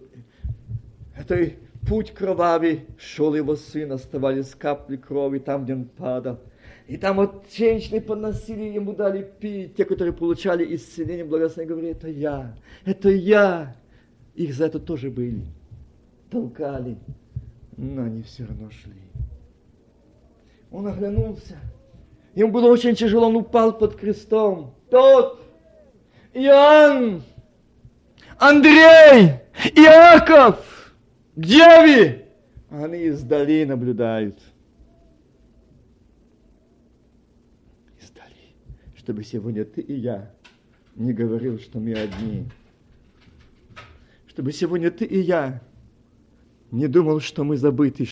это 1.16 1.52
путь 1.88 2.12
кровавый, 2.12 2.86
шел 2.98 3.36
его 3.36 3.56
сын, 3.56 3.92
оставались 3.92 4.56
капли 4.56 4.96
крови 4.96 5.40
там, 5.40 5.64
где 5.64 5.74
он 5.74 5.86
падал. 5.86 6.40
И 6.88 6.98
там 6.98 7.18
вот 7.18 7.46
женщины 7.56 8.02
поносили, 8.02 8.64
ему 8.64 8.94
дали 8.94 9.30
пить, 9.40 9.76
те, 9.76 9.86
которые 9.86 10.14
получали 10.14 10.76
исцеление, 10.76 11.26
благословение, 11.26 11.70
говорили, 11.70 11.96
это 11.96 12.08
я, 12.08 12.56
это 12.86 13.10
я. 13.10 13.76
Их 14.34 14.54
за 14.54 14.66
это 14.66 14.80
тоже 14.80 15.12
были, 15.12 15.46
толкали, 16.32 16.98
но 17.76 18.04
они 18.04 18.24
все 18.24 18.46
равно 18.46 18.70
шли. 18.72 18.94
Он 20.72 20.88
оглянулся, 20.88 21.58
Ему 22.36 22.52
было 22.52 22.68
очень 22.68 22.96
тяжело, 22.96 23.28
он 23.28 23.36
упал 23.38 23.78
под 23.78 23.96
крестом. 23.96 24.74
Тот, 24.90 25.42
Иоанн, 26.34 27.24
Андрей, 28.38 29.40
Иаков, 29.76 30.94
где 31.36 31.82
вы? 31.82 32.26
Они 32.70 33.06
издали 33.06 33.64
наблюдают. 33.64 34.40
Издали. 38.02 38.54
Чтобы 38.96 39.24
сегодня 39.24 39.66
ты 39.66 39.82
и 39.82 39.94
я 39.94 40.32
не 40.96 41.14
говорил, 41.14 41.60
что 41.60 41.80
мы 41.80 41.94
одни. 41.94 42.46
Чтобы 44.28 44.52
сегодня 44.52 44.92
ты 44.92 45.06
и 45.06 45.20
я 45.20 45.62
не 46.72 46.88
думал, 46.88 47.20
что 47.20 47.44
мы 47.44 47.58
забыты, 47.58 48.06